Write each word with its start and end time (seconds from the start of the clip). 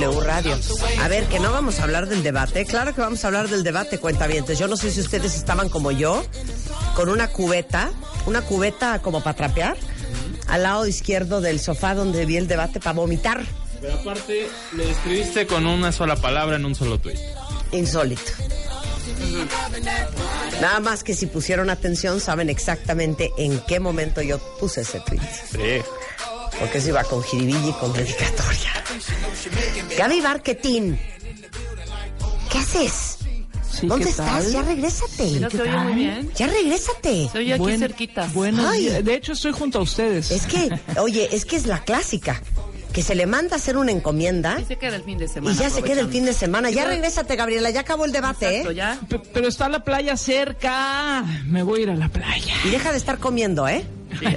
W 0.00 0.20
Radio. 0.20 0.58
A 1.00 1.08
ver, 1.08 1.24
que 1.26 1.38
no 1.38 1.52
vamos 1.52 1.78
a 1.78 1.82
hablar 1.84 2.08
del 2.08 2.22
debate. 2.22 2.64
Claro 2.64 2.94
que 2.94 3.00
vamos 3.00 3.22
a 3.22 3.26
hablar 3.26 3.48
del 3.48 3.62
debate, 3.62 3.98
cuentavientes. 3.98 4.58
Yo 4.58 4.66
no 4.66 4.76
sé 4.76 4.90
si 4.90 5.00
ustedes 5.00 5.34
estaban 5.34 5.68
como 5.68 5.90
yo, 5.90 6.24
con 6.94 7.10
una 7.10 7.28
cubeta, 7.28 7.90
una 8.26 8.40
cubeta 8.42 9.00
como 9.00 9.22
para 9.22 9.36
trapear, 9.36 9.76
al 10.48 10.62
lado 10.62 10.86
izquierdo 10.86 11.40
del 11.40 11.60
sofá 11.60 11.94
donde 11.94 12.24
vi 12.24 12.38
el 12.38 12.48
debate 12.48 12.80
para 12.80 12.92
vomitar. 12.92 13.44
Pero 13.80 13.94
aparte, 13.94 14.48
le 14.74 14.90
escribiste 14.90 15.46
con 15.46 15.66
una 15.66 15.92
sola 15.92 16.16
palabra 16.16 16.56
en 16.56 16.64
un 16.64 16.74
solo 16.74 16.98
tweet. 16.98 17.18
Insólito. 17.72 18.32
Nada 20.60 20.80
más 20.80 21.04
que 21.04 21.14
si 21.14 21.26
pusieron 21.26 21.68
atención 21.68 22.20
saben 22.20 22.48
exactamente 22.48 23.32
en 23.36 23.60
qué 23.60 23.80
momento 23.80 24.22
yo 24.22 24.38
puse 24.58 24.82
ese 24.82 25.00
tweet. 25.00 25.20
Sí. 25.52 25.82
Porque 26.60 26.78
eso 26.78 26.88
iba 26.90 27.02
con 27.04 27.22
jiribilla 27.22 27.68
y 27.68 27.72
con 27.72 27.92
dedicatoria. 27.92 28.70
Gaby 29.96 30.20
Barquetín, 30.20 30.98
¿qué 32.52 32.58
haces? 32.58 33.16
Sí, 33.70 33.86
¿Dónde 33.86 34.04
¿qué 34.06 34.10
estás? 34.10 34.26
tal? 34.42 34.52
Ya 34.52 34.62
regrésate. 34.62 35.22
Mira, 35.24 35.48
se 35.50 35.62
oye 35.62 35.76
muy 35.78 35.92
bien. 35.94 36.30
Ya 36.36 36.46
regrésate. 36.48 37.28
Se 37.32 37.38
oye 37.38 37.52
aquí 37.54 37.60
Buen- 37.62 37.78
cerquita. 37.78 38.26
Días. 38.26 39.04
De 39.04 39.14
hecho, 39.14 39.32
estoy 39.32 39.52
junto 39.52 39.78
a 39.78 39.82
ustedes. 39.82 40.30
Es 40.32 40.46
que, 40.46 40.68
oye, 41.00 41.28
es 41.32 41.44
que 41.44 41.56
es 41.56 41.66
la 41.66 41.82
clásica. 41.82 42.42
Que 42.92 43.02
se 43.02 43.14
le 43.14 43.24
manda 43.26 43.54
a 43.54 43.58
hacer 43.58 43.76
una 43.76 43.92
encomienda 43.92 44.58
Y 44.60 44.64
se 44.64 44.76
queda 44.76 44.96
el 44.96 45.04
fin 45.04 45.16
de 45.16 45.28
semana. 45.28 45.54
y 45.54 45.58
ya 45.58 45.70
se 45.70 45.80
queda 45.82 46.00
el 46.00 46.08
fin 46.10 46.24
de 46.24 46.32
semana. 46.34 46.70
Ya 46.70 46.84
regrésate, 46.86 47.36
Gabriela. 47.36 47.70
Ya 47.70 47.80
acabó 47.82 48.04
el 48.04 48.10
debate, 48.10 48.48
Exacto, 48.48 48.72
¿eh? 48.72 48.74
ya. 48.74 48.98
P- 49.08 49.20
Pero 49.32 49.46
está 49.46 49.68
la 49.68 49.84
playa 49.84 50.16
cerca. 50.16 51.24
Me 51.46 51.62
voy 51.62 51.80
a 51.80 51.82
ir 51.84 51.90
a 51.90 51.94
la 51.94 52.08
playa. 52.08 52.52
Y 52.64 52.70
deja 52.70 52.90
de 52.90 52.98
estar 52.98 53.18
comiendo, 53.18 53.68
¿eh? 53.68 53.84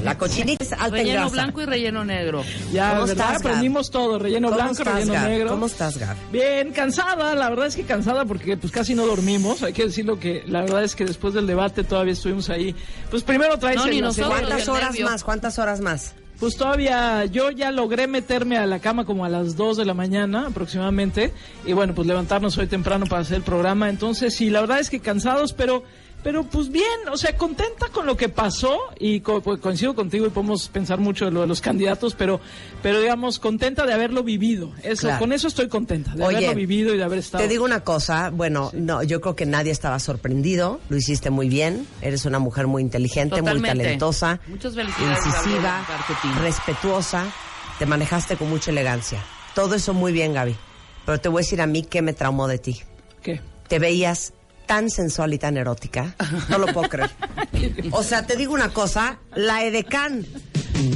La 0.04 0.18
cochinita 0.18 0.64
es 0.64 0.72
alta 0.74 0.86
en 0.88 0.94
Relleno 0.94 1.20
grasa. 1.22 1.34
blanco 1.34 1.62
y 1.62 1.66
relleno 1.66 2.06
negro. 2.06 2.44
Ya, 2.72 2.92
¿Cómo 2.92 3.08
¿verdad? 3.08 3.26
estás? 3.32 3.42
Aprendimos 3.42 3.92
todo. 3.92 4.20
Relleno 4.20 4.48
¿Cómo 4.50 4.58
blanco, 4.58 4.74
estás, 4.82 4.94
relleno 4.96 5.14
Gab? 5.14 5.30
negro. 5.30 5.50
¿Cómo 5.50 5.66
estás, 5.66 5.98
Gab? 5.98 6.16
Bien, 6.32 6.72
cansada, 6.72 7.36
la 7.36 7.50
verdad 7.50 7.68
es 7.68 7.76
que 7.76 7.84
cansada 7.84 8.26
porque 8.26 8.56
pues 8.58 8.72
casi 8.72 8.96
no 8.96 9.06
dormimos, 9.06 9.64
hay 9.64 9.74
que 9.74 9.84
decirlo 9.86 10.20
que 10.20 10.44
la 10.48 10.62
verdad 10.62 10.84
es 10.84 10.96
que 10.96 11.06
después 11.06 11.34
del 11.34 11.48
debate 11.48 11.84
todavía 11.84 12.14
estuvimos 12.14 12.50
ahí. 12.50 12.76
Pues 13.10 13.24
primero 13.24 13.58
traes 13.58 13.78
No, 13.78 13.86
el- 13.86 13.92
ni 13.92 14.02
la 14.02 14.08
nosotros. 14.08 14.30
¿Cuántas 14.40 14.68
horas 14.68 14.90
nervio. 14.92 15.06
más? 15.10 15.24
¿Cuántas 15.24 15.60
horas 15.60 15.80
más? 15.82 16.14
Pues 16.40 16.58
todavía 16.58 17.24
yo 17.26 17.52
ya 17.52 17.72
logré 17.72 18.06
meterme 18.08 18.58
a 18.58 18.66
la 18.66 18.80
cama 18.80 19.06
como 19.06 19.24
a 19.24 19.30
las 19.30 19.56
2 19.56 19.78
de 19.78 19.86
la 19.86 19.94
mañana 19.94 20.48
aproximadamente 20.48 21.32
y 21.66 21.74
bueno, 21.74 21.94
pues 21.94 22.08
levantarnos 22.08 22.58
hoy 22.58 22.68
temprano 22.68 23.06
para 23.06 23.22
hacer 23.22 23.38
el 23.38 23.44
programa, 23.44 23.88
entonces 23.90 24.36
sí, 24.36 24.50
la 24.50 24.60
verdad 24.62 24.80
es 24.80 24.90
que 24.90 25.00
cansados, 25.00 25.54
pero 25.54 25.84
pero 26.24 26.44
pues 26.46 26.70
bien, 26.70 26.86
o 27.12 27.18
sea, 27.18 27.36
contenta 27.38 27.90
con 27.90 28.06
lo 28.06 28.16
que 28.18 28.30
pasó 28.30 28.78
y 29.00 29.20
co- 29.20 29.42
pues, 29.42 29.60
coincido 29.60 29.94
contigo 29.94 30.26
y 30.26 30.30
podemos 30.30 30.70
pensar 30.70 31.00
mucho 31.00 31.26
de 31.26 31.32
lo 31.32 31.42
de 31.42 31.48
los 31.48 31.60
candidatos, 31.62 32.16
pero 32.16 32.40
pero 32.82 33.00
digamos 33.02 33.40
contenta 33.40 33.86
de 33.86 33.94
haberlo 33.94 34.24
vivido. 34.24 34.72
Eso 34.84 35.02
Claro. 35.08 35.20
con 35.20 35.34
eso 35.34 35.48
estoy 35.48 35.68
contenta, 35.68 36.16
de 36.16 36.24
Oye, 36.24 36.38
haberlo 36.38 36.56
vivido 36.56 36.94
y 36.94 36.98
de 36.98 37.04
haber 37.04 37.20
estado 37.20 37.44
Te 37.44 37.50
digo 37.50 37.66
una 37.66 37.82
cosa, 37.82 38.30
bueno, 38.30 38.72
no, 38.74 39.04
yo 39.04 39.20
creo 39.22 39.36
que 39.36 39.46
nadie 39.46 39.72
estaba 39.72 40.00
sorprendido, 40.00 40.80
lo 40.90 40.98
hiciste 40.98 41.30
muy 41.30 41.50
bien, 41.50 41.86
eres 42.02 42.26
una 42.26 42.40
mujer 42.40 42.68
muy 42.68 42.82
inteligente, 42.82 43.42
muy 43.42 43.62
talentosa, 43.62 44.40
Muchas 44.48 44.76
felicidades, 44.76 45.26
incisiva, 45.26 45.86
respetuosa, 46.42 47.26
te 47.80 47.86
manejaste 47.86 48.38
con 48.38 48.50
mucha 48.50 48.72
elegancia. 48.72 49.20
Todo 49.56 49.76
eso 49.76 49.94
muy 49.94 50.12
bien, 50.12 50.34
Gaby. 50.34 50.56
Pero 51.06 51.20
te 51.20 51.30
voy 51.30 51.40
a 51.40 51.44
decir 51.44 51.62
a 51.62 51.68
mí 51.68 51.84
qué 51.84 52.02
me 52.02 52.14
traumó 52.14 52.48
de 52.48 52.58
ti. 52.60 52.80
¿Qué? 53.22 53.42
Te 53.68 53.80
veías 53.80 54.34
tan 54.74 54.90
sensual 54.90 55.32
y 55.36 55.38
tan 55.38 55.56
erótica, 55.56 56.16
no 56.50 56.58
lo 56.58 56.66
puedo 56.74 56.90
creer. 56.90 57.12
O 57.92 58.02
sea, 58.02 58.26
te 58.26 58.36
digo 58.36 58.54
una 58.56 58.70
cosa, 58.70 59.20
la 59.36 59.64
edecán 59.64 60.26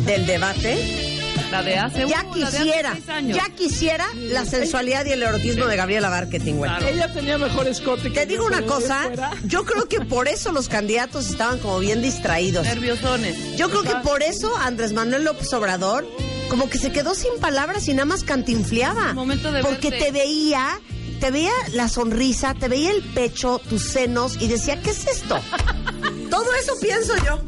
del 0.04 0.26
debate 0.26 1.20
La 1.52 1.62
de 1.62 1.78
hace 1.78 2.08
ya 2.08 2.24
uh, 2.26 2.44
hace 2.44 2.58
quisiera, 2.58 2.98
años. 3.10 3.38
ya 3.38 3.50
quisiera 3.56 4.08
la 4.16 4.46
sensualidad 4.46 5.06
y 5.06 5.12
el 5.12 5.22
erotismo 5.22 5.66
de 5.68 5.76
Gabriela 5.78 6.10
Barquetín, 6.10 6.58
güey. 6.58 6.72
Claro. 6.72 6.88
Ella 6.88 7.14
tenía 7.14 7.38
mejor 7.38 7.68
escote 7.68 8.04
que 8.12 8.20
Te 8.22 8.26
digo 8.26 8.48
una 8.48 8.64
cosa, 8.64 9.04
fuera- 9.04 9.32
yo 9.46 9.64
creo 9.64 9.88
que 9.88 10.02
por 10.02 10.28
eso 10.28 10.52
los 10.52 10.68
candidatos 10.70 11.30
estaban 11.30 11.60
como 11.60 11.78
bien 11.78 12.02
distraídos. 12.02 12.66
Nerviosones. 12.66 13.58
Yo 13.58 13.70
creo 13.70 13.84
que 13.84 13.96
por 14.04 14.24
eso 14.24 14.58
Andrés 14.58 14.94
Manuel 14.94 15.24
López 15.24 15.54
Obrador 15.54 16.04
como 16.50 16.68
que 16.68 16.80
se 16.80 16.92
quedó 16.92 17.14
sin 17.14 17.38
palabras 17.40 17.88
y 17.88 17.94
nada 17.94 18.06
más 18.06 18.24
cantinfleaba. 18.24 19.14
Momento 19.14 19.52
de 19.52 19.62
Porque 19.62 19.92
verte. 19.92 20.06
te 20.06 20.12
veía, 20.14 20.80
te 21.20 21.32
veía 21.32 21.52
la 21.74 21.88
sonrisa, 21.88 22.54
te 22.54 22.68
veía 22.68 22.92
el 22.92 23.04
pecho, 23.14 23.60
tus 23.70 23.84
senos 23.84 24.38
y 24.40 24.48
decía, 24.48 24.82
¿qué 24.82 24.92
es 24.92 25.08
esto? 25.08 25.38
Todo 26.30 26.54
eso 26.54 26.74
pienso 26.82 27.14
yo. 27.26 27.40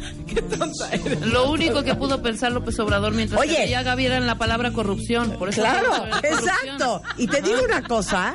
Lo 1.26 1.50
único 1.52 1.84
que 1.84 1.96
pudo 1.96 2.22
pensar 2.22 2.52
López 2.52 2.78
Obrador 2.80 3.14
mientras 3.14 3.40
Oye. 3.40 3.66
que 3.68 3.84
Gaby 3.84 4.06
era 4.06 4.18
en 4.18 4.28
la 4.28 4.38
palabra 4.38 4.72
corrupción. 4.72 5.32
Por 5.38 5.50
eso 5.50 5.62
Claro, 5.62 5.90
corrupción. 5.90 6.26
exacto. 6.26 7.02
Y 7.18 7.28
te 7.28 7.42
digo 7.42 7.60
una 7.64 7.84
cosa, 7.84 8.34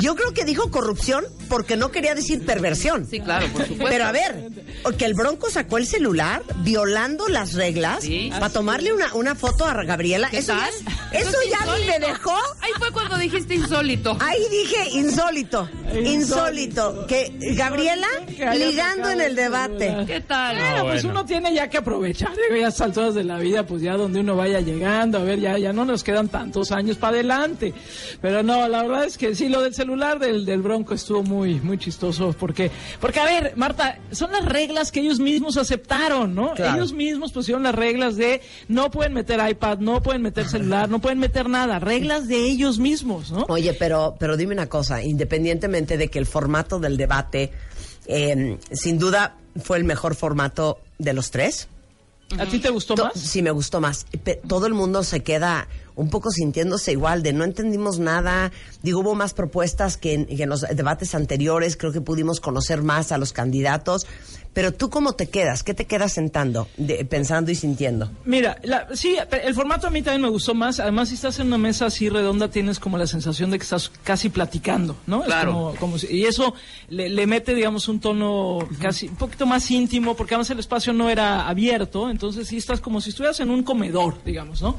yo 0.00 0.14
creo 0.14 0.32
que 0.32 0.44
dijo 0.44 0.70
corrupción 0.70 1.24
porque 1.48 1.76
no 1.76 1.90
quería 1.90 2.14
decir 2.14 2.44
perversión. 2.44 3.06
Sí, 3.08 3.20
claro, 3.20 3.46
por 3.48 3.62
supuesto. 3.62 3.86
Pero 3.88 4.04
a 4.04 4.12
ver, 4.12 4.48
porque 4.82 5.04
el 5.04 5.14
Bronco 5.14 5.50
sacó 5.50 5.78
el 5.78 5.86
celular 5.86 6.42
violando 6.58 7.28
las 7.28 7.54
reglas 7.54 8.02
Sí. 8.02 8.28
para 8.30 8.50
tomarle 8.50 8.92
una, 8.92 9.14
una 9.14 9.34
foto 9.34 9.64
a 9.64 9.74
Gabriela. 9.84 10.28
¿Qué 10.30 10.38
Eso 10.38 10.54
ya, 10.54 10.60
tal? 10.60 10.74
es- 11.12 11.26
eso 11.26 11.40
es 11.40 11.50
ya 11.50 11.66
me 12.00 12.06
dejó. 12.06 12.34
Ahí 12.60 12.72
fue 12.78 12.90
cuando 12.92 13.16
dijiste 13.18 13.54
insólito. 13.54 14.16
Ahí 14.20 14.40
dije 14.50 14.88
insólito, 14.98 15.68
insólito, 16.04 17.06
que 17.06 17.32
Gabriela 17.56 18.08
ligando 18.54 19.10
en 19.10 19.20
el 19.20 19.34
debate. 19.36 19.96
¿Qué 20.06 20.20
tal? 20.20 20.56
Bueno, 20.56 20.82
pues 20.84 21.02
bueno. 21.04 21.20
uno 21.20 21.25
tiene 21.26 21.52
ya 21.54 21.68
que 21.68 21.78
aprovechar, 21.78 22.30
digo, 22.30 22.60
ya 22.60 22.68
estas 22.68 22.88
alturas 22.88 23.14
de 23.14 23.24
la 23.24 23.38
vida, 23.38 23.66
pues 23.66 23.82
ya 23.82 23.96
donde 23.96 24.20
uno 24.20 24.36
vaya 24.36 24.60
llegando, 24.60 25.18
a 25.18 25.22
ver, 25.22 25.40
ya, 25.40 25.58
ya 25.58 25.72
no 25.72 25.84
nos 25.84 26.02
quedan 26.02 26.28
tantos 26.28 26.72
años 26.72 26.96
para 26.96 27.14
adelante. 27.14 27.74
Pero 28.20 28.42
no, 28.42 28.68
la 28.68 28.82
verdad 28.82 29.04
es 29.04 29.18
que 29.18 29.34
sí, 29.34 29.48
lo 29.48 29.62
del 29.62 29.74
celular 29.74 30.18
del, 30.18 30.44
del 30.44 30.62
Bronco 30.62 30.94
estuvo 30.94 31.22
muy, 31.22 31.60
muy 31.60 31.78
chistoso, 31.78 32.34
porque, 32.38 32.70
porque 33.00 33.20
a 33.20 33.24
ver, 33.24 33.52
Marta, 33.56 33.98
son 34.12 34.32
las 34.32 34.44
reglas 34.44 34.92
que 34.92 35.00
ellos 35.00 35.20
mismos 35.20 35.56
aceptaron, 35.56 36.34
¿no? 36.34 36.54
Claro. 36.54 36.76
Ellos 36.76 36.92
mismos 36.92 37.32
pusieron 37.32 37.62
las 37.62 37.74
reglas 37.74 38.16
de 38.16 38.40
no 38.68 38.90
pueden 38.90 39.12
meter 39.12 39.40
iPad, 39.48 39.78
no 39.78 40.02
pueden 40.02 40.22
meter 40.22 40.48
celular, 40.48 40.88
no 40.88 41.00
pueden 41.00 41.18
meter 41.18 41.48
nada, 41.48 41.78
reglas 41.78 42.28
de 42.28 42.36
ellos 42.36 42.78
mismos, 42.78 43.30
¿no? 43.30 43.44
Oye, 43.48 43.74
pero, 43.74 44.16
pero 44.18 44.36
dime 44.36 44.54
una 44.54 44.68
cosa, 44.68 45.02
independientemente 45.02 45.96
de 45.96 46.08
que 46.08 46.18
el 46.18 46.26
formato 46.26 46.78
del 46.78 46.96
debate, 46.96 47.52
eh, 48.06 48.58
sin 48.72 48.98
duda, 48.98 49.36
fue 49.62 49.78
el 49.78 49.84
mejor 49.84 50.14
formato 50.14 50.78
de 50.98 51.12
los 51.12 51.30
tres. 51.30 51.68
¿A 52.38 52.46
ti 52.46 52.58
te 52.58 52.70
gustó 52.70 52.94
To- 52.96 53.04
más? 53.04 53.14
Sí, 53.14 53.40
me 53.40 53.52
gustó 53.52 53.80
más. 53.80 54.04
Pe- 54.24 54.40
Todo 54.48 54.66
el 54.66 54.74
mundo 54.74 55.04
se 55.04 55.22
queda 55.22 55.68
un 55.94 56.10
poco 56.10 56.30
sintiéndose 56.32 56.90
igual, 56.92 57.22
de 57.22 57.32
no 57.32 57.44
entendimos 57.44 58.00
nada. 58.00 58.50
Digo, 58.82 59.00
hubo 59.00 59.14
más 59.14 59.32
propuestas 59.32 59.96
que 59.96 60.14
en, 60.14 60.26
que 60.26 60.42
en 60.42 60.48
los 60.48 60.62
debates 60.62 61.14
anteriores. 61.14 61.76
Creo 61.76 61.92
que 61.92 62.00
pudimos 62.00 62.40
conocer 62.40 62.82
más 62.82 63.12
a 63.12 63.18
los 63.18 63.32
candidatos. 63.32 64.06
Pero 64.56 64.72
tú, 64.72 64.88
¿cómo 64.88 65.12
te 65.12 65.28
quedas? 65.28 65.62
¿Qué 65.62 65.74
te 65.74 65.84
quedas 65.84 66.14
sentando, 66.14 66.66
de- 66.78 67.04
pensando 67.04 67.50
y 67.50 67.54
sintiendo? 67.54 68.10
Mira, 68.24 68.56
la- 68.62 68.88
sí, 68.96 69.14
el 69.42 69.54
formato 69.54 69.86
a 69.86 69.90
mí 69.90 70.00
también 70.00 70.22
me 70.22 70.30
gustó 70.30 70.54
más. 70.54 70.80
Además, 70.80 71.10
si 71.10 71.14
estás 71.16 71.38
en 71.40 71.48
una 71.48 71.58
mesa 71.58 71.84
así 71.84 72.08
redonda, 72.08 72.48
tienes 72.48 72.78
como 72.80 72.96
la 72.96 73.06
sensación 73.06 73.50
de 73.50 73.58
que 73.58 73.64
estás 73.64 73.90
casi 74.02 74.30
platicando, 74.30 74.96
¿no? 75.06 75.20
Es 75.20 75.26
Claro. 75.26 75.52
como- 75.52 75.74
como 75.74 75.98
si- 75.98 76.06
y 76.06 76.24
eso 76.24 76.54
le, 76.88 77.10
le 77.10 77.26
mete, 77.26 77.54
digamos, 77.54 77.86
un 77.88 78.00
tono 78.00 78.60
casi 78.80 79.08
un 79.08 79.16
poquito 79.16 79.44
más 79.44 79.70
íntimo, 79.70 80.16
porque 80.16 80.32
además 80.32 80.48
el 80.48 80.58
espacio 80.60 80.94
no 80.94 81.10
era 81.10 81.46
abierto, 81.46 82.08
entonces 82.08 82.48
sí 82.48 82.56
estás 82.56 82.80
como 82.80 83.02
si 83.02 83.10
estuvieras 83.10 83.38
en 83.40 83.50
un 83.50 83.62
comedor, 83.62 84.24
digamos, 84.24 84.62
¿no? 84.62 84.78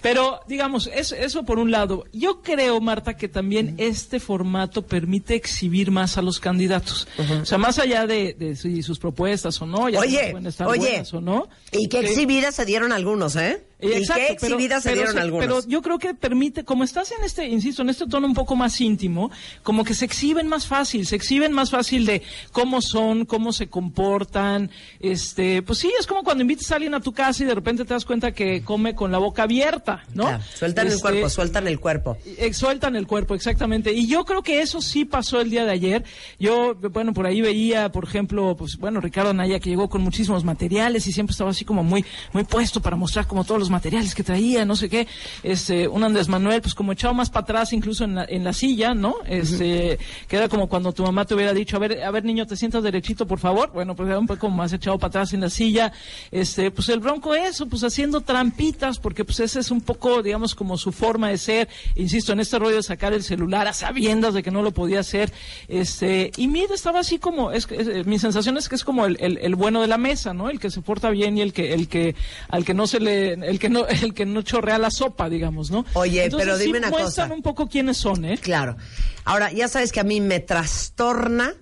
Pero, 0.00 0.40
digamos, 0.48 0.86
es- 0.90 1.12
eso 1.12 1.42
por 1.44 1.58
un 1.58 1.70
lado. 1.70 2.04
Yo 2.14 2.40
creo, 2.40 2.80
Marta, 2.80 3.14
que 3.18 3.28
también 3.28 3.74
este 3.76 4.20
formato 4.20 4.86
permite 4.86 5.34
exhibir 5.34 5.90
más 5.90 6.16
a 6.16 6.22
los 6.22 6.40
candidatos. 6.40 7.06
O 7.42 7.44
sea, 7.44 7.58
más 7.58 7.78
allá 7.78 8.06
de, 8.06 8.56
sus 8.82 8.98
propuestas 8.98 9.17
o 9.60 9.66
no, 9.66 9.88
ya 9.88 10.00
Oye, 10.00 10.30
pueden 10.30 10.46
estar 10.46 10.66
oye. 10.68 10.78
buenas 10.90 11.12
o 11.14 11.20
no. 11.20 11.48
Y 11.72 11.88
qué 11.88 12.00
Sí. 12.00 12.06
exhibidas 12.06 12.54
se 12.54 12.64
dieron 12.64 12.92
algunos, 12.92 13.36
¿eh? 13.36 13.64
Eh, 13.80 13.98
exacto, 13.98 14.22
y 14.22 14.36
pero- 14.40 14.54
exhibidas 14.56 14.82
se 14.82 14.88
pero 14.90 15.02
dieron 15.12 15.14
se-. 15.32 15.38
Pero 15.38 15.66
yo 15.68 15.82
creo 15.82 15.98
que 15.98 16.14
permite, 16.14 16.64
como 16.64 16.82
estás 16.84 17.12
en 17.12 17.24
este, 17.24 17.46
insisto, 17.46 17.82
en 17.82 17.90
este 17.90 18.06
tono 18.06 18.26
un 18.26 18.34
poco 18.34 18.56
más 18.56 18.80
íntimo, 18.80 19.30
como 19.62 19.84
que 19.84 19.94
se 19.94 20.04
exhiben 20.04 20.48
más 20.48 20.66
fácil, 20.66 21.06
se 21.06 21.14
exhiben 21.16 21.52
más 21.52 21.70
fácil 21.70 22.04
de 22.06 22.22
cómo 22.52 22.80
son, 22.82 23.24
cómo 23.24 23.52
se 23.52 23.68
comportan, 23.68 24.70
este, 25.00 25.62
pues 25.62 25.78
sí, 25.78 25.92
es 25.98 26.06
como 26.06 26.22
cuando 26.24 26.42
invitas 26.42 26.70
a 26.72 26.76
alguien 26.76 26.94
a 26.94 27.00
tu 27.00 27.12
casa 27.12 27.42
y 27.42 27.46
de 27.46 27.54
repente 27.54 27.84
te 27.84 27.94
das 27.94 28.04
cuenta 28.04 28.32
que 28.32 28.62
come 28.62 28.94
con 28.94 29.12
la 29.12 29.18
boca 29.18 29.44
abierta, 29.44 30.02
¿no? 30.14 30.24
Claro, 30.24 30.42
sueltan 30.54 30.86
el 30.86 30.92
Este, 30.94 31.02
cuerpo, 31.02 31.28
sueltan 31.30 31.68
el 31.68 31.78
cuerpo. 31.80 32.16
eh, 32.24 32.52
Sueltan 32.52 32.96
el 32.96 33.06
cuerpo, 33.06 33.34
exactamente. 33.34 33.92
Y 33.92 34.06
yo 34.08 34.24
creo 34.24 34.42
que 34.42 34.60
eso 34.60 34.80
sí 34.80 35.04
pasó 35.04 35.40
el 35.40 35.50
día 35.50 35.64
de 35.64 35.70
ayer. 35.72 36.04
Yo, 36.40 36.74
bueno, 36.74 37.12
por 37.12 37.26
ahí 37.26 37.40
veía, 37.40 37.90
por 37.92 38.04
ejemplo, 38.04 38.56
pues 38.56 38.76
bueno, 38.78 39.00
Ricardo 39.00 39.30
Anaya 39.30 39.60
que 39.60 39.70
llegó 39.70 39.88
con 39.88 40.02
muchísimos 40.02 40.44
materiales 40.44 41.06
y 41.06 41.12
siempre 41.12 41.32
estaba 41.32 41.50
así 41.50 41.64
como 41.64 41.84
muy, 41.84 42.04
muy 42.32 42.44
puesto 42.44 42.80
para 42.82 42.96
mostrar 42.96 43.26
como 43.26 43.44
todos 43.44 43.60
los 43.60 43.67
materiales 43.70 44.14
que 44.14 44.22
traía, 44.22 44.64
no 44.64 44.76
sé 44.76 44.88
qué. 44.88 45.06
Este, 45.42 45.88
un 45.88 46.04
Andrés 46.04 46.28
Manuel, 46.28 46.60
pues 46.62 46.74
como 46.74 46.92
echado 46.92 47.14
más 47.14 47.30
para 47.30 47.44
atrás, 47.44 47.72
incluso 47.72 48.04
en 48.04 48.14
la, 48.16 48.24
en 48.28 48.44
la 48.44 48.52
silla, 48.52 48.94
¿no? 48.94 49.16
Este, 49.26 49.98
que 50.26 50.36
era 50.36 50.48
como 50.48 50.68
cuando 50.68 50.92
tu 50.92 51.02
mamá 51.02 51.24
te 51.24 51.34
hubiera 51.34 51.52
dicho, 51.52 51.76
a 51.76 51.80
ver, 51.80 52.02
a 52.02 52.10
ver 52.10 52.24
niño, 52.24 52.46
te 52.46 52.56
sientas 52.56 52.82
derechito, 52.82 53.26
por 53.26 53.38
favor. 53.38 53.70
Bueno, 53.72 53.94
pues 53.96 54.08
era 54.08 54.18
un 54.18 54.26
poco 54.26 54.48
más 54.50 54.72
echado 54.72 54.98
para 54.98 55.08
atrás 55.08 55.32
en 55.32 55.40
la 55.40 55.50
silla. 55.50 55.92
Este, 56.30 56.70
pues 56.70 56.88
el 56.88 57.00
bronco 57.00 57.34
eso, 57.34 57.66
pues 57.68 57.82
haciendo 57.84 58.20
trampitas, 58.20 58.98
porque 58.98 59.24
pues 59.24 59.40
ese 59.40 59.60
es 59.60 59.70
un 59.70 59.80
poco, 59.80 60.22
digamos, 60.22 60.54
como 60.54 60.76
su 60.78 60.92
forma 60.92 61.28
de 61.28 61.38
ser. 61.38 61.68
Insisto, 61.96 62.32
en 62.32 62.40
este 62.40 62.58
rollo 62.58 62.76
de 62.76 62.82
sacar 62.82 63.12
el 63.12 63.22
celular 63.22 63.66
a 63.68 63.72
sabiendas 63.72 64.34
de 64.34 64.42
que 64.42 64.50
no 64.50 64.62
lo 64.62 64.72
podía 64.72 65.00
hacer. 65.00 65.32
Este, 65.68 66.32
y 66.36 66.48
Mid 66.48 66.70
estaba 66.72 67.00
así 67.00 67.18
como, 67.18 67.52
es, 67.52 67.66
es- 67.70 68.06
mi 68.06 68.18
sensación 68.18 68.56
es 68.56 68.68
que 68.68 68.74
es 68.74 68.84
como 68.84 69.06
el, 69.06 69.16
el- 69.20 69.38
el 69.38 69.54
bueno 69.54 69.80
de 69.80 69.86
la 69.86 69.98
mesa, 69.98 70.32
¿no? 70.34 70.50
El 70.50 70.58
que 70.58 70.70
se 70.70 70.80
porta 70.80 71.10
bien 71.10 71.36
y 71.38 71.42
el 71.42 71.52
que, 71.52 71.74
el 71.74 71.88
que, 71.88 72.14
al 72.48 72.64
que 72.64 72.74
no 72.74 72.86
se 72.86 73.00
le, 73.00 73.36
que 73.58 73.68
no, 73.68 73.86
el 73.86 74.14
que 74.14 74.26
no 74.26 74.42
chorrea 74.42 74.78
la 74.78 74.90
sopa, 74.90 75.28
digamos, 75.28 75.70
¿no? 75.70 75.84
Oye, 75.94 76.24
Entonces, 76.24 76.46
pero 76.46 76.58
sí 76.58 76.66
dime 76.66 76.78
una 76.78 76.90
muestran 76.90 77.28
cosa. 77.28 77.36
un 77.36 77.42
poco 77.42 77.68
quiénes 77.68 77.96
son, 77.96 78.24
¿eh? 78.24 78.38
Claro. 78.38 78.76
Ahora, 79.24 79.52
ya 79.52 79.68
sabes 79.68 79.92
que 79.92 80.00
a 80.00 80.04
mí 80.04 80.20
me 80.20 80.40
trastorna 80.40 81.54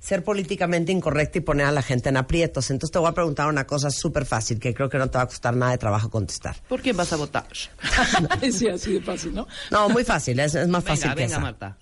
ser 0.00 0.24
políticamente 0.24 0.90
incorrecta 0.90 1.38
y 1.38 1.42
poner 1.42 1.66
a 1.66 1.70
la 1.70 1.80
gente 1.82 2.08
en 2.08 2.16
aprietos. 2.16 2.70
Entonces 2.70 2.92
te 2.92 2.98
voy 2.98 3.08
a 3.08 3.12
preguntar 3.12 3.48
una 3.48 3.66
cosa 3.68 3.88
súper 3.90 4.26
fácil 4.26 4.58
que 4.58 4.74
creo 4.74 4.88
que 4.88 4.98
no 4.98 5.08
te 5.08 5.16
va 5.18 5.24
a 5.24 5.28
costar 5.28 5.54
nada 5.54 5.70
de 5.72 5.78
trabajo 5.78 6.10
contestar. 6.10 6.56
¿Por 6.68 6.80
quién 6.82 6.96
vas 6.96 7.12
a 7.12 7.16
votar? 7.16 7.46
sí, 8.52 8.68
así 8.68 8.94
de 8.94 9.00
fácil, 9.00 9.32
¿no? 9.32 9.46
No, 9.70 9.88
muy 9.88 10.02
fácil, 10.02 10.40
es, 10.40 10.56
es 10.56 10.66
más 10.66 10.82
fácil 10.82 11.04
Venga, 11.04 11.14
que 11.14 11.22
venga, 11.22 11.34
esa. 11.36 11.40
Marta. 11.40 11.78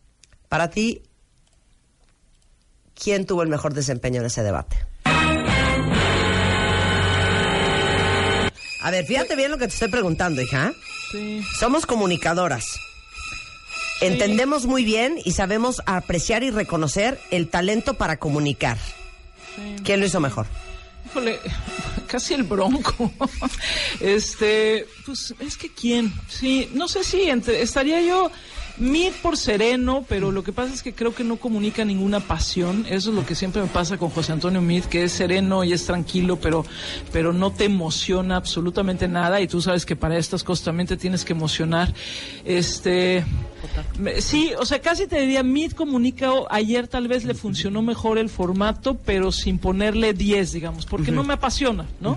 Para 0.51 0.69
ti, 0.69 1.03
¿quién 2.95 3.25
tuvo 3.25 3.43
el 3.43 3.49
mejor 3.49 3.73
desempeño 3.73 4.21
en 4.21 4.27
ese 4.27 4.43
debate? 4.43 4.77
A 8.83 8.91
ver, 8.91 9.05
fíjate 9.05 9.37
bien 9.37 9.51
lo 9.51 9.59
que 9.59 9.67
te 9.69 9.75
estoy 9.75 9.89
preguntando, 9.89 10.41
hija. 10.43 10.73
Sí. 11.13 11.45
Somos 11.59 11.87
comunicadoras. 11.87 12.65
Entendemos 14.01 14.65
muy 14.67 14.85
bien 14.85 15.19
y 15.25 15.33
sabemos 15.33 15.83
apreciar 15.85 16.43
y 16.43 16.51
reconocer 16.51 17.21
el 17.31 17.49
talento 17.49 17.95
para 17.95 18.17
comunicar. 18.19 18.79
sí. 19.57 19.77
¿Quién 19.85 20.01
lo 20.01 20.07
hizo 20.07 20.21
mejor? 20.21 20.47
Híjole, 21.07 21.39
casi 22.07 22.35
el 22.35 22.45
bronco. 22.45 23.13
Este, 24.01 24.87
pues 25.05 25.35
es 25.41 25.57
que 25.59 25.71
quién, 25.71 26.11
sí, 26.29 26.71
no 26.73 26.89
sé 26.89 27.05
si 27.05 27.29
entre, 27.29 27.61
estaría 27.61 28.01
yo 28.01 28.31
Mid 28.79 29.13
por 29.23 29.37
sereno, 29.37 30.05
pero 30.09 30.33
lo 30.33 30.43
que 30.43 30.53
pasa 30.53 30.73
es 30.73 30.83
que 30.83 30.93
creo 30.93 31.15
que 31.15 31.25
no 31.25 31.37
comunica 31.37 31.85
ninguna 31.85 32.21
pasión. 32.21 32.87
Eso 32.89 33.11
es 33.11 33.17
lo 33.17 33.27
que 33.27 33.35
siempre 33.35 33.63
me 33.63 33.69
pasa 33.69 33.99
con 33.99 34.11
José 34.11 34.33
Antonio 34.33 34.61
Mid, 34.61 34.85
que 34.85 35.05
es 35.05 35.13
sereno 35.13 35.65
y 35.65 35.73
es 35.73 35.85
tranquilo, 35.87 36.39
pero, 36.41 36.65
pero 37.13 37.33
no 37.33 37.53
te 37.53 37.65
emociona 37.65 38.37
absolutamente 38.37 39.09
nada. 39.09 39.41
Y 39.41 39.49
tú 39.49 39.61
sabes 39.61 39.85
que 39.85 39.97
para 39.97 40.17
estas 40.17 40.45
cosas 40.45 40.65
también 40.65 40.87
te 40.87 40.97
tienes 40.97 41.25
que 41.25 41.33
emocionar. 41.33 41.93
Este, 42.45 43.25
sí, 44.19 44.53
o 44.59 44.65
sea, 44.65 44.81
casi 44.81 45.07
te 45.07 45.21
diría 45.21 45.43
Mid 45.43 45.73
comunica. 45.73 46.31
Ayer 46.49 46.89
tal 46.89 47.09
vez 47.09 47.25
le 47.25 47.35
funcionó 47.35 47.83
mejor 47.83 48.19
el 48.19 48.29
formato, 48.29 48.97
pero 49.05 49.33
sin 49.33 49.59
ponerle 49.59 50.15
10, 50.15 50.53
digamos, 50.53 50.87
porque 50.87 51.11
no 51.11 51.25
me 51.25 51.35
apasiona, 51.35 51.87
¿no? 52.01 52.17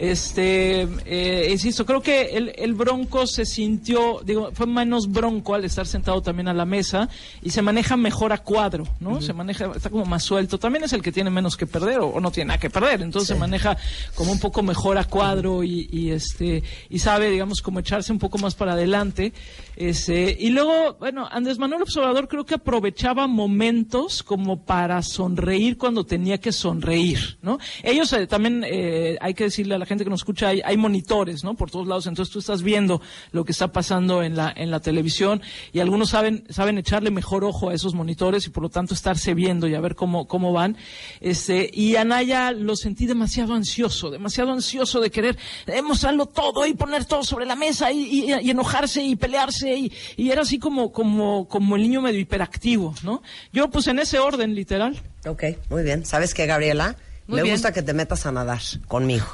Este, 0.00 0.88
eh, 1.04 1.48
insisto, 1.50 1.84
creo 1.84 2.00
que 2.00 2.30
el, 2.30 2.54
el 2.56 2.72
Bronco 2.72 3.26
se 3.26 3.44
sintió, 3.44 4.22
digo, 4.24 4.50
fue 4.54 4.66
menos 4.66 5.12
bronco 5.12 5.54
al 5.54 5.66
estar 5.66 5.86
sentado 5.86 6.22
también 6.22 6.48
a 6.48 6.54
la 6.54 6.64
mesa 6.64 7.10
y 7.42 7.50
se 7.50 7.60
maneja 7.60 7.98
mejor 7.98 8.32
a 8.32 8.38
cuadro, 8.38 8.88
¿no? 8.98 9.20
Se 9.20 9.34
maneja, 9.34 9.70
está 9.76 9.90
como 9.90 10.06
más 10.06 10.22
suelto. 10.22 10.58
También 10.58 10.84
es 10.84 10.94
el 10.94 11.02
que 11.02 11.12
tiene 11.12 11.28
menos 11.28 11.54
que 11.54 11.66
perder 11.66 11.98
o, 11.98 12.06
o 12.06 12.18
no 12.20 12.30
tiene 12.30 12.48
nada 12.48 12.58
que 12.58 12.70
perder, 12.70 13.02
entonces 13.02 13.28
se 13.28 13.34
maneja 13.34 13.76
como 14.14 14.32
un 14.32 14.40
poco 14.40 14.62
mejor 14.62 14.96
a 14.96 15.04
cuadro 15.04 15.62
y, 15.62 15.86
y, 15.92 16.12
este, 16.12 16.62
y 16.88 16.98
sabe, 16.98 17.28
digamos, 17.28 17.60
como 17.60 17.80
echarse 17.80 18.10
un 18.10 18.18
poco 18.18 18.38
más 18.38 18.54
para 18.54 18.72
adelante. 18.72 19.34
Este, 19.80 20.36
y 20.38 20.50
luego, 20.50 20.98
bueno, 21.00 21.26
Andrés 21.32 21.58
Manuel 21.58 21.80
Observador 21.80 22.28
creo 22.28 22.44
que 22.44 22.56
aprovechaba 22.56 23.26
momentos 23.26 24.22
como 24.22 24.62
para 24.62 25.00
sonreír 25.00 25.78
cuando 25.78 26.04
tenía 26.04 26.36
que 26.36 26.52
sonreír, 26.52 27.38
¿no? 27.40 27.58
Ellos 27.82 28.12
eh, 28.12 28.26
también, 28.26 28.62
eh, 28.62 29.16
hay 29.22 29.32
que 29.32 29.44
decirle 29.44 29.76
a 29.76 29.78
la 29.78 29.86
gente 29.86 30.04
que 30.04 30.10
nos 30.10 30.20
escucha, 30.20 30.48
hay, 30.48 30.60
hay 30.62 30.76
monitores, 30.76 31.44
¿no? 31.44 31.54
Por 31.54 31.70
todos 31.70 31.86
lados, 31.86 32.06
entonces 32.06 32.30
tú 32.30 32.40
estás 32.40 32.62
viendo 32.62 33.00
lo 33.32 33.46
que 33.46 33.52
está 33.52 33.72
pasando 33.72 34.22
en 34.22 34.36
la, 34.36 34.52
en 34.54 34.70
la 34.70 34.80
televisión 34.80 35.40
y 35.72 35.80
algunos 35.80 36.10
saben, 36.10 36.44
saben 36.50 36.76
echarle 36.76 37.10
mejor 37.10 37.42
ojo 37.42 37.70
a 37.70 37.74
esos 37.74 37.94
monitores 37.94 38.46
y 38.46 38.50
por 38.50 38.62
lo 38.62 38.68
tanto 38.68 38.92
estarse 38.92 39.32
viendo 39.32 39.66
y 39.66 39.74
a 39.74 39.80
ver 39.80 39.94
cómo, 39.94 40.28
cómo 40.28 40.52
van. 40.52 40.76
Este, 41.22 41.70
y 41.72 41.96
Anaya 41.96 42.52
lo 42.52 42.76
sentí 42.76 43.06
demasiado 43.06 43.54
ansioso, 43.54 44.10
demasiado 44.10 44.52
ansioso 44.52 45.00
de 45.00 45.10
querer 45.10 45.38
eh, 45.66 45.80
mostrarlo 45.80 46.26
todo 46.26 46.66
y 46.66 46.74
poner 46.74 47.06
todo 47.06 47.24
sobre 47.24 47.46
la 47.46 47.56
mesa 47.56 47.90
y 47.90 48.30
enojarse 48.30 49.02
y 49.02 49.16
pelearse 49.16 49.69
y, 49.76 49.92
y 50.16 50.30
era 50.30 50.42
así 50.42 50.58
como, 50.58 50.92
como, 50.92 51.48
como 51.48 51.76
el 51.76 51.82
niño 51.82 52.00
medio 52.02 52.20
hiperactivo, 52.20 52.94
¿no? 53.02 53.22
Yo 53.52 53.70
pues 53.70 53.86
en 53.86 53.98
ese 53.98 54.18
orden, 54.18 54.54
literal. 54.54 55.00
Ok, 55.26 55.44
muy 55.68 55.82
bien. 55.82 56.04
¿Sabes 56.06 56.34
qué, 56.34 56.46
Gabriela? 56.46 56.96
Muy 57.26 57.36
Me 57.36 57.42
bien. 57.44 57.54
gusta 57.54 57.72
que 57.72 57.82
te 57.82 57.92
metas 57.92 58.26
a 58.26 58.32
nadar 58.32 58.60
conmigo. 58.88 59.26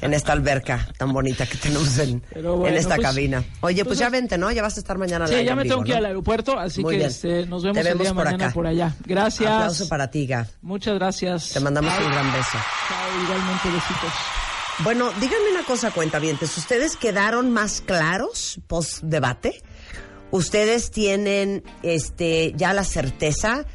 En 0.00 0.14
esta 0.14 0.32
alberca 0.32 0.86
tan 0.98 1.12
bonita 1.12 1.44
que 1.44 1.56
tenemos 1.56 1.98
en, 1.98 2.22
bueno, 2.32 2.68
en 2.68 2.74
esta 2.76 2.94
pues- 2.94 3.08
cabina. 3.08 3.42
Oye, 3.60 3.78
pues, 3.84 3.88
pues 3.88 3.98
ya 3.98 4.08
vente, 4.08 4.38
¿no? 4.38 4.52
Ya 4.52 4.62
vas 4.62 4.76
a 4.76 4.80
estar 4.80 4.96
mañana 4.98 5.24
al 5.24 5.30
Sí, 5.30 5.34
aire 5.34 5.48
ya 5.48 5.56
me 5.56 5.64
vivo, 5.64 5.74
tengo 5.74 5.84
que 5.84 5.90
ir 5.90 5.94
¿no? 5.96 5.98
al 5.98 6.06
aeropuerto, 6.06 6.56
así 6.56 6.80
Muy 6.80 6.96
que 6.96 7.06
este, 7.06 7.44
nos 7.46 7.62
Te 7.62 7.72
vemos, 7.72 7.84
el 7.86 7.98
día 7.98 8.14
por 8.14 8.24
mañana 8.24 8.44
acá. 8.44 8.54
por 8.54 8.66
allá. 8.68 8.94
Gracias. 9.04 9.50
Aplauso 9.50 9.88
para 9.88 10.12
ti, 10.12 10.28
Ga. 10.28 10.46
Muchas 10.62 10.94
gracias. 10.94 11.50
Te 11.50 11.58
mandamos 11.58 11.92
Bye. 11.92 12.06
un 12.06 12.12
gran 12.12 12.32
beso. 12.32 12.50
Chao, 12.88 13.22
igualmente 13.24 13.68
besitos. 13.70 14.12
Bueno, 14.80 15.10
díganme 15.20 15.50
una 15.50 15.64
cosa, 15.64 15.90
cuentavientes. 15.90 16.56
¿Ustedes 16.56 16.96
quedaron 16.96 17.50
más 17.50 17.80
claros 17.80 18.60
post 18.68 19.02
debate? 19.02 19.60
¿Ustedes 20.30 20.90
tienen 20.92 21.64
este 21.82 22.52
ya 22.56 22.72
la 22.72 22.84
certeza? 22.84 23.66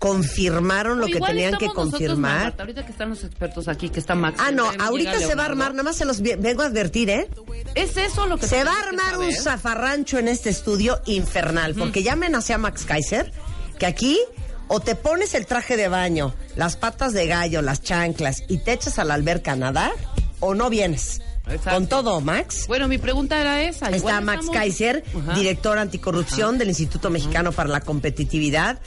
¿Confirmaron 0.00 0.98
lo 0.98 1.06
O 1.06 1.08
que 1.08 1.20
tenían 1.20 1.58
que 1.58 1.66
confirmar? 1.68 2.42
Marta, 2.42 2.62
ahorita 2.62 2.84
que 2.84 2.92
están 2.92 3.10
los 3.10 3.22
expertos 3.24 3.68
aquí, 3.68 3.88
que 3.88 4.00
está 4.00 4.14
Max. 4.14 4.38
Ah, 4.40 4.50
no, 4.50 4.68
ahorita 4.80 5.18
se 5.18 5.34
va 5.34 5.44
a 5.44 5.46
armar, 5.46 5.72
nada 5.72 5.84
más 5.84 5.96
se 5.96 6.04
los 6.04 6.22
vengo 6.22 6.62
a 6.62 6.66
advertir, 6.66 7.10
¿eh? 7.10 7.28
Es 7.74 7.96
eso 7.96 8.26
lo 8.26 8.38
que 8.38 8.46
Se 8.46 8.64
va 8.64 8.72
a 8.72 8.80
armar 8.80 9.18
un 9.18 9.32
zafarrancho 9.32 10.18
en 10.18 10.28
este 10.28 10.50
estudio 10.50 11.00
infernal, 11.06 11.74
porque 11.74 12.02
ya 12.02 12.14
amenacé 12.14 12.54
a 12.54 12.58
Max 12.58 12.84
Kaiser 12.84 13.32
que 13.78 13.86
aquí 13.86 14.18
o 14.66 14.80
te 14.80 14.94
pones 14.94 15.34
el 15.34 15.46
traje 15.46 15.76
de 15.76 15.88
baño, 15.88 16.34
las 16.56 16.76
patas 16.76 17.12
de 17.12 17.26
gallo, 17.26 17.62
las 17.62 17.82
chanclas 17.82 18.42
y 18.48 18.58
te 18.58 18.72
echas 18.72 18.98
a 18.98 19.04
la 19.04 19.14
alberca 19.14 19.52
a 19.52 19.56
nadar 19.56 19.92
o 20.40 20.54
no 20.54 20.70
vienes. 20.70 21.20
Exacto. 21.46 21.70
Con 21.70 21.86
todo, 21.86 22.20
Max. 22.20 22.66
Bueno, 22.68 22.88
mi 22.88 22.98
pregunta 22.98 23.40
era 23.40 23.62
esa. 23.62 23.88
Está 23.88 24.20
Max 24.20 24.40
estamos- 24.40 24.56
Kaiser, 24.56 25.02
Ajá. 25.18 25.34
director 25.34 25.78
anticorrupción 25.78 26.58
del 26.58 26.68
Instituto 26.68 27.08
Mexicano 27.10 27.52
para 27.52 27.70
la 27.70 27.80
Competitividad, 27.80 28.80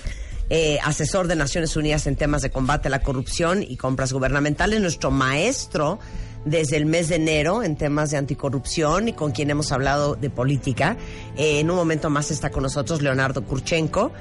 eh, 0.50 0.78
asesor 0.84 1.28
de 1.28 1.36
Naciones 1.36 1.76
Unidas 1.76 2.06
en 2.08 2.16
temas 2.16 2.42
de 2.44 2.52
combate 2.52 2.88
a 2.88 2.92
la 2.92 3.02
corrupción 3.02 3.64
y 3.64 3.78
compras 3.78 4.14
gubernamentales, 4.14 4.80
nuestro 4.80 5.10
maestro 5.10 5.98
desde 6.46 6.76
el 6.78 6.86
mes 6.88 7.08
de 7.10 7.16
enero 7.16 7.64
en 7.64 7.76
temas 7.78 8.10
de 8.12 8.18
anticorrupción 8.18 9.08
y 9.08 9.14
con 9.14 9.32
quien 9.32 9.50
hemos 9.50 9.72
hablado 9.72 10.16
de 10.16 10.30
política. 10.30 10.98
Eh, 11.38 11.60
en 11.62 11.70
un 11.72 11.76
momento 11.78 12.10
más 12.12 12.30
está 12.32 12.50
con 12.52 12.64
nosotros 12.64 13.02
Leonardo 13.02 13.44
Kurchenko. 13.44 14.12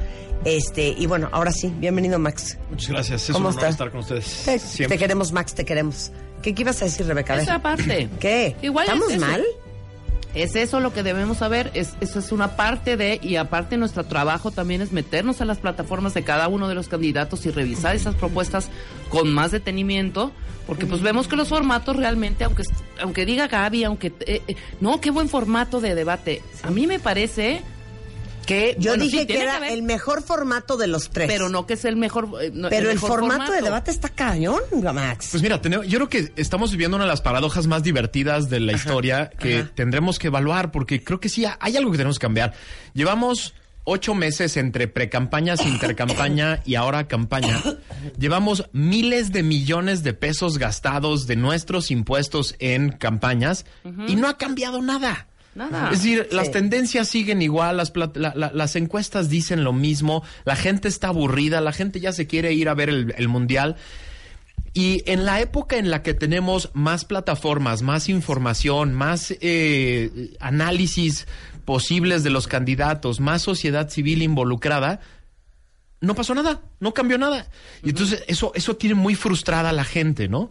Este, 0.45 0.89
y 0.97 1.05
bueno, 1.07 1.29
ahora 1.33 1.53
sí, 1.53 1.71
bienvenido 1.79 2.19
Max. 2.19 2.57
Muchas 2.71 2.89
gracias. 2.91 3.23
Es 3.25 3.33
¿Cómo 3.33 3.49
un 3.49 3.55
honor 3.55 3.59
estás? 3.69 3.71
estar 3.75 3.91
con 3.91 4.01
ustedes. 4.01 4.89
Te 4.89 4.97
queremos, 4.99 5.33
Max, 5.33 5.55
te 5.55 5.65
queremos. 5.67 6.11
¿Qué, 6.43 6.55
qué 6.55 6.63
ibas 6.63 6.81
a 6.83 6.87
decir, 6.87 7.07
Rebeca? 7.07 7.35
A. 7.35 7.43
Esa 7.43 7.61
parte. 7.61 8.09
¿Qué? 8.21 8.57
Igual 8.63 8.87
es 8.89 8.95
¿Estamos 8.95 9.19
mal? 9.19 9.45
Es 10.35 10.55
eso 10.55 10.79
lo 10.79 10.93
que 10.93 11.03
debemos 11.03 11.39
saber, 11.39 11.73
es, 11.75 11.95
eso 12.01 12.21
es 12.21 12.31
una 12.31 12.55
parte 12.55 12.97
de, 12.97 13.19
y 13.21 13.35
aparte 13.35 13.77
nuestro 13.77 14.05
trabajo 14.05 14.53
también 14.53 14.81
es 14.81 14.93
meternos 14.93 15.41
a 15.41 15.45
las 15.45 15.59
plataformas 15.59 16.15
de 16.15 16.23
cada 16.23 16.47
uno 16.47 16.69
de 16.69 16.77
los 16.77 16.87
candidatos 16.87 17.45
y 17.47 17.51
revisar 17.51 17.97
esas 17.97 18.15
propuestas 18.15 18.69
con 19.09 19.33
más 19.33 19.51
detenimiento, 19.51 20.31
porque 20.69 20.87
pues 20.87 21.03
vemos 21.03 21.27
que 21.27 21.35
los 21.35 21.49
formatos 21.49 21.97
realmente, 21.97 22.45
aunque, 22.45 22.63
aunque 23.03 23.27
diga 23.27 23.49
Gaby, 23.49 23.83
aunque, 23.83 24.13
eh, 24.21 24.41
eh, 24.47 24.57
no, 24.81 25.01
qué 25.01 25.11
buen 25.11 25.29
formato 25.29 25.81
de 25.81 25.97
debate, 25.97 26.43
a 26.63 26.71
mí 26.71 26.87
me 26.87 27.01
parece 27.01 27.63
que... 28.51 28.77
Yo 28.79 28.91
bueno, 28.91 29.05
sí, 29.05 29.11
dije 29.11 29.27
que 29.27 29.41
era 29.41 29.69
el 29.69 29.83
mejor 29.83 30.23
formato 30.23 30.77
de 30.77 30.89
los 30.89 31.11
tres. 31.11 31.29
Pero 31.29 31.49
no 31.49 31.67
que 31.67 31.75
es 31.75 31.85
el 31.85 31.97
mejor... 31.97 32.29
eh, 32.43 32.51
no, 32.53 32.69
Pero 32.69 32.89
el, 32.89 32.95
mejor 32.97 33.21
formato, 33.21 33.53
de 33.53 33.63
debate 33.63 33.91
está 33.91 34.09
cañón, 34.09 34.61
Max. 34.83 35.29
Pues 35.31 35.43
mira, 35.43 35.63
tenemos- 35.63 35.87
yo 35.87 35.99
creo 35.99 36.09
que 36.09 36.33
estamos 36.37 36.73
viviendo 36.73 36.97
una 36.97 37.05
de 37.05 37.11
las 37.11 37.21
paradojas 37.21 37.67
más 37.67 37.83
divertidas 37.83 38.51
de 38.51 38.61
la 38.61 38.73
historia 38.73 39.31
que 39.31 39.61
ajá. 39.61 39.71
tendremos 39.75 40.19
que 40.19 40.27
evaluar 40.27 40.73
porque 40.73 41.05
creo 41.05 41.21
que 41.21 41.29
sí 41.29 41.45
hay 41.61 41.77
algo 41.77 41.93
que 41.93 41.99
tenemos 41.99 42.19
que 42.19 42.25
cambiar. 42.25 42.53
Llevamos 42.93 43.55
ocho 43.85 44.15
meses 44.15 44.57
entre 44.57 44.89
precampañas, 44.89 45.65
intercampaña 45.65 46.61
y 46.67 46.75
ahora 46.75 47.07
campaña. 47.07 47.63
Llevamos 48.19 48.69
miles 48.73 49.33
de 49.33 49.43
millones 49.43 50.03
de 50.03 50.13
pesos 50.13 50.59
gastados 50.59 51.27
de 51.27 51.37
nuestros 51.37 51.91
impuestos 51.91 52.57
en 52.59 52.91
campañas 52.91 53.65
y 54.09 54.17
no 54.17 54.29
ha 54.29 54.39
cambiado 54.39 54.83
nada. 54.83 55.29
Nada. 55.55 55.91
Es 55.93 56.03
decir, 56.03 56.27
Sí. 56.31 56.37
las 56.37 56.51
tendencias 56.53 57.09
siguen 57.09 57.43
igual, 57.43 57.77
las, 57.79 57.93
la- 58.15 58.33
la- 58.37 58.53
las 58.55 58.77
encuestas 58.77 59.29
dicen 59.29 59.65
lo 59.65 59.73
mismo, 59.73 60.23
la 60.45 60.55
gente 60.57 60.87
está 60.89 61.09
aburrida, 61.09 61.61
la 61.61 61.73
gente 61.73 61.99
ya 62.01 62.13
se 62.13 62.27
quiere 62.27 62.53
ir 62.53 62.69
a 62.69 62.75
ver 62.75 62.89
el, 62.89 63.15
el 63.19 63.29
mundial. 63.29 63.77
Y 64.73 65.03
en 65.11 65.25
la 65.25 65.41
época 65.41 65.77
en 65.77 65.91
la 65.91 66.03
que 66.05 66.15
tenemos 66.15 66.71
más 66.75 67.05
plataformas, 67.05 67.83
más 67.83 68.09
información, 68.09 68.95
más 68.95 69.35
eh, 69.41 70.31
análisis 70.39 71.27
posibles 71.65 72.23
de 72.23 72.31
los 72.31 72.47
candidatos, 72.47 73.19
más 73.19 73.43
sociedad 73.43 73.89
civil 73.91 74.23
involucrada, 74.23 75.01
no 76.01 76.15
pasó 76.15 76.35
nada, 76.37 76.61
no 76.79 76.95
cambió 76.95 77.19
nada. 77.19 77.49
Y 77.83 77.91
entonces 77.91 78.23
eso, 78.29 78.53
eso 78.55 78.77
tiene 78.77 78.95
muy 78.95 79.17
frustrada 79.17 79.71
a 79.71 79.73
la 79.73 79.85
gente, 79.85 80.29
¿no? 80.29 80.49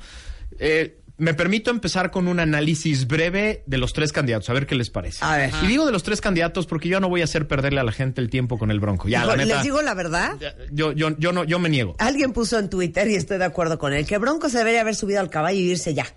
Eh, 0.60 0.99
me 1.20 1.34
permito 1.34 1.70
empezar 1.70 2.10
con 2.12 2.28
un 2.28 2.40
análisis 2.40 3.06
breve 3.08 3.64
de 3.68 3.78
los 3.78 3.94
tres 3.94 4.12
candidatos, 4.12 4.50
a 4.50 4.54
ver 4.54 4.66
qué 4.66 4.76
les 4.76 4.90
parece. 4.90 5.20
A 5.24 5.38
ver. 5.38 5.52
Y 5.64 5.68
digo 5.68 5.86
de 5.86 5.92
los 5.92 6.02
tres 6.04 6.22
candidatos 6.22 6.66
porque 6.66 6.90
yo 6.90 7.00
no 7.00 7.10
voy 7.10 7.22
a 7.22 7.26
hacer 7.26 7.48
perderle 7.48 7.80
a 7.80 7.84
la 7.84 7.92
gente 7.92 8.22
el 8.22 8.30
tiempo 8.30 8.58
con 8.58 8.72
el 8.72 8.80
Bronco. 8.80 9.08
Ya, 9.08 9.26
la 9.26 9.36
neta, 9.36 9.56
Les 9.56 9.64
digo 9.64 9.82
la 9.82 9.94
verdad. 9.94 10.36
yo, 10.72 10.92
yo, 10.94 11.16
yo 11.18 11.32
no, 11.32 11.44
yo 11.44 11.60
me 11.60 11.70
niego. 11.70 11.96
Alguien 12.00 12.32
puso 12.34 12.58
en 12.58 12.70
Twitter, 12.70 13.08
y 13.10 13.16
estoy 13.16 13.38
de 13.38 13.46
acuerdo 13.46 13.78
con 13.78 13.94
él, 13.94 14.06
que 14.06 14.18
Bronco 14.18 14.50
se 14.50 14.58
debería 14.60 14.82
haber 14.82 14.96
subido 14.96 15.20
al 15.20 15.30
caballo 15.30 15.60
y 15.60 15.72
irse 15.72 15.94
ya. 15.94 16.08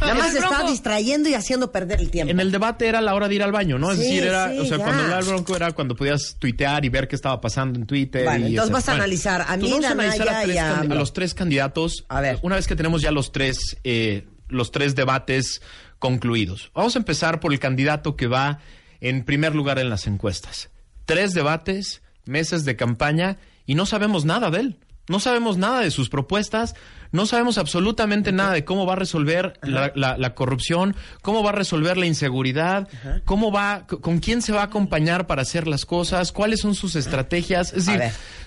Nada 0.00 0.14
más 0.14 0.32
se 0.32 0.40
Bronco- 0.40 0.70
distrayendo 0.70 1.28
y 1.28 1.34
haciendo 1.34 1.72
perder 1.72 2.00
el 2.00 2.10
tiempo. 2.10 2.30
En 2.30 2.40
el 2.40 2.50
debate 2.52 2.86
era 2.88 3.00
la 3.00 3.14
hora 3.14 3.28
de 3.28 3.34
ir 3.36 3.42
al 3.42 3.52
baño, 3.52 3.78
¿no? 3.78 3.92
Es 3.92 3.98
Sí, 3.98 4.04
decir, 4.04 4.24
era, 4.24 4.50
sí, 4.50 4.58
o 4.58 4.64
sea, 4.64 4.78
ya. 4.78 4.84
cuando 4.84 5.02
hablaba 5.04 5.20
el 5.20 5.26
Bronco 5.26 5.56
era 5.56 5.72
cuando 5.72 5.94
podías 5.96 6.36
tuitear 6.38 6.84
y 6.84 6.88
ver 6.88 7.06
qué 7.08 7.16
estaba 7.16 7.40
pasando 7.40 7.78
en 7.78 7.86
Twitter. 7.86 8.24
Bueno, 8.24 8.46
y 8.46 8.50
entonces 8.50 8.72
vas 8.72 8.88
a 8.88 8.92
analizar 8.94 9.42
a 9.42 9.56
mí, 9.56 9.64
Entonces 9.66 9.70
vamos 9.70 9.84
a 9.84 9.92
analizar 9.92 10.26
Danaya 10.26 10.44
tres 10.44 10.54
y 10.54 10.58
a 10.58 10.78
AMLO. 10.80 10.94
los 10.96 11.12
tres 11.12 11.34
candidatos. 11.34 12.04
A 12.08 12.20
ver. 12.20 12.38
Una 12.42 12.56
vez 12.56 12.66
que 12.66 12.76
tenemos 12.76 13.02
ya 13.02 13.10
los 13.10 13.32
tres, 13.32 13.76
eh, 13.84 14.26
los 14.48 14.70
tres 14.72 14.94
debates 14.94 15.62
concluidos. 15.98 16.70
Vamos 16.74 16.96
a 16.96 16.98
empezar 17.00 17.40
por 17.40 17.52
el 17.52 17.58
candidato 17.58 18.16
que 18.16 18.26
va 18.26 18.58
en 19.00 19.24
primer 19.24 19.54
lugar 19.54 19.78
en 19.78 19.90
las 19.90 20.06
encuestas. 20.06 20.70
Tres 21.04 21.32
debates, 21.34 22.02
meses 22.24 22.64
de 22.64 22.76
campaña 22.76 23.38
y 23.66 23.74
no 23.74 23.86
sabemos 23.86 24.24
nada 24.24 24.50
de 24.50 24.60
él. 24.60 24.78
No 25.08 25.20
sabemos 25.20 25.56
nada 25.56 25.80
de 25.80 25.90
sus 25.90 26.10
propuestas, 26.10 26.74
no 27.12 27.24
sabemos 27.24 27.56
absolutamente 27.56 28.30
nada 28.30 28.52
de 28.52 28.66
cómo 28.66 28.84
va 28.84 28.92
a 28.92 28.96
resolver 28.96 29.58
la, 29.62 29.90
la- 29.94 30.18
la 30.18 30.34
corrupción, 30.34 30.94
cómo 31.22 31.42
va 31.42 31.48
a 31.48 31.54
resolver 31.54 31.96
la 31.96 32.04
inseguridad, 32.04 32.88
cómo 33.24 33.50
va, 33.50 33.86
con 33.86 34.18
quién 34.18 34.42
se 34.42 34.52
va 34.52 34.60
a 34.60 34.64
acompañar 34.64 35.26
para 35.26 35.40
hacer 35.40 35.66
las 35.66 35.86
cosas, 35.86 36.30
cuáles 36.30 36.60
son 36.60 36.74
sus 36.74 36.94
estrategias. 36.94 37.72
Es 37.72 37.86
decir, 37.86 38.02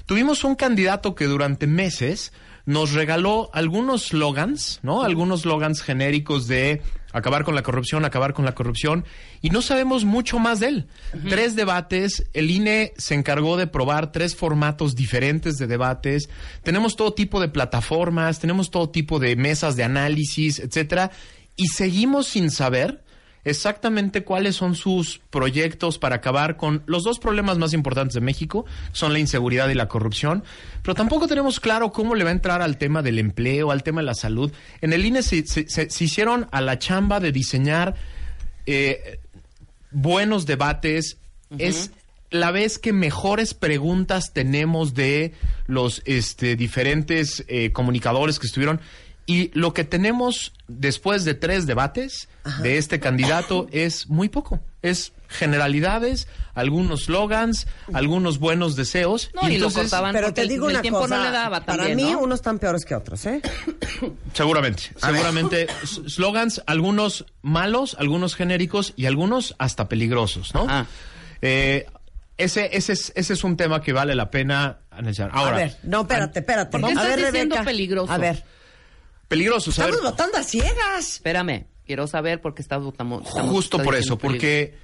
tuvimos 0.06 0.44
un 0.44 0.54
candidato 0.54 1.16
que 1.16 1.26
durante 1.26 1.66
meses 1.66 2.32
nos 2.66 2.94
regaló 2.94 3.50
algunos 3.54 4.08
slogans, 4.08 4.80
¿no? 4.84 5.04
Algunos 5.04 5.42
slogans 5.42 5.82
genéricos 5.82 6.48
de 6.48 6.82
acabar 7.14 7.44
con 7.44 7.56
la 7.56 7.64
corrupción, 7.64 8.06
acabar 8.06 8.34
con 8.34 8.46
la 8.46 8.56
corrupción, 8.56 9.06
y 9.42 9.50
no 9.50 9.62
sabemos 9.62 10.06
mucho 10.06 10.40
más 10.40 10.60
de 10.60 10.68
él. 10.68 10.88
Tres 11.30 11.56
debates, 11.56 12.30
el 12.34 12.50
INE 12.50 12.94
se 12.98 13.16
encargó 13.16 13.58
de 13.58 13.68
probar 13.68 14.12
tres 14.12 14.36
formatos 14.36 14.96
diferentes 14.96 15.58
de 15.58 15.68
debates, 15.68 16.30
tenemos 16.64 16.96
todo 16.96 17.14
tipo 17.14 17.42
de 17.42 17.50
plataformas, 17.50 18.40
tenemos 18.40 18.72
todo 18.72 18.90
tipo 18.90 19.20
de 19.20 19.36
mesas 19.36 19.76
de 19.76 19.84
análisis, 19.84 20.60
etcétera, 20.60 21.12
y 21.56 21.68
seguimos 21.68 22.28
sin 22.28 22.50
saber 22.50 23.04
exactamente 23.44 24.24
cuáles 24.24 24.56
son 24.56 24.76
sus 24.76 25.20
proyectos 25.30 25.98
para 25.98 26.18
acabar 26.18 26.58
con 26.58 26.84
los 26.86 27.04
dos 27.04 27.20
problemas 27.20 27.58
más 27.58 27.74
importantes 27.74 28.14
de 28.16 28.22
México, 28.22 28.66
son 28.92 29.14
la 29.14 29.20
inseguridad 29.20 29.70
y 29.70 29.74
la 29.74 29.88
corrupción, 29.88 30.44
pero 30.84 30.96
tampoco 30.96 31.28
tenemos 31.28 31.60
claro 31.60 31.92
cómo 31.92 32.16
le 32.16 32.24
va 32.24 32.30
a 32.30 32.34
entrar 32.34 32.62
al 32.62 32.78
tema 32.78 33.02
del 33.02 33.20
empleo, 33.20 33.72
al 33.72 33.84
tema 33.84 34.02
de 34.02 34.06
la 34.08 34.14
salud. 34.16 34.52
En 34.82 34.94
el 34.94 35.06
INE 35.06 35.24
se, 35.24 35.46
se- 35.48 35.68
se- 35.70 35.90
se 35.90 36.04
hicieron 36.04 36.48
a 36.52 36.62
la 36.62 36.78
chamba 36.80 37.20
de 37.20 37.32
diseñar 37.32 37.96
eh, 38.66 39.20
buenos 39.92 40.46
debates. 40.46 41.18
Es 41.58 41.92
la 42.30 42.52
vez 42.52 42.80
que 42.80 42.94
mejores 42.94 43.54
preguntas 43.54 44.32
tenemos 44.34 44.94
de 44.94 45.34
los 45.68 46.02
este, 46.06 46.56
diferentes 46.56 47.44
eh, 47.50 47.72
comunicadores 47.74 48.40
que 48.40 48.48
estuvieron. 48.48 48.80
Y 49.26 49.52
lo 49.58 49.74
que 49.74 49.84
tenemos 49.84 50.52
después 50.68 51.24
de 51.26 51.34
tres 51.36 51.66
debates 51.68 52.28
de 52.62 52.78
este 52.78 53.00
candidato 53.00 53.68
es 53.72 54.10
muy 54.10 54.30
poco. 54.30 54.60
Es 54.82 55.14
generalidades, 55.30 56.28
algunos 56.56 57.04
slogans, 57.06 57.68
algunos 57.94 58.40
buenos 58.40 58.76
deseos. 58.76 59.30
No, 59.34 59.44
y 59.48 59.52
lo 59.52 59.68
entonces, 59.68 59.84
cortaban 59.84 60.12
Pero 60.14 60.34
te 60.34 60.42
el- 60.42 60.50
digo 60.50 60.68
el 60.68 60.74
una 60.74 60.82
tiempo 60.82 61.00
cosa, 61.02 61.18
no 61.18 61.24
le 61.24 61.32
daba 61.32 61.62
para 61.62 61.78
también, 61.84 61.96
mí 61.98 62.12
¿no? 62.12 62.20
unos 62.20 62.40
están 62.40 62.60
peores 62.60 62.84
que 62.84 62.96
otros, 62.96 63.26
¿eh? 63.28 63.42
Seguramente, 64.34 64.84
seguramente 64.98 65.68
slogans, 66.08 66.62
algunos 66.66 67.26
malos, 67.42 67.96
algunos 68.00 68.36
genéricos 68.36 68.94
y 68.96 69.06
algunos 69.06 69.56
hasta 69.60 69.88
peligrosos, 69.88 70.54
¿no? 70.54 70.64
Ajá. 70.64 70.88
Eh, 71.42 71.86
ese, 72.38 72.76
ese, 72.76 72.94
es, 72.94 73.14
ese 73.16 73.34
es 73.34 73.44
un 73.44 73.56
tema 73.56 73.82
que 73.82 73.94
vale 73.94 74.16
la 74.16 74.32
pena 74.32 74.80
analizar. 74.90 75.30
Ahora, 75.34 75.56
a 75.56 75.60
ver, 75.60 75.78
no, 75.84 76.02
espérate, 76.02 76.40
espérate. 76.40 76.72
¿Por 76.72 76.82
qué 76.82 76.88
a 76.88 76.90
estás 76.90 77.08
ver, 77.08 77.16
diciendo 77.18 77.56
Rebeca, 77.56 77.64
peligroso? 77.64 78.12
A 78.12 78.18
ver, 78.18 78.44
peligrosos, 79.32 79.80
a 79.80 79.86
ver, 79.86 79.94
estamos 79.94 80.12
votando 80.12 80.38
a 80.38 80.44
ciegas. 80.44 81.14
Espérame, 81.14 81.66
quiero 81.86 82.06
saber 82.06 82.42
por 82.42 82.54
qué 82.54 82.62
está 82.62 82.78
votando. 82.78 83.24
justo 83.24 83.82
por 83.82 83.96
eso, 83.96 84.18
porque 84.18 84.76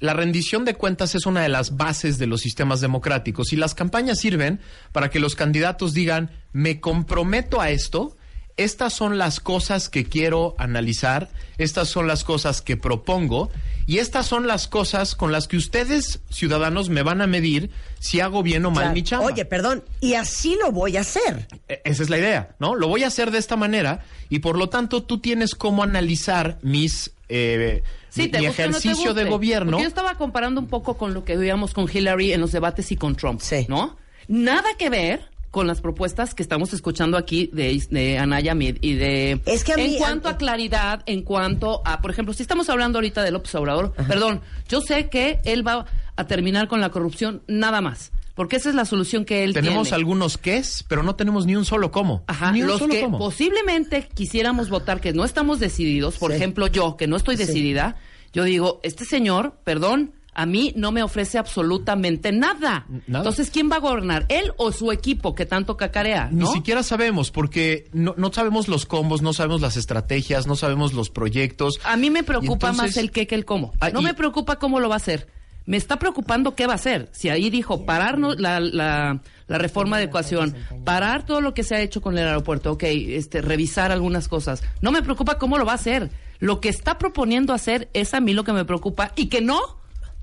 la 0.00 0.14
rendición 0.14 0.64
de 0.64 0.74
cuentas 0.74 1.14
es 1.14 1.26
una 1.26 1.42
de 1.42 1.48
las 1.48 1.76
bases 1.76 2.18
de 2.18 2.26
los 2.26 2.40
sistemas 2.40 2.80
democráticos 2.80 3.52
y 3.52 3.56
las 3.56 3.76
campañas 3.76 4.18
sirven 4.18 4.60
para 4.90 5.10
que 5.10 5.20
los 5.20 5.36
candidatos 5.36 5.94
digan, 5.94 6.32
me 6.52 6.80
comprometo 6.80 7.60
a 7.60 7.70
esto, 7.70 8.16
estas 8.56 8.92
son 8.92 9.18
las 9.18 9.40
cosas 9.40 9.88
que 9.88 10.04
quiero 10.04 10.54
analizar, 10.58 11.28
estas 11.58 11.88
son 11.88 12.06
las 12.06 12.22
cosas 12.24 12.62
que 12.62 12.76
propongo 12.76 13.50
y 13.86 13.98
estas 13.98 14.26
son 14.26 14.46
las 14.46 14.68
cosas 14.68 15.14
con 15.14 15.32
las 15.32 15.48
que 15.48 15.56
ustedes, 15.56 16.20
ciudadanos, 16.30 16.88
me 16.88 17.02
van 17.02 17.20
a 17.20 17.26
medir 17.26 17.70
si 17.98 18.20
hago 18.20 18.42
bien 18.42 18.64
o 18.64 18.70
mal 18.70 18.84
Claro. 18.84 18.94
mi 18.94 19.02
chamba. 19.02 19.26
Oye, 19.26 19.44
perdón, 19.44 19.82
y 20.00 20.14
así 20.14 20.56
lo 20.62 20.70
voy 20.72 20.96
a 20.96 21.00
hacer. 21.00 21.48
E- 21.68 21.82
Esa 21.84 22.02
es 22.04 22.10
la 22.10 22.18
idea, 22.18 22.54
¿no? 22.60 22.74
Lo 22.74 22.88
voy 22.88 23.02
a 23.04 23.08
hacer 23.08 23.30
de 23.30 23.38
esta 23.38 23.56
manera 23.56 24.04
y 24.30 24.38
por 24.38 24.56
lo 24.56 24.68
tanto 24.68 25.02
tú 25.02 25.18
tienes 25.18 25.54
cómo 25.54 25.82
analizar 25.82 26.58
mis 26.62 27.10
eh, 27.28 27.82
Sí, 28.10 28.22
mi, 28.22 28.28
te 28.28 28.38
mi 28.40 28.46
guste 28.46 28.62
o 28.62 28.66
no 28.68 28.72
te 28.72 28.78
ejercicio 28.78 29.14
de 29.14 29.24
gobierno. 29.24 29.72
Porque 29.72 29.82
yo 29.82 29.88
estaba 29.88 30.16
comparando 30.16 30.60
un 30.60 30.68
poco 30.68 30.96
con 30.96 31.12
lo 31.14 31.24
que 31.24 31.36
veíamos 31.36 31.74
con 31.74 31.88
Hillary 31.92 32.32
en 32.32 32.40
los 32.40 32.52
debates 32.52 32.92
y 32.92 32.96
con 32.96 33.16
Trump, 33.16 33.40
Sí. 33.40 33.66
¿no? 33.68 33.96
Nada 34.28 34.68
que 34.78 34.88
ver 34.90 35.28
con 35.54 35.68
las 35.68 35.80
propuestas 35.80 36.34
que 36.34 36.42
estamos 36.42 36.72
escuchando 36.72 37.16
aquí 37.16 37.48
de, 37.52 37.80
de 37.88 38.18
Anaya 38.18 38.56
Mid 38.56 38.78
y 38.80 38.94
de... 38.94 39.40
Es 39.46 39.62
que 39.62 39.72
a 39.72 39.76
mí- 39.76 39.84
en 39.84 39.98
cuanto 39.98 40.26
a- 40.28 40.32
a, 40.32 40.36
claridad, 40.36 41.02
en 41.06 41.22
cuanto 41.22 41.80
a, 41.84 42.00
por 42.02 42.10
ejemplo, 42.10 42.34
si 42.34 42.42
estamos 42.42 42.68
hablando 42.68 42.98
ahorita 42.98 43.22
de 43.22 43.30
López 43.30 43.54
Obrador, 43.54 43.92
perdón, 44.08 44.40
yo 44.68 44.80
sé 44.80 45.08
que 45.08 45.38
él 45.44 45.64
va 45.66 45.86
a 46.16 46.26
terminar 46.26 46.66
con 46.66 46.80
la 46.80 46.90
corrupción 46.90 47.42
nada 47.46 47.80
más, 47.80 48.10
porque 48.34 48.56
esa 48.56 48.68
es 48.68 48.74
la 48.74 48.84
solución 48.84 49.24
que 49.24 49.44
él 49.44 49.54
tenemos 49.54 49.84
tiene. 49.84 49.94
algunos 49.96 50.38
qués, 50.38 50.84
pero 50.88 51.04
no 51.04 51.14
tenemos 51.14 51.46
ni 51.46 51.54
un 51.54 51.64
solo 51.64 51.92
cómo. 51.92 52.24
Ajá, 52.26 52.50
ni 52.50 52.62
un 52.62 52.66
los 52.66 52.80
solo 52.80 52.92
que 52.92 53.02
cómo. 53.02 53.18
posiblemente 53.18 54.08
quisiéramos 54.12 54.68
votar 54.70 55.00
que 55.00 55.12
no 55.12 55.24
estamos 55.24 55.60
decididos, 55.60 56.18
por 56.18 56.32
Sí. 56.32 56.36
ejemplo 56.36 56.66
yo, 56.66 56.96
que 56.96 57.06
no 57.06 57.16
estoy 57.16 57.36
Sí. 57.36 57.44
decidida, 57.46 57.94
yo 58.32 58.42
digo, 58.42 58.80
este 58.82 59.04
señor, 59.04 59.54
perdón, 59.62 60.14
a 60.34 60.46
mí 60.46 60.72
no 60.76 60.92
me 60.92 61.02
ofrece 61.02 61.38
absolutamente 61.38 62.32
nada. 62.32 62.86
Nada. 63.06 63.20
Entonces, 63.20 63.50
¿quién 63.50 63.70
va 63.70 63.76
a 63.76 63.80
gobernar? 63.80 64.26
¿Él 64.28 64.52
o 64.56 64.72
su 64.72 64.92
equipo 64.92 65.34
que 65.34 65.46
tanto 65.46 65.76
cacarea? 65.76 66.28
Ni 66.30 66.40
¿no? 66.44 66.52
siquiera 66.52 66.82
sabemos, 66.82 67.30
porque 67.30 67.88
no, 67.92 68.14
no 68.16 68.32
sabemos 68.32 68.68
los 68.68 68.86
combos, 68.86 69.22
no 69.22 69.32
sabemos 69.32 69.60
las 69.60 69.76
estrategias, 69.76 70.46
no 70.46 70.56
sabemos 70.56 70.92
los 70.92 71.10
proyectos. 71.10 71.80
A 71.84 71.96
mí 71.96 72.10
me 72.10 72.22
preocupa 72.22 72.70
entonces- 72.70 72.76
más 72.94 72.96
el 72.96 73.10
qué 73.10 73.26
que 73.26 73.34
el 73.34 73.44
cómo. 73.44 73.72
Ah, 73.80 73.90
no 73.90 74.00
y- 74.00 74.04
me 74.04 74.14
preocupa 74.14 74.58
cómo 74.58 74.80
lo 74.80 74.88
va 74.88 74.96
a 74.96 74.98
hacer. 74.98 75.28
Me 75.66 75.78
está 75.78 75.98
preocupando 75.98 76.54
qué 76.54 76.66
va 76.66 76.72
a 76.74 76.76
hacer. 76.76 77.08
Si 77.12 77.30
ahí 77.30 77.48
dijo 77.48 77.86
pararnos 77.86 78.38
la, 78.38 78.60
la, 78.60 79.22
la 79.46 79.58
reforma 79.58 79.96
de 79.96 80.04
ecuación, 80.04 80.54
parar 80.84 81.24
todo 81.24 81.40
lo 81.40 81.54
que 81.54 81.62
se 81.62 81.74
ha 81.74 81.80
hecho 81.80 82.02
con 82.02 82.18
el 82.18 82.26
aeropuerto, 82.26 82.72
ok, 82.72 82.82
este, 82.82 83.40
revisar 83.40 83.90
algunas 83.90 84.28
cosas. 84.28 84.62
No 84.82 84.92
me 84.92 85.00
preocupa 85.02 85.38
cómo 85.38 85.56
lo 85.56 85.64
va 85.64 85.72
a 85.72 85.76
hacer. 85.76 86.10
Lo 86.38 86.60
que 86.60 86.68
está 86.68 86.98
proponiendo 86.98 87.54
hacer 87.54 87.88
es 87.94 88.12
a 88.12 88.20
mí 88.20 88.34
lo 88.34 88.44
que 88.44 88.52
me 88.52 88.66
preocupa 88.66 89.12
y 89.16 89.28
que 89.28 89.40
no 89.40 89.58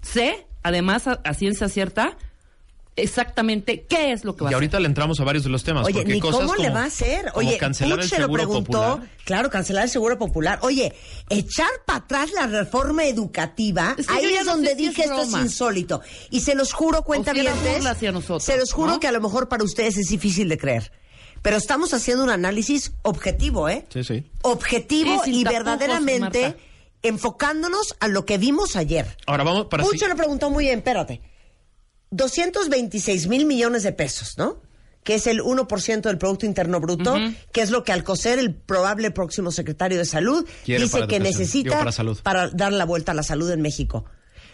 sé, 0.01 0.46
además 0.63 1.08
a, 1.08 1.22
a 1.24 1.34
ciencia 1.34 1.70
cierta, 1.70 2.17
exactamente 2.98 3.86
qué 3.88 4.12
es 4.12 4.25
lo 4.25 4.36
que 4.36 4.43
va 4.43 4.50
Y 4.51 4.53
a 4.53 4.58
hacer. 4.58 4.63
ahorita 4.63 4.79
le 4.79 4.88
entramos 4.88 5.20
a 5.20 5.24
varios 5.24 5.43
de 5.43 5.50
los 5.50 5.63
temas. 5.63 5.86
Oye, 5.86 5.93
porque 6.00 6.13
ni 6.13 6.20
cosas 6.20 6.41
cómo 6.41 6.55
le 6.55 6.70
va 6.70 6.81
a 6.84 6.86
hacer. 6.86 7.31
Oye, 7.36 7.58
cancelar 7.58 7.98
Puch 8.00 8.03
el 8.03 8.10
se 8.10 8.20
lo 8.20 8.31
preguntó. 8.31 8.72
popular. 8.72 9.10
Claro, 9.24 9.50
cancelar 9.50 9.84
el 9.86 9.89
seguro 9.89 10.17
popular. 10.17 10.60
Oye, 10.62 10.93
echar 11.29 11.70
para 11.86 12.00
atrás 12.00 12.31
la 12.34 12.48
reforma 12.48 13.05
educativa, 13.05 13.96
Es 13.98 14.08
que 14.08 14.13
yo 14.22 14.27
ahí 14.29 14.36
es 14.36 14.46
no 14.46 14.51
donde 14.53 14.75
dije 14.75 15.03
es 15.03 15.10
esto 15.10 15.22
es 15.22 15.31
insólito. 15.34 16.01
Y 16.29 16.41
se 16.41 16.53
los 16.55 16.74
juro, 16.74 17.03
cuenta 17.03 17.34
nosotros, 17.34 18.43
Se 18.43 18.58
los 18.58 18.74
juro 18.74 18.91
¿no? 18.93 19.00
que 19.00 19.08
a 19.08 19.12
lo 19.12 19.22
mejor 19.22 19.48
para 19.48 19.63
ustedes 19.63 19.98
es 19.98 20.08
difícil 20.10 20.50
de 20.50 20.58
creer. 20.58 20.91
Pero 21.41 21.58
estamos 21.58 21.93
haciendo 21.93 22.24
un 22.24 22.29
análisis 22.29 22.91
objetivo, 23.01 23.67
¿eh? 23.67 23.86
Sí, 23.91 24.03
sí. 24.03 24.29
Objetivo 24.43 25.24
Sí, 25.24 25.39
y 25.39 25.43
tapujos, 25.43 25.63
verdaderamente 25.65 26.41
Marta. 26.41 26.58
Enfocándonos 27.03 27.96
a 28.00 28.08
lo 28.08 28.25
que 28.25 28.38
vimos 28.38 28.75
ayer. 28.75 29.17
Ahora 29.27 29.43
vamos 29.43 29.65
para 29.67 29.84
sí- 29.84 29.98
se 29.98 30.08
lo 30.08 30.15
preguntó 30.15 30.50
muy 30.50 30.65
bien, 30.65 30.79
espérate. 30.79 31.22
226 32.12 33.27
mil 33.27 33.46
millones 33.46 33.84
de 33.84 33.93
pesos, 33.93 34.38
¿no? 34.38 34.62
Que 35.03 35.15
es 35.15 35.25
el 35.27 35.41
1% 35.41 36.01
del 36.10 36.17
Producto 36.20 36.46
Interno 36.46 36.79
Bruto, 36.79 37.15
que 37.51 37.62
es 37.62 37.72
lo 37.72 37.84
que 37.84 37.91
Alcocer, 37.91 38.38
el 38.38 38.53
probable 38.53 39.10
próximo 39.10 39.50
secretario 39.51 39.98
de 39.98 40.05
Salud, 40.05 40.46
dice 40.65 41.08
que 41.08 41.20
necesita 41.20 41.70
digo, 41.72 41.79
para 41.79 41.91
salud. 41.91 42.20
para 42.22 42.50
dar 42.50 42.72
la 42.74 42.86
vuelta 42.86 43.13
a 43.13 43.15
la 43.15 43.24
salud 43.24 43.50
en 43.50 43.62
México. 43.62 44.05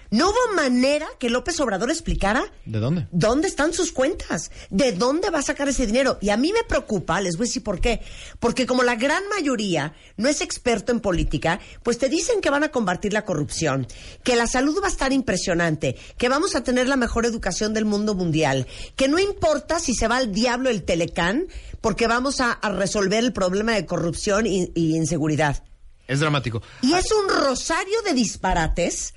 No 0.10 0.30
hubo 0.30 0.56
manera 0.56 1.08
que 1.20 1.30
López 1.30 1.60
Obrador 1.60 1.90
explicara 1.90 2.46
¿De 2.66 2.80
dónde? 2.80 3.08
dónde 3.12 3.48
están 3.48 3.74
sus 3.74 3.92
cuentas, 3.92 4.52
de 4.70 4.92
dónde 4.94 5.30
va 5.30 5.40
a 5.40 5.44
sacar 5.44 5.68
ese 5.70 5.86
dinero. 5.86 6.18
Y 6.22 6.30
a 6.30 6.38
mí 6.38 6.54
me 6.54 6.64
preocupa, 6.64 7.20
les 7.22 7.38
voy 7.38 7.46
a 7.46 7.48
decir 7.50 7.64
por 7.64 7.82
qué. 7.82 8.02
Porque 8.40 8.66
como 8.66 8.84
la 8.84 8.96
gran 8.96 9.24
mayoría 9.30 9.94
no 10.16 10.30
es 10.30 10.42
experto 10.42 10.92
en 10.92 11.00
política, 11.02 11.60
pues 11.84 11.98
te 11.98 12.10
dicen 12.10 12.42
que 12.42 12.50
van 12.50 12.64
a 12.64 12.70
combatir 12.70 13.14
la 13.14 13.26
corrupción, 13.26 13.88
que 14.24 14.36
la 14.36 14.48
salud 14.48 14.80
va 14.82 14.88
a 14.88 14.92
estar 14.92 15.12
impresionante, 15.12 15.98
que 16.18 16.30
vamos 16.30 16.56
a 16.56 16.64
tener 16.64 16.88
la 16.88 16.96
mejor 16.96 17.26
educación 17.26 17.74
del 17.74 17.86
mundo 17.86 18.16
mundial, 18.16 18.68
que 18.96 19.08
no 19.08 19.20
importa 19.20 19.80
si 19.80 19.94
se 19.94 20.08
va 20.08 20.18
al 20.18 20.32
diablo 20.32 20.70
el 20.70 20.84
Telecán, 20.84 21.48
porque 21.82 22.08
vamos 22.08 22.40
a, 22.42 22.52
a 22.52 22.70
resolver 22.72 23.24
el 23.24 23.34
problema 23.34 23.74
de 23.74 23.86
corrupción 23.86 24.46
y, 24.48 24.72
y 24.74 24.96
inseguridad. 24.96 25.64
Es 26.08 26.22
dramático. 26.22 26.62
Y 26.82 26.94
es 26.94 27.12
un 27.12 27.28
rosario 27.28 28.02
de 28.04 28.14
disparates 28.14 29.14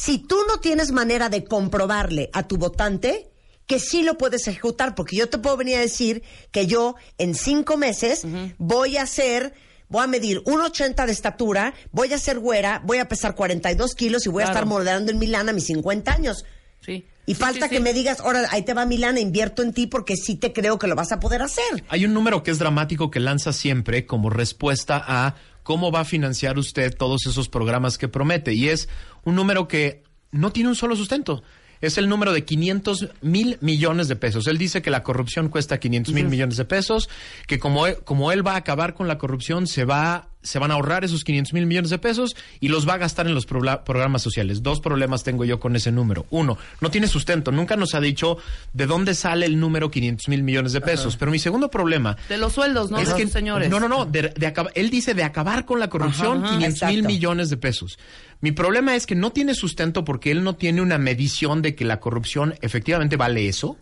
si 0.00 0.16
tú 0.16 0.36
no 0.48 0.60
tienes 0.60 0.92
manera 0.92 1.28
de 1.28 1.44
comprobarle 1.44 2.30
a 2.32 2.46
tu 2.48 2.56
votante 2.56 3.30
que 3.66 3.78
sí 3.78 4.02
lo 4.02 4.16
puedes 4.16 4.48
ejecutar, 4.48 4.94
porque 4.94 5.14
yo 5.16 5.28
te 5.28 5.36
puedo 5.36 5.58
venir 5.58 5.76
a 5.76 5.80
decir 5.80 6.22
que 6.50 6.66
yo 6.66 6.94
en 7.18 7.34
cinco 7.34 7.76
meses 7.76 8.22
voy 8.56 8.96
a 8.96 9.02
hacer, 9.02 9.52
voy 9.88 10.04
a 10.04 10.06
medir 10.06 10.42
1,80 10.44 11.04
de 11.04 11.12
estatura, 11.12 11.74
voy 11.92 12.12
a 12.14 12.18
ser 12.18 12.38
güera, 12.38 12.80
voy 12.84 12.96
a 12.96 13.08
pesar 13.08 13.34
42 13.34 13.94
kilos 13.94 14.24
y 14.24 14.30
voy 14.30 14.42
a 14.42 14.46
estar 14.46 14.64
modelando 14.64 15.12
en 15.12 15.18
Milán 15.18 15.50
a 15.50 15.52
mis 15.52 15.66
50 15.66 16.12
años. 16.12 16.44
Sí. 16.80 17.04
Y 17.26 17.34
Sí, 17.34 17.40
falta 17.40 17.66
sí, 17.66 17.70
que 17.70 17.76
sí. 17.76 17.82
me 17.82 17.92
digas, 17.92 18.20
ahora 18.20 18.48
ahí 18.50 18.62
te 18.62 18.72
va 18.74 18.86
Milán, 18.86 19.18
invierto 19.18 19.62
en 19.62 19.74
ti 19.74 19.86
porque 19.86 20.16
sí 20.16 20.34
te 20.34 20.54
creo 20.54 20.78
que 20.78 20.86
lo 20.86 20.96
vas 20.96 21.12
a 21.12 21.20
poder 21.20 21.42
hacer. 21.42 21.84
Hay 21.88 22.06
un 22.06 22.14
número 22.14 22.42
que 22.42 22.50
es 22.50 22.58
dramático 22.58 23.10
que 23.10 23.20
lanza 23.20 23.52
siempre 23.52 24.06
como 24.06 24.30
respuesta 24.30 25.00
a 25.06 25.36
cómo 25.62 25.92
va 25.92 26.00
a 26.00 26.04
financiar 26.04 26.58
usted 26.58 26.96
todos 26.96 27.26
esos 27.26 27.48
programas 27.48 27.98
que 27.98 28.08
promete. 28.08 28.54
Y 28.54 28.68
es 28.68 28.88
un 29.24 29.34
número 29.34 29.68
que 29.68 30.02
no 30.32 30.52
tiene 30.52 30.70
un 30.70 30.76
solo 30.76 30.96
sustento. 30.96 31.42
Es 31.80 31.96
el 31.96 32.08
número 32.08 32.32
de 32.32 32.44
500 32.44 33.08
mil 33.22 33.58
millones 33.60 34.08
de 34.08 34.16
pesos. 34.16 34.46
Él 34.46 34.58
dice 34.58 34.82
que 34.82 34.90
la 34.90 35.02
corrupción 35.02 35.48
cuesta 35.48 35.80
500 35.80 36.12
mil 36.12 36.28
millones 36.28 36.56
de 36.56 36.64
pesos, 36.66 37.08
que 37.46 37.58
como 37.58 37.86
él, 37.86 37.98
como 38.04 38.32
él 38.32 38.46
va 38.46 38.52
a 38.52 38.56
acabar 38.56 38.94
con 38.94 39.08
la 39.08 39.16
corrupción, 39.16 39.66
se 39.66 39.84
va 39.84 40.29
se 40.42 40.58
van 40.58 40.70
a 40.70 40.74
ahorrar 40.74 41.04
esos 41.04 41.22
500 41.24 41.52
mil 41.52 41.66
millones 41.66 41.90
de 41.90 41.98
pesos 41.98 42.34
y 42.60 42.68
los 42.68 42.88
va 42.88 42.94
a 42.94 42.98
gastar 42.98 43.26
en 43.26 43.34
los 43.34 43.46
programas 43.46 44.22
sociales. 44.22 44.62
Dos 44.62 44.80
problemas 44.80 45.22
tengo 45.22 45.44
yo 45.44 45.60
con 45.60 45.76
ese 45.76 45.92
número. 45.92 46.26
Uno, 46.30 46.56
no 46.80 46.90
tiene 46.90 47.06
sustento. 47.08 47.52
Nunca 47.52 47.76
nos 47.76 47.94
ha 47.94 48.00
dicho 48.00 48.38
de 48.72 48.86
dónde 48.86 49.14
sale 49.14 49.46
el 49.46 49.60
número 49.60 49.90
500 49.90 50.28
mil 50.28 50.42
millones 50.42 50.72
de 50.72 50.80
pesos. 50.80 51.16
Pero 51.16 51.30
mi 51.30 51.38
segundo 51.38 51.70
problema 51.70 52.16
De 52.28 52.38
los 52.38 52.52
sueldos, 52.54 52.90
¿no? 52.90 52.98
es 52.98 53.12
que, 53.14 53.26
señores. 53.26 53.68
No, 53.70 53.80
no, 53.80 53.88
no. 53.88 54.06
de- 54.06 54.30
de 54.30 54.54
acab- 54.54 54.70
él 54.74 54.90
dice 54.90 55.14
de 55.14 55.24
acabar 55.24 55.64
con 55.66 55.78
la 55.80 55.88
corrupción, 55.88 56.38
Ajá, 56.38 56.46
ajá. 56.48 56.54
500 56.58 56.88
mil 56.88 57.02
millones 57.04 57.50
de 57.50 57.56
pesos. 57.56 57.98
Mi 58.40 58.52
problema 58.52 58.96
es 58.96 59.06
que 59.06 59.14
no 59.14 59.32
tiene 59.32 59.54
sustento 59.54 60.04
porque 60.04 60.30
él 60.30 60.42
no 60.42 60.56
tiene 60.56 60.80
una 60.80 60.96
medición 60.98 61.60
de 61.60 61.74
que 61.74 61.84
la 61.84 62.00
corrupción 62.00 62.54
efectivamente 62.62 63.16
vale 63.16 63.46
eso. 63.48 63.76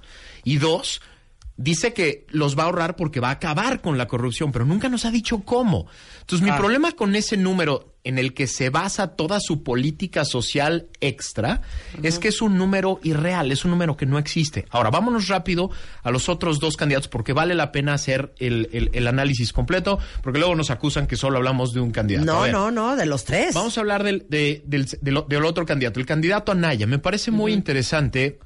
Y 0.45 0.57
dos, 0.57 1.01
dice 1.59 1.93
que 1.93 2.25
los 2.31 2.57
va 2.59 2.63
a 2.63 2.67
ahorrar 2.67 2.97
porque 2.97 3.21
va 3.21 3.29
a 3.29 3.33
acabar 3.33 3.81
con 3.83 3.99
la 3.99 4.07
corrupción, 4.09 4.53
pero 4.53 4.65
nunca 4.65 4.89
nos 4.89 5.05
ha 5.05 5.11
dicho 5.11 5.41
cómo. 5.41 5.87
Entonces, 6.21 6.43
mi 6.45 6.51
problema 6.57 6.93
con 6.93 7.15
ese 7.17 7.37
número 7.37 7.95
en 8.05 8.19
el 8.19 8.33
que 8.33 8.47
se 8.47 8.71
basa 8.71 9.09
toda 9.17 9.39
su 9.41 9.63
política 9.65 10.25
social 10.25 10.87
extra 11.01 11.61
es 12.03 12.19
que 12.19 12.29
es 12.29 12.41
un 12.41 12.57
número 12.57 13.01
irreal, 13.03 13.51
es 13.53 13.65
un 13.65 13.73
número 13.73 13.97
que 13.97 14.07
no 14.07 14.19
existe. 14.19 14.65
Ahora, 14.71 14.89
vámonos 14.91 15.29
rápido 15.29 15.71
a 16.05 16.11
los 16.11 16.29
otros 16.31 16.59
dos 16.61 16.77
candidatos 16.77 17.09
porque 17.09 17.33
vale 17.35 17.55
la 17.55 17.71
pena 17.73 17.93
hacer 17.93 18.33
el, 18.39 18.69
el- 18.73 18.91
el 18.95 19.07
análisis 19.09 19.53
completo, 19.53 19.99
porque 20.23 20.39
luego 20.39 20.55
nos 20.55 20.71
acusan 20.71 21.07
que 21.07 21.17
solo 21.17 21.37
hablamos 21.39 21.73
de 21.75 21.81
un 21.81 21.91
candidato. 21.91 22.25
No, 22.25 22.41
ver, 22.43 22.53
no, 22.53 22.71
no, 22.71 22.95
de 22.97 23.05
los 23.05 23.25
tres. 23.25 23.53
Vamos 23.55 23.77
a 23.77 23.81
hablar 23.81 24.05
del, 24.05 24.25
de- 24.31 24.63
del, 24.65 24.87
del- 25.03 25.25
del 25.29 25.45
otro 25.45 25.67
candidato, 25.67 25.99
el 26.01 26.07
candidato 26.07 26.53
Anaya. 26.53 26.87
Me 26.87 26.99
parece 27.01 27.31
muy 27.31 27.53
interesante. 27.53 28.39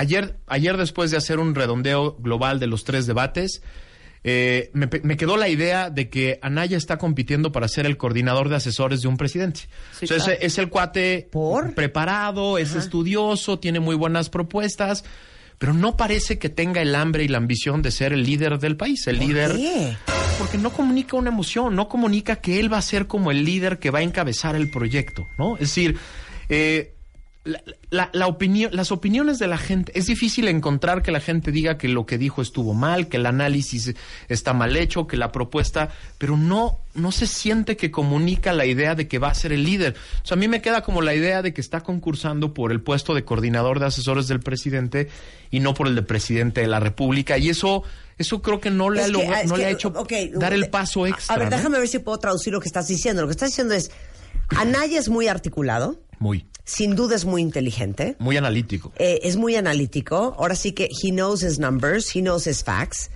Ayer, 0.00 0.38
ayer, 0.46 0.78
después 0.78 1.10
de 1.10 1.18
hacer 1.18 1.38
un 1.38 1.54
redondeo 1.54 2.16
global 2.18 2.58
de 2.58 2.66
los 2.66 2.84
tres 2.84 3.06
debates, 3.06 3.60
eh, 4.24 4.70
me, 4.72 4.88
quedó 5.18 5.36
la 5.36 5.50
idea 5.50 5.90
de 5.90 6.08
que 6.08 6.38
Anaya 6.40 6.78
está 6.78 6.96
compitiendo 6.96 7.52
para 7.52 7.68
ser 7.68 7.84
el 7.84 7.98
coordinador 7.98 8.48
de 8.48 8.56
asesores 8.56 9.02
de 9.02 9.08
un 9.08 9.18
presidente. 9.18 9.60
Sí, 9.92 10.06
o 10.06 10.08
sea, 10.08 10.16
es- 10.16 10.24
claro. 10.24 10.38
es, 10.40 10.58
el 10.58 10.68
cuate 10.70 11.28
¿Por? 11.30 11.74
preparado, 11.74 12.56
es 12.56 12.74
estudioso, 12.74 13.58
tiene 13.58 13.78
muy 13.78 13.94
buenas 13.94 14.30
propuestas, 14.30 15.04
pero 15.58 15.74
no 15.74 15.98
parece 15.98 16.38
que 16.38 16.48
tenga 16.48 16.80
el 16.80 16.94
hambre 16.94 17.24
y 17.24 17.28
la 17.28 17.36
ambición 17.36 17.82
de 17.82 17.90
ser 17.90 18.14
el 18.14 18.22
líder 18.24 18.58
del 18.58 18.78
país, 18.78 19.06
el 19.06 19.18
líder 19.18 19.56
qué? 19.56 19.96
porque 20.38 20.56
no 20.56 20.70
comunica 20.70 21.18
una 21.18 21.28
emoción, 21.28 21.76
no 21.76 21.90
comunica 21.90 22.36
que 22.36 22.58
él 22.58 22.72
va 22.72 22.78
a 22.78 22.82
ser 22.82 23.06
como 23.06 23.30
el 23.30 23.44
líder 23.44 23.78
que 23.78 23.90
va 23.90 23.98
a 23.98 24.02
encabezar 24.02 24.56
el 24.56 24.70
proyecto, 24.70 25.26
¿no? 25.36 25.56
Es 25.56 25.60
decir, 25.74 25.98
eh, 26.48 26.94
la, 27.44 27.62
la- 27.90 28.10
la 28.12 28.26
opinión, 28.26 28.70
las 28.74 28.92
opiniones 28.92 29.38
de 29.38 29.46
la 29.46 29.56
gente, 29.56 29.92
es 29.98 30.06
difícil 30.06 30.46
encontrar 30.48 31.02
que 31.02 31.10
la 31.10 31.20
gente 31.20 31.50
diga 31.52 31.78
que 31.78 31.88
lo 31.88 32.04
que 32.04 32.18
dijo 32.18 32.42
estuvo 32.42 32.74
mal, 32.74 33.08
que 33.08 33.16
el 33.16 33.24
análisis 33.26 33.94
está 34.28 34.52
mal 34.52 34.76
hecho, 34.76 35.06
que 35.06 35.16
la 35.16 35.32
propuesta, 35.32 35.88
pero 36.18 36.36
no, 36.36 36.78
no 36.94 37.12
se 37.12 37.26
siente 37.26 37.78
que 37.78 37.90
comunica 37.90 38.52
la 38.52 38.66
idea 38.66 38.94
de 38.94 39.08
que 39.08 39.18
va 39.18 39.28
a 39.28 39.34
ser 39.34 39.52
el 39.52 39.64
líder. 39.64 39.94
O 40.22 40.26
sea, 40.26 40.34
a 40.34 40.38
mí 40.38 40.48
me 40.48 40.60
queda 40.60 40.82
como 40.82 41.00
la 41.00 41.14
idea 41.14 41.40
de 41.40 41.54
que 41.54 41.62
está 41.62 41.80
concursando 41.80 42.52
por 42.52 42.72
el 42.72 42.82
puesto 42.82 43.14
de 43.14 43.24
coordinador 43.24 43.80
de 43.80 43.86
asesores 43.86 44.28
del 44.28 44.40
presidente 44.40 45.08
y 45.50 45.60
no 45.60 45.72
por 45.72 45.86
el 45.86 45.94
de 45.94 46.02
presidente 46.02 46.60
de 46.60 46.66
la 46.66 46.78
República. 46.78 47.38
Y 47.38 47.48
eso, 47.48 47.82
eso 48.18 48.42
creo 48.42 48.60
que 48.60 48.70
no 48.70 48.90
le, 48.90 49.02
ha, 49.02 49.06
que, 49.10 49.26
ah, 49.26 49.42
no 49.46 49.56
le 49.56 49.64
ha 49.64 49.70
hecho 49.70 49.94
dar 50.34 50.52
el 50.52 50.68
paso 50.68 51.06
extra. 51.06 51.36
A 51.36 51.38
ver, 51.38 51.50
¿no? 51.50 51.56
déjame 51.56 51.78
ver 51.78 51.88
si 51.88 52.00
puedo 52.00 52.18
traducir 52.18 52.52
lo 52.52 52.60
que 52.60 52.68
estás 52.68 52.86
diciendo. 52.86 53.22
Lo 53.22 53.28
que 53.28 53.32
estás 53.32 53.48
diciendo 53.48 53.72
es, 53.72 53.90
Anaya 54.48 54.98
es 54.98 55.08
muy 55.08 55.26
articulado, 55.26 55.98
Muy, 56.20 56.46
sin 56.64 56.94
duda 56.94 57.16
es 57.16 57.24
muy 57.24 57.42
inteligente, 57.42 58.14
muy 58.20 58.36
analítico. 58.36 58.92
eh, 58.98 59.18
es 59.24 59.36
muy 59.36 59.56
analítico. 59.56 60.36
Ahora 60.38 60.54
sí 60.54 60.70
que 60.72 60.84
he 61.02 61.10
knows 61.10 61.42
his 61.42 61.58
numbers, 61.58 62.14
he 62.14 62.20
knows 62.20 62.46
his 62.46 62.62
facts, 62.62 63.10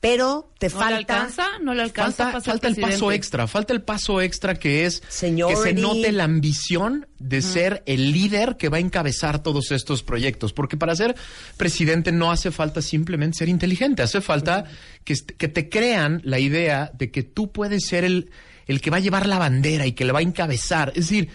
pero 0.00 0.50
te 0.58 0.68
¿No 0.68 0.78
le 0.78 0.80
falta... 0.80 0.96
alcanza? 0.96 1.46
¿No 1.60 1.74
le 1.74 1.82
alcanza 1.82 2.24
Falta, 2.24 2.32
para 2.32 2.40
ser 2.40 2.52
falta 2.52 2.68
el 2.68 2.76
paso 2.76 3.12
extra, 3.12 3.46
falta 3.46 3.72
el 3.72 3.82
paso 3.82 4.20
extra 4.20 4.54
que 4.56 4.84
es 4.84 5.00
que 5.00 5.56
se 5.56 5.74
note 5.74 6.10
la 6.10 6.24
ambición 6.24 7.06
de 7.20 7.40
ser 7.40 7.84
el 7.86 8.10
líder 8.10 8.56
que 8.56 8.68
va 8.68 8.78
a 8.78 8.80
encabezar 8.80 9.44
todos 9.44 9.70
estos 9.70 10.02
proyectos. 10.02 10.52
Porque 10.52 10.76
para 10.76 10.96
ser 10.96 11.14
presidente 11.56 12.10
no 12.10 12.32
hace 12.32 12.50
falta 12.50 12.82
simplemente 12.82 13.38
ser 13.38 13.48
inteligente, 13.48 14.02
hace 14.02 14.20
falta 14.20 14.64
que 15.04 15.14
te 15.48 15.68
crean 15.68 16.20
la 16.24 16.40
idea 16.40 16.90
de 16.94 17.12
que 17.12 17.22
tú 17.22 17.52
puedes 17.52 17.86
ser 17.86 18.02
el, 18.04 18.30
el 18.66 18.80
que 18.80 18.90
va 18.90 18.96
a 18.96 19.00
llevar 19.00 19.26
la 19.28 19.38
bandera 19.38 19.86
y 19.86 19.92
que 19.92 20.04
le 20.04 20.10
va 20.12 20.18
a 20.18 20.22
encabezar. 20.22 20.88
Es 20.96 21.10
decir, 21.10 21.28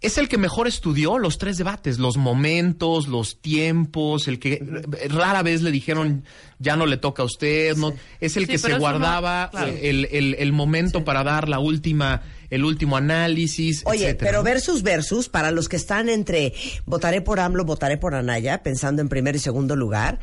es 0.00 0.16
el 0.18 0.28
que 0.28 0.38
mejor 0.38 0.68
estudió 0.68 1.18
los 1.18 1.38
tres 1.38 1.58
debates, 1.58 1.98
los 1.98 2.16
momentos, 2.16 3.08
los 3.08 3.40
tiempos, 3.40 4.28
el 4.28 4.38
que 4.38 4.64
rara 5.08 5.42
vez 5.42 5.62
le 5.62 5.70
dijeron 5.72 6.24
ya 6.60 6.76
no 6.76 6.86
le 6.86 6.96
toca 6.98 7.22
a 7.22 7.26
usted, 7.26 7.76
no, 7.76 7.92
es 8.20 8.36
el 8.36 8.46
Sí, 8.46 8.52
que 8.52 8.58
se 8.58 8.68
no- 8.70 8.78
guardaba 8.78 9.48
claro. 9.50 9.72
el, 9.80 10.06
el- 10.10 10.34
el 10.38 10.52
momento 10.52 11.04
para 11.04 11.24
dar 11.24 11.48
la 11.48 11.58
última, 11.58 12.22
el 12.50 12.64
último 12.64 12.96
análisis. 12.96 13.82
Oye, 13.86 14.04
etcétera, 14.04 14.30
pero 14.30 14.42
versus 14.44 14.82
versus, 14.82 15.28
para 15.28 15.50
los 15.50 15.68
que 15.68 15.76
están 15.76 16.08
entre 16.08 16.52
votaré 16.86 17.20
por 17.20 17.40
AMLO, 17.40 17.64
votaré 17.64 17.96
por 17.98 18.14
Anaya, 18.14 18.62
pensando 18.62 19.02
en 19.02 19.08
primer 19.08 19.34
y 19.36 19.40
segundo 19.40 19.74
lugar, 19.74 20.20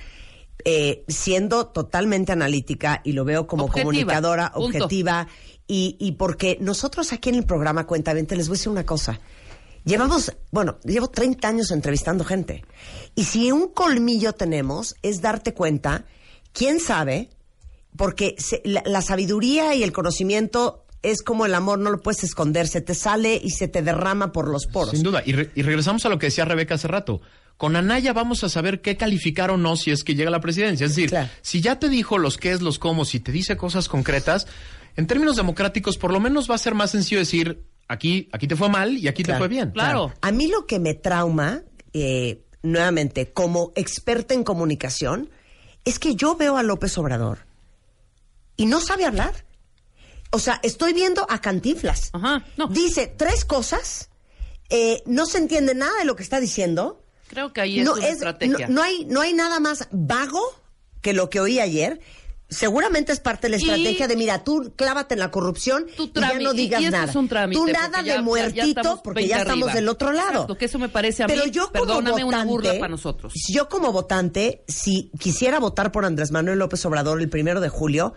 eh, 0.64 1.04
siendo 1.10 1.68
totalmente 1.68 2.32
analítica 2.32 3.02
y 3.04 3.12
lo 3.12 3.26
veo 3.26 3.46
como 3.46 3.66
Objetiva, 3.66 3.84
comunicadora 3.84 4.52
punto. 4.54 4.78
objetiva 4.78 5.28
y, 5.68 5.96
y 6.00 6.14
porque 6.14 6.58
nosotros 6.62 7.12
aquí 7.14 7.30
en 7.30 7.36
el 7.36 7.44
programa 7.46 7.86
Cuentamente 7.86 8.36
les 8.36 8.48
voy 8.48 8.56
a 8.56 8.58
decir 8.58 8.70
una 8.72 8.86
cosa. 8.86 9.20
Llevamos, 9.86 10.34
bueno, 10.52 10.80
llevo 10.84 11.08
30 11.10 11.48
años 11.48 11.72
entrevistando 11.72 12.24
gente. 12.26 12.66
Y 13.16 13.24
si 13.26 13.52
un 13.52 13.68
colmillo 13.70 14.34
tenemos 14.34 14.96
es 15.04 15.22
darte 15.22 15.54
cuenta, 15.54 16.06
quién 16.54 16.80
sabe, 16.80 17.30
porque 17.96 18.36
se- 18.40 18.62
la, 18.66 18.82
la 18.86 19.02
sabiduría 19.02 19.76
y 19.76 19.84
el 19.84 19.92
conocimiento 19.92 20.86
es 21.04 21.22
como 21.22 21.46
el 21.46 21.54
amor, 21.54 21.78
no 21.78 21.92
lo 21.92 22.02
puedes 22.02 22.24
esconder, 22.24 22.68
se 22.68 22.82
te 22.82 22.96
sale 22.96 23.40
y 23.42 23.52
se 23.52 23.68
te 23.68 23.84
derrama 23.84 24.32
por 24.32 24.48
los 24.50 24.66
poros. 24.66 24.90
Sin 24.92 25.04
duda. 25.04 25.22
Y, 25.24 25.34
re- 25.34 25.52
y 25.54 25.62
regresamos 25.62 26.04
a 26.06 26.10
lo 26.10 26.18
que 26.18 26.28
decía 26.28 26.46
Rebeca 26.46 26.76
hace 26.76 26.88
rato. 26.88 27.22
Con 27.58 27.76
Anaya 27.76 28.12
vamos 28.12 28.44
a 28.44 28.50
saber 28.50 28.82
qué 28.82 28.98
calificar 28.98 29.52
o 29.52 29.58
no 29.58 29.76
si 29.78 29.92
es 29.92 30.04
que 30.04 30.16
llega 30.16 30.30
a 30.30 30.32
la 30.32 30.42
presidencia. 30.42 30.86
Es 30.86 30.96
decir, 30.96 31.10
Claro. 31.12 31.30
si 31.44 31.62
ya 31.62 31.78
te 31.80 31.90
dijo 31.90 32.18
los 32.18 32.38
qué 32.38 32.52
es, 32.52 32.62
los 32.62 32.80
cómo, 32.80 33.06
si 33.06 33.20
te 33.20 33.32
dice 33.32 33.56
cosas 33.56 33.88
concretas, 33.88 34.48
en 34.98 35.06
términos 35.06 35.36
democráticos, 35.36 35.98
por 35.98 36.12
lo 36.12 36.20
menos 36.20 36.50
va 36.50 36.56
a 36.56 36.58
ser 36.58 36.74
más 36.74 36.90
sencillo 36.92 37.20
decir, 37.20 37.64
aquí, 37.88 38.30
aquí 38.32 38.48
te 38.48 38.56
fue 38.56 38.70
mal 38.70 38.98
y 38.98 39.08
aquí 39.08 39.24
Claro. 39.24 39.38
te 39.38 39.42
fue 39.42 39.48
bien. 39.48 39.72
Claro. 39.72 40.14
A 40.22 40.32
mí 40.32 40.48
lo 40.48 40.66
que 40.66 40.80
me 40.80 40.94
trauma, 40.94 41.64
eh, 41.94 42.42
nuevamente, 42.64 43.32
como 43.32 43.72
experta 43.76 44.34
en 44.34 44.44
comunicación, 44.44 45.30
es 45.86 46.00
que 46.00 46.16
yo 46.16 46.36
veo 46.36 46.58
a 46.58 46.64
López 46.64 46.98
Obrador 46.98 47.40
y 48.58 48.66
no 48.66 48.82
sabe 48.82 49.06
hablar. 49.06 49.46
O 50.32 50.40
sea, 50.40 50.60
estoy 50.64 50.94
viendo 50.94 51.26
a 51.30 51.40
Cantinflas. 51.40 52.10
Ajá, 52.14 52.44
no. 52.58 52.68
Dice 52.68 53.08
tres 53.08 53.46
cosas, 53.46 54.10
eh, 54.70 55.02
no 55.06 55.26
se 55.28 55.38
entiende 55.38 55.76
nada 55.76 55.94
de 56.00 56.06
lo 56.06 56.16
que 56.16 56.24
está 56.24 56.40
diciendo. 56.40 57.02
Creo 57.28 57.54
que 57.54 57.62
ahí 57.62 57.80
es 57.80 57.86
no, 57.86 57.94
una 57.94 58.06
es- 58.08 58.14
estrategia. 58.16 58.68
no- 58.68 58.74
no 58.76 58.84
hay, 58.84 59.06
no 59.06 59.22
hay 59.22 59.34
nada 59.34 59.60
más 59.60 59.88
vago 59.92 60.42
que 61.02 61.14
lo 61.14 61.30
que 61.30 61.40
oí 61.40 61.60
ayer. 61.60 62.00
Seguramente 62.56 63.12
es 63.12 63.20
parte 63.20 63.48
de 63.48 63.52
la 63.52 63.58
Y- 63.58 63.60
estrategia 63.62 64.08
de, 64.08 64.16
mira, 64.16 64.44
tú 64.44 64.74
clávate 64.76 65.14
en 65.16 65.20
la 65.20 65.30
corrupción 65.32 65.86
Tu 65.98 66.06
y 66.06 66.12
ya 66.14 66.40
no 66.40 66.54
digas 66.54 66.82
y 66.82 66.90
nada. 66.90 67.06
es 67.06 67.16
un 67.16 67.28
trámite, 67.28 67.60
tú 67.60 67.68
nada 67.68 67.98
ya- 67.98 68.02
de 68.02 68.08
ya- 68.08 68.16
ya 68.16 68.22
muertito 68.22 68.66
estamos 68.66 69.00
porque 69.04 69.20
20 69.22 69.30
ya 69.30 69.42
estamos 69.42 69.64
arriba. 69.70 69.74
del 69.76 69.90
otro 69.90 70.12
lado. 70.12 70.30
Exacto, 70.32 70.58
que 70.58 70.66
eso 70.66 70.80
me 70.80 70.90
parece 70.90 71.24
a 71.24 71.28
mí, 71.28 71.34
Pero 71.36 71.46
yo 71.48 71.72
como 71.72 71.98
una 71.98 72.12
votante, 72.12 72.46
burla 72.46 72.74
para 72.74 72.88
nosotros. 72.90 73.34
si 73.36 73.54
Yo 73.54 73.68
como 73.70 73.92
votante, 73.92 74.64
si 74.68 75.12
quisiera 75.20 75.60
votar 75.60 75.92
por 75.92 76.06
Andrés 76.06 76.32
Manuel 76.32 76.60
López 76.60 76.86
Obrador 76.86 77.22
el 77.22 77.30
primero 77.30 77.60
de 77.62 77.70
julio, 77.70 78.14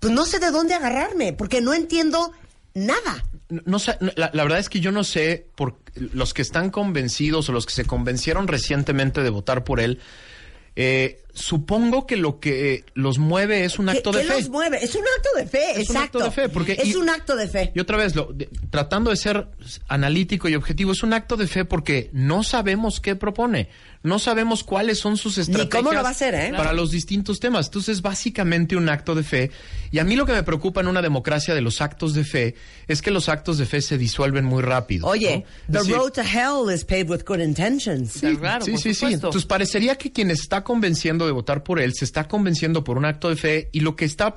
pues 0.00 0.12
no 0.12 0.24
sé 0.24 0.38
de 0.38 0.50
dónde 0.50 0.74
agarrarme, 0.74 1.32
porque 1.32 1.60
no 1.60 1.72
entiendo 1.74 2.32
nada. 2.74 3.24
No, 3.48 3.62
no 3.66 3.78
sé, 3.78 3.96
la, 4.16 4.30
la 4.32 4.42
verdad 4.42 4.58
es 4.58 4.68
que 4.68 4.80
yo 4.80 4.90
no 4.92 5.04
sé 5.04 5.48
por 5.56 5.78
los 5.94 6.34
que 6.34 6.42
están 6.42 6.70
convencidos 6.70 7.48
o 7.48 7.52
los 7.52 7.66
que 7.66 7.72
se 7.72 7.84
convencieron 7.84 8.48
recientemente 8.48 9.22
de 9.22 9.30
votar 9.30 9.64
por 9.64 9.80
él. 9.80 10.00
eh, 10.76 11.20
supongo 11.34 12.06
que 12.06 12.16
lo 12.16 12.40
que 12.40 12.84
los 12.94 13.18
mueve 13.18 13.64
es 13.64 13.78
un 13.78 13.86
¿Qué, 13.86 13.92
acto 13.98 14.12
de 14.12 14.22
qué 14.22 14.28
fe. 14.28 14.40
los 14.40 14.48
mueve? 14.50 14.78
Es 14.82 14.94
un 14.94 15.02
acto 15.16 15.28
de 15.36 15.46
fe, 15.46 15.70
Es 15.80 15.90
un 15.90 15.96
exacto. 15.96 16.18
acto 16.18 16.24
de 16.24 16.30
fe, 16.30 16.48
porque- 16.48 16.72
es 16.80 16.88
y- 16.88 16.94
un 16.96 17.10
acto 17.10 17.36
de 17.36 17.48
fe. 17.48 17.72
Y 17.74 17.80
otra 17.80 17.96
vez, 17.96 18.14
lo- 18.14 18.32
de- 18.32 18.48
tratando 18.70 19.10
de 19.10 19.16
ser 19.16 19.48
analítico 19.88 20.48
y 20.48 20.54
objetivo, 20.54 20.92
es 20.92 21.02
un 21.02 21.12
acto 21.12 21.36
de 21.36 21.46
fe 21.46 21.64
porque 21.64 22.08
no 22.12 22.42
sabemos 22.44 23.00
qué 23.00 23.16
propone, 23.16 23.68
no 24.02 24.18
sabemos 24.18 24.64
cuáles 24.64 24.98
son 24.98 25.16
sus 25.16 25.38
estrategias 25.38 25.82
cómo 25.82 25.92
lo 25.92 26.02
va 26.02 26.08
a 26.08 26.12
hacer, 26.12 26.34
¿eh? 26.34 26.52
para 26.56 26.72
los 26.72 26.90
distintos 26.90 27.40
temas. 27.40 27.66
Entonces, 27.66 27.96
es 27.96 28.02
básicamente 28.02 28.76
un 28.76 28.88
acto 28.88 29.14
de 29.14 29.22
fe. 29.22 29.50
Y 29.90 29.98
a 29.98 30.04
mí 30.04 30.14
lo 30.16 30.26
que 30.26 30.32
me 30.32 30.42
preocupa 30.42 30.80
en 30.82 30.88
una 30.88 31.02
democracia 31.02 31.54
de 31.54 31.60
los 31.62 31.80
actos 31.80 32.14
de 32.14 32.24
fe 32.24 32.54
es 32.86 33.00
que 33.02 33.10
los 33.10 33.28
actos 33.28 33.58
de 33.58 33.66
fe 33.66 33.80
se 33.80 33.96
disuelven 33.98 34.44
muy 34.44 34.62
rápido. 34.62 35.06
Oye, 35.06 35.44
¿no? 35.68 35.72
the 35.72 35.78
decir, 35.78 35.96
road 35.96 36.12
to 36.12 36.20
hell 36.22 36.72
is 36.74 36.84
paved 36.84 37.08
with 37.10 37.22
good 37.26 37.40
intentions. 37.40 38.12
Sí, 38.12 38.36
claro, 38.36 38.64
sí, 38.64 38.76
sí, 38.76 38.94
sí. 38.94 39.06
Entonces 39.06 39.46
parecería 39.46 39.96
que 39.96 40.12
quien 40.12 40.30
está 40.30 40.62
convenciendo 40.62 41.23
de 41.26 41.32
votar 41.32 41.62
por 41.64 41.80
él 41.80 41.92
se 41.94 42.04
está 42.04 42.28
convenciendo 42.28 42.84
por 42.84 42.98
un 42.98 43.04
acto 43.04 43.28
de 43.28 43.36
fe 43.36 43.68
y 43.72 43.80
lo 43.80 43.96
que 43.96 44.04
está 44.04 44.36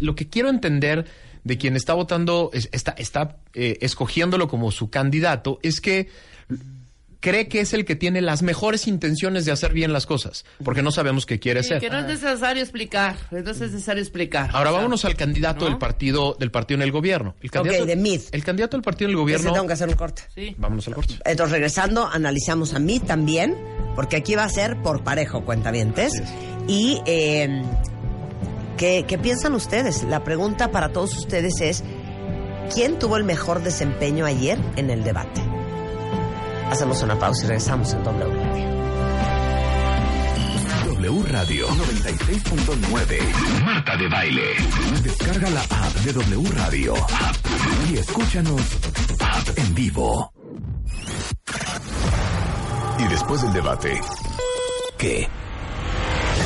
lo 0.00 0.14
que 0.14 0.28
quiero 0.28 0.48
entender 0.48 1.06
de 1.44 1.58
quien 1.58 1.76
está 1.76 1.94
votando 1.94 2.50
es- 2.52 2.68
está 2.72 2.92
está 2.98 3.36
eh, 3.54 3.78
escogiéndolo 3.80 4.48
como 4.48 4.70
su 4.72 4.90
candidato 4.90 5.58
es 5.62 5.80
que 5.80 6.08
cree 7.28 7.48
que 7.48 7.60
es 7.60 7.72
el 7.74 7.84
que 7.84 7.96
tiene 7.96 8.20
las 8.20 8.42
mejores 8.42 8.86
intenciones 8.86 9.44
de 9.44 9.50
hacer 9.50 9.72
bien 9.72 9.92
las 9.92 10.06
cosas, 10.06 10.44
porque 10.62 10.80
no 10.82 10.92
sabemos 10.92 11.26
qué 11.26 11.40
quiere 11.40 11.62
Sí, 11.64 11.70
ser. 11.70 11.80
que 11.80 11.90
no 11.90 11.98
es 11.98 12.06
necesario 12.06 12.62
explicar, 12.62 13.16
no 13.32 13.38
es 13.38 13.60
necesario 13.60 14.00
explicar. 14.00 14.50
Ahora 14.52 14.70
O 14.70 14.72
sea, 14.74 14.78
vámonos 14.82 15.04
al 15.04 15.16
candidato 15.16 15.64
¿no? 15.64 15.70
del 15.70 15.78
partido 15.78 16.36
del 16.38 16.52
partido 16.52 16.76
en 16.76 16.82
el 16.82 16.92
gobierno. 16.92 17.34
El 17.40 17.50
candidato, 17.50 17.84
de 17.86 17.96
Mid. 17.96 18.20
El 18.30 18.44
candidato 18.44 18.76
del 18.76 18.82
partido 18.84 19.08
en 19.10 19.10
el 19.10 19.16
Ese 19.16 19.20
gobierno. 19.22 19.52
tengo 19.54 19.66
que 19.66 19.72
hacer 19.72 19.88
un 19.88 19.94
corte. 19.96 20.22
Sí. 20.34 20.54
Vámonos 20.56 20.86
al 20.86 20.94
corte. 20.94 21.14
Entonces, 21.24 21.50
regresando, 21.52 22.06
analizamos 22.06 22.74
a 22.74 22.78
mí 22.78 23.00
también, 23.00 23.56
porque 23.96 24.16
aquí 24.16 24.36
va 24.36 24.44
a 24.44 24.48
ser 24.48 24.76
por 24.82 25.02
parejo, 25.02 25.44
cuentavientes. 25.44 26.12
Y, 26.68 27.00
eh, 27.06 27.62
¿qué, 28.76 29.04
¿qué 29.08 29.18
piensan 29.18 29.54
ustedes? 29.54 30.04
La 30.04 30.22
pregunta 30.22 30.70
para 30.70 30.90
todos 30.90 31.16
ustedes 31.16 31.60
es, 31.60 31.82
¿quién 32.72 32.98
tuvo 32.98 33.16
el 33.16 33.24
mejor 33.24 33.62
desempeño 33.62 34.26
ayer 34.26 34.58
en 34.76 34.90
el 34.90 35.02
debate? 35.02 35.40
Hacemos 36.70 37.02
una 37.02 37.18
pausa 37.18 37.44
y 37.44 37.48
regresamos 37.48 37.92
en 37.92 38.02
doble 38.02 38.24
Radio. 38.24 38.76
W 40.86 41.22
Radio 41.30 41.68
96.9. 41.68 43.64
Marta 43.64 43.96
de 43.96 44.08
Baile. 44.08 44.54
Descarga 45.02 45.50
la 45.50 45.60
app 45.62 45.94
de 46.04 46.12
W 46.12 46.50
Radio. 46.54 46.94
Y 47.90 47.98
escúchanos 47.98 48.60
en 49.56 49.74
vivo. 49.74 50.32
Y 52.98 53.04
después 53.08 53.42
del 53.42 53.52
debate, 53.52 54.00
¿qué? 54.98 55.28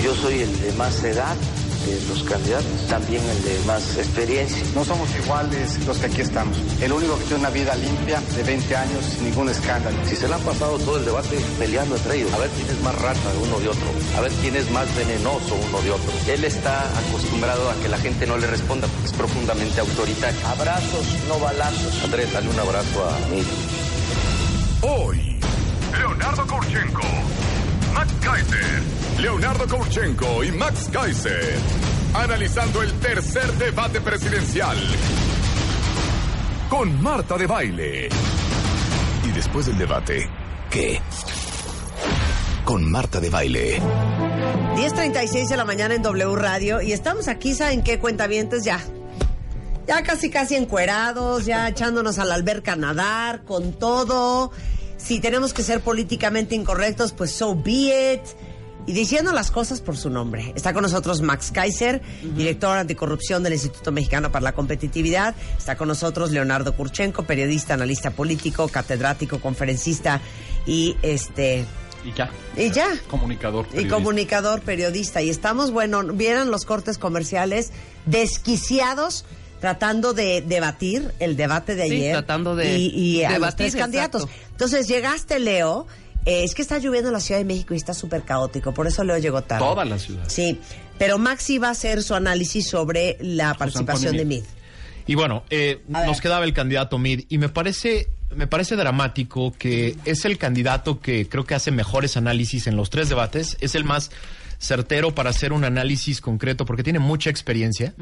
Yo 0.05 0.15
soy 0.17 0.41
el 0.41 0.61
de 0.61 0.73
más 0.73 1.03
edad 1.05 1.37
de 1.87 2.01
los 2.09 2.23
candidatos, 2.25 2.87
también 2.89 3.23
el 3.25 3.43
de 3.43 3.59
más 3.67 3.97
experiencia. 3.97 4.63
No 4.75 4.85
somos 4.85 5.09
iguales 5.23 5.85
los 5.87 5.99
que 5.99 6.07
aquí 6.07 6.21
estamos. 6.21 6.57
El 6.81 6.93
único 6.93 7.19
que 7.19 7.25
tiene 7.25 7.41
una 7.41 7.51
vida 7.51 7.75
limpia 7.77 8.21
de 8.37 8.43
20 8.43 8.77
años 8.77 9.05
sin 9.05 9.25
ningún 9.25 9.49
escándalo. 9.49 9.97
Si 10.05 10.17
se 10.17 10.29
le 10.29 10.35
han 10.35 10.41
pasado 10.43 10.79
todo 10.79 10.99
el 10.99 11.05
debate 11.05 11.39
peleando 11.59 11.97
entre 11.97 12.17
ellos, 12.17 12.33
a 12.33 12.39
ver 12.39 12.51
quién 12.51 12.69
es 12.69 12.83
más 12.83 12.95
rata 13.01 13.33
de 13.33 13.39
uno 13.39 13.61
de 13.61 13.69
otro, 13.69 13.89
a 14.17 14.21
ver 14.21 14.33
quién 14.41 14.57
es 14.57 14.71
más 14.71 14.95
venenoso 14.95 15.57
uno 15.69 15.83
de 15.83 15.91
otro. 15.91 16.13
Él 16.29 16.45
está 16.45 16.83
acostumbrado 16.99 17.71
a 17.71 17.75
que 17.75 17.89
la 17.89 17.99
gente 17.99 18.27
no 18.27 18.37
le 18.37 18.47
responda 18.47 18.87
porque 18.89 19.07
es 19.07 19.13
profundamente 19.13 19.81
autoritario. 19.81 20.41
Abrazos, 20.47 21.07
no 21.29 21.39
balazos. 21.39 22.05
Andrés, 22.05 22.33
dale 22.33 22.49
un 22.49 22.59
abrazo 22.59 23.09
a 23.09 23.19
mí. 23.29 23.43
Hoy, 24.83 25.37
Leonardo 25.99 26.47
Kurchenko, 26.47 27.03
Max 27.95 28.13
Kaiser, 28.23 28.83
Leonardo 29.21 29.67
Kurchenko 29.67 30.45
y 30.45 30.53
Max 30.53 30.89
Kaiser, 30.93 31.59
analizando 32.15 32.83
el 32.83 32.93
tercer 32.95 33.53
debate 33.55 34.01
presidencial 34.01 34.79
con 36.71 37.03
Marta 37.03 37.37
de 37.37 37.47
Baile. 37.49 38.09
Y 39.25 39.33
después 39.33 39.67
del 39.67 39.77
debate, 39.77 40.31
¿qué? 40.71 41.01
Con 42.65 42.89
Marta 42.89 43.19
de 43.19 43.29
Baile. 43.29 43.83
10.36 44.77 45.49
de 45.49 45.57
la 45.57 45.65
mañana 45.65 45.97
en 45.97 46.03
W 46.03 46.37
Radio 46.37 46.81
y 46.81 46.93
estamos 46.93 47.27
aquí, 47.27 47.55
¿saben 47.55 47.83
qué? 47.83 47.99
Cuentavientes 47.99 48.63
ya. 48.63 48.79
Ya 49.89 50.05
casi 50.05 50.31
casi 50.31 50.55
encuerados, 50.55 51.45
ya 51.45 51.69
echándonos 51.69 52.21
a 52.21 52.25
la 52.25 52.37
alberca 52.37 52.77
nadar, 52.77 53.45
con 53.45 53.73
todo. 53.73 54.53
Si 55.03 55.21
tenemos 55.21 55.53
que 55.53 55.63
ser 55.63 55.81
políticamente 55.81 56.55
incorrectos, 56.55 57.13
pues 57.13 57.31
so 57.31 57.55
be 57.55 58.15
it. 58.15 58.21
Y 58.87 58.93
diciendo 58.93 59.33
las 59.33 59.51
cosas 59.51 59.81
por 59.81 59.97
su 59.97 60.11
nombre. 60.11 60.53
Está 60.57 60.73
con 60.73 60.83
nosotros 60.83 61.21
Max 61.21 61.51
Kaiser, 61.53 62.01
director 62.35 62.77
anticorrupción 62.77 63.43
del 63.43 63.53
Instituto 63.53 63.93
Mexicano 63.93 64.33
para 64.33 64.43
la 64.43 64.53
Competitividad. 64.53 65.35
Está 65.57 65.77
con 65.77 65.89
nosotros 65.89 66.31
Leonardo 66.31 66.75
Kurchenko, 66.75 67.23
periodista, 67.25 67.75
analista 67.75 68.11
político, 68.11 68.69
catedrático, 68.69 69.39
conferencista 69.41 70.21
y 70.67 70.97
este 71.03 71.67
Y 72.05 72.13
ya. 72.15 72.31
y 72.57 72.71
ya. 72.71 72.89
Comunicador. 73.09 73.67
Y 73.67 73.71
periodista. 73.71 73.95
comunicador, 73.95 74.61
periodista. 74.63 75.23
Y 75.23 75.29
estamos, 75.29 75.71
bueno, 75.71 76.03
vieran 76.05 76.51
los 76.51 76.65
cortes 76.65 76.99
comerciales 76.99 77.73
desquiciados 78.07 79.25
tratando 79.61 80.13
de 80.15 80.43
debatir 80.43 81.13
el 81.21 81.37
debate 81.37 81.75
de 81.75 81.85
Sí, 81.89 81.93
ayer. 81.97 82.13
tratando 82.13 82.57
de 82.57 82.79
Y, 82.79 82.87
y 82.89 83.25
a 83.25 83.29
los 83.31 83.35
debatir, 83.39 83.57
tres 83.71 83.77
candidatos. 83.77 84.23
exacto. 84.25 84.47
Entonces 84.53 84.89
llegaste, 84.89 85.39
Leo. 85.39 85.87
eh, 86.27 86.45
es 86.45 86.55
que 86.55 86.63
está 86.63 86.79
lloviendo 86.79 87.09
en 87.09 87.15
la 87.15 87.21
Ciudad 87.21 87.41
de 87.41 87.45
México 87.47 87.73
y 87.75 87.77
está 87.77 87.95
súper 87.95 88.23
caótico. 88.23 88.75
Por 88.75 88.87
eso 88.87 89.05
Leo 89.05 89.17
llegó 89.19 89.43
tarde. 89.43 89.65
Toda 89.65 89.85
la 89.85 89.99
ciudad. 89.99 90.25
Sí. 90.29 90.59
Pero 90.99 91.17
Maxi 91.19 91.57
va 91.59 91.69
a 91.69 91.71
hacer 91.71 92.03
su 92.03 92.15
análisis 92.15 92.67
sobre 92.69 93.17
la 93.21 93.55
participación 93.55 94.17
de 94.17 94.25
Mid. 94.27 94.43
Y 95.07 95.15
bueno, 95.15 95.45
eh, 95.51 95.81
nos 95.89 96.21
quedaba 96.21 96.45
el 96.45 96.53
candidato 96.53 96.99
Mid 96.99 97.25
y 97.29 97.39
me 97.39 97.49
parece 97.49 98.09
me 98.37 98.47
parece 98.47 98.77
dramático 98.77 99.53
que 99.59 99.97
es 100.05 100.25
el 100.25 100.39
candidato 100.39 101.01
que 101.01 101.29
creo 101.29 101.45
que 101.45 101.55
hace 101.57 101.71
mejores 101.73 102.17
análisis 102.17 102.67
en 102.69 102.77
los 102.77 102.89
tres 102.91 103.09
debates, 103.09 103.57
es 103.61 103.75
el 103.75 103.83
más 103.85 104.11
certero 104.61 105.15
para 105.15 105.31
hacer 105.31 105.53
un 105.53 105.65
análisis 105.65 106.21
concreto 106.21 106.67
porque 106.67 106.83
tiene 106.83 106.99
mucha 106.99 107.31
experiencia. 107.31 107.95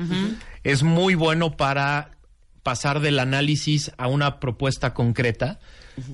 Es 0.65 0.83
muy 0.83 1.15
bueno 1.15 1.57
para 1.57 2.11
pasar 2.63 3.01
del 3.01 3.21
análisis 3.21 3.93
a 3.97 4.09
una 4.09 4.41
propuesta 4.41 4.93
concreta, 4.93 5.61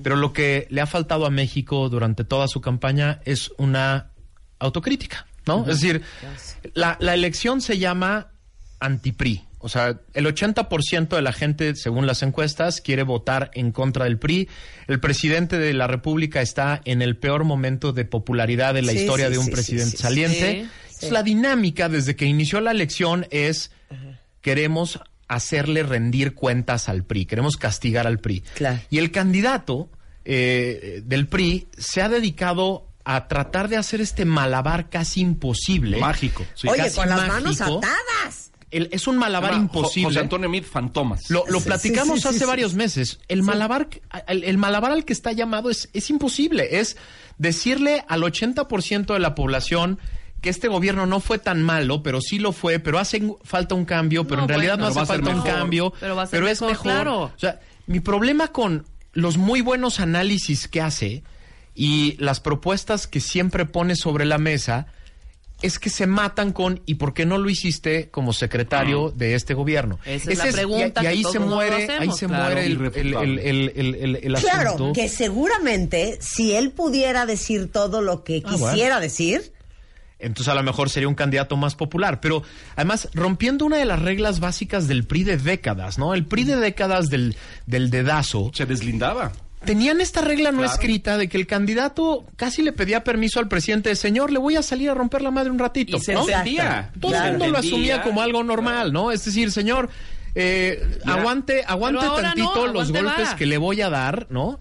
pero 0.03 0.15
lo 0.15 0.31
que 0.31 0.67
le 0.69 0.81
ha 0.81 0.85
faltado 0.85 1.25
a 1.25 1.31
México 1.31 1.89
durante 1.89 2.23
toda 2.23 2.47
su 2.47 2.61
campaña 2.61 3.19
es 3.25 3.51
una 3.57 4.11
autocrítica, 4.59 5.27
¿no? 5.47 5.61
Es 5.61 5.81
decir, 5.81 6.03
la, 6.73 6.95
la 6.99 7.13
elección 7.13 7.59
se 7.59 7.77
llama 7.77 8.27
anti-PRI. 8.79 9.44
O 9.65 9.67
sea, 9.67 9.99
el 10.13 10.27
80% 10.27 11.15
de 11.15 11.21
la 11.23 11.33
gente, 11.33 11.75
según 11.75 12.05
las 12.05 12.21
encuestas, 12.21 12.81
quiere 12.81 13.01
votar 13.01 13.49
en 13.55 13.71
contra 13.71 14.05
del 14.05 14.19
PRI. 14.19 14.47
El 14.85 14.99
presidente 14.99 15.57
de 15.57 15.73
la 15.73 15.87
República 15.87 16.43
está 16.43 16.81
en 16.85 17.01
el 17.01 17.17
peor 17.17 17.45
momento 17.45 17.91
de 17.91 18.05
popularidad 18.05 18.75
de 18.75 18.83
la 18.83 18.91
Sí, 18.91 18.99
historia 18.99 19.25
sí, 19.25 19.31
de 19.31 19.37
un 19.39 19.45
sí, 19.45 19.51
presidente 19.51 19.89
sí, 19.89 19.97
sí. 19.97 20.03
saliente. 20.03 20.67
La 21.09 21.23
dinámica 21.23 21.89
desde 21.89 22.15
que 22.15 22.25
inició 22.25 22.61
la 22.61 22.69
elección 22.69 23.25
es 23.31 23.71
queremos 24.41 24.99
hacerle 25.27 25.81
rendir 25.81 26.35
cuentas 26.35 26.87
al 26.87 27.03
PRI, 27.03 27.25
queremos 27.25 27.57
castigar 27.57 28.05
al 28.05 28.19
PRI. 28.19 28.41
Claro. 28.53 28.79
Y 28.91 28.99
el 28.99 29.09
candidato 29.09 29.89
eh, 30.25 31.01
del 31.03 31.27
PRI 31.27 31.69
se 31.75 32.03
ha 32.03 32.09
dedicado 32.09 32.87
a 33.03 33.27
tratar 33.27 33.67
de 33.67 33.77
hacer 33.77 33.99
este 33.99 34.25
malabar 34.25 34.91
casi 34.91 35.21
imposible. 35.21 35.97
Mágico. 35.97 36.45
sí. 36.53 36.67
Oye, 36.67 36.83
casi 36.83 36.95
con 36.97 37.09
las 37.09 37.27
manos 37.27 37.61
atadas. 37.61 38.51
El- 38.75 38.89
es 38.91 39.07
un 39.07 39.17
malabar 39.17 39.53
imposible. 39.53 40.09
José 40.09 40.19
Antonio 40.19 40.49
Mid 40.49 40.63
Fantomas. 40.63 41.29
Lo, 41.29 41.45
lo 41.47 41.59
Sí, 41.59 41.65
platicamos 41.67 42.15
sí, 42.17 42.21
sí, 42.23 42.27
hace 42.29 42.39
sí, 42.39 42.45
varios 42.45 42.73
meses. 42.73 43.19
El 43.27 43.41
malabar, 43.43 43.87
el, 44.27 44.43
el 44.43 44.57
malabar 44.57 44.91
al 44.91 45.05
que 45.05 45.13
está 45.13 45.31
llamado 45.31 45.69
es, 45.69 45.89
es 45.93 46.09
imposible. 46.09 46.79
Es 46.79 46.97
decirle 47.37 48.03
al 48.07 48.21
80% 48.21 49.13
de 49.13 49.19
la 49.19 49.35
población 49.35 49.99
que 50.41 50.49
este 50.49 50.67
gobierno 50.67 51.05
no 51.05 51.19
fue 51.21 51.39
tan 51.39 51.63
malo, 51.63 52.03
pero 52.03 52.21
sí 52.21 52.37
lo 52.37 52.51
fue, 52.51 52.79
pero 52.79 52.99
hace 52.99 53.21
falta 53.43 53.73
un 53.75 53.85
cambio, 53.85 54.25
pero 54.25 54.37
No, 54.37 54.43
en 54.43 54.49
realidad 54.49 54.73
bueno, 54.77 54.89
no 54.89 54.95
va 54.95 55.01
hace 55.03 55.13
falta 55.13 55.29
un 55.31 55.41
cambio, 55.41 55.93
Pero 55.99 56.15
va 56.15 56.23
a 56.23 56.27
ser 56.27 56.43
es 56.43 56.61
mejor, 56.61 56.69
mejor. 56.69 56.83
claro. 56.83 57.21
O 57.23 57.39
sea, 57.39 57.59
mi 57.87 57.99
problema 57.99 58.49
con 58.49 58.85
los 59.13 59.37
muy 59.37 59.61
buenos 59.61 59.99
análisis 59.99 60.67
que 60.67 60.81
hace 60.81 61.23
y 61.73 62.15
las 62.19 62.39
propuestas 62.41 63.07
que 63.07 63.21
siempre 63.21 63.65
pone 63.65 63.95
sobre 63.95 64.25
la 64.25 64.37
mesa 64.37 64.87
es 65.61 65.79
que 65.79 65.89
se 65.89 66.05
matan 66.05 66.51
con 66.51 66.81
¿y 66.85 66.95
por 66.95 67.13
qué 67.13 67.25
no 67.25 67.37
lo 67.37 67.49
hiciste 67.49 68.09
como 68.09 68.33
secretario 68.33 69.11
de 69.15 69.35
este 69.35 69.53
gobierno? 69.53 69.99
Esa 70.05 70.31
es 70.31 70.37
la 70.37 70.45
pregunta 70.51 71.03
y, 71.03 71.05
ahí 71.07 71.23
se 71.23 71.39
muere, 71.39 71.83
hacemos, 71.85 72.01
ahí 72.01 72.11
se 72.11 72.27
claro. 72.27 72.43
muere 72.43 72.65
el, 72.65 72.81
el, 72.93 72.95
el, 72.95 73.39
el, 73.39 73.69
el- 73.75 73.95
el- 74.15 74.15
el 74.25 74.35
Claro, 74.35 74.91
que 74.93 75.07
seguramente 75.09 76.17
si 76.21 76.53
él 76.53 76.71
pudiera 76.71 77.25
decir 77.25 77.71
todo 77.71 78.01
lo 78.01 78.23
que 78.23 78.43
Ah, 78.45 78.49
quisiera 78.51 78.99
decir, 78.99 79.53
entonces 80.19 80.51
a 80.51 80.55
lo 80.55 80.63
mejor 80.63 80.89
sería 80.89 81.07
un 81.07 81.15
candidato 81.15 81.57
más 81.57 81.75
popular. 81.75 82.19
Pero 82.21 82.41
además, 82.75 83.09
rompiendo 83.13 83.65
una 83.65 83.77
de 83.77 83.85
las 83.85 84.01
reglas 84.01 84.39
básicas 84.39 84.87
del 84.87 85.05
PRI 85.05 85.23
de 85.23 85.37
décadas, 85.37 85.97
¿no? 85.97 86.13
El 86.13 86.25
PRI 86.25 86.45
de 86.45 86.55
décadas 86.55 87.09
del, 87.09 87.35
del 87.65 87.89
dedazo. 87.89 88.49
Se 88.53 88.65
deslindaba. 88.65 89.33
Tenían 89.65 90.01
esta 90.01 90.21
regla 90.21 90.51
no 90.51 90.59
Claro. 90.59 90.73
escrita 90.73 91.17
de 91.17 91.27
que 91.27 91.37
el 91.37 91.47
candidato 91.47 92.25
casi 92.35 92.61
le 92.61 92.71
pedía 92.71 93.03
permiso 93.03 93.39
al 93.39 93.47
presidente, 93.47 93.95
señor, 93.95 94.31
le 94.31 94.39
voy 94.39 94.55
a 94.55 94.63
salir 94.63 94.89
a 94.89 94.93
romper 94.93 95.21
la 95.21 95.31
madre 95.31 95.49
un 95.51 95.59
ratito. 95.59 95.97
Y 95.97 95.99
se 95.99 96.13
¿no? 96.13 96.21
entendía. 96.21 96.91
Todo 96.99 97.15
el 97.15 97.31
mundo 97.31 97.47
lo 97.47 97.57
asumía 97.57 98.01
como 98.01 98.21
algo 98.21 98.43
normal, 98.43 98.93
¿no? 98.93 99.11
Es 99.11 99.25
decir, 99.25 99.51
señor, 99.51 99.89
eh, 100.37 100.99
aguante, 101.05 101.63
aguante 101.65 102.05
tantito 102.05 102.67
no, 102.67 102.73
los 102.73 102.89
aguante 102.89 103.01
golpes 103.03 103.33
que 103.35 103.45
le 103.45 103.57
voy 103.57 103.81
a 103.81 103.89
dar, 103.89 104.27
¿no? 104.29 104.59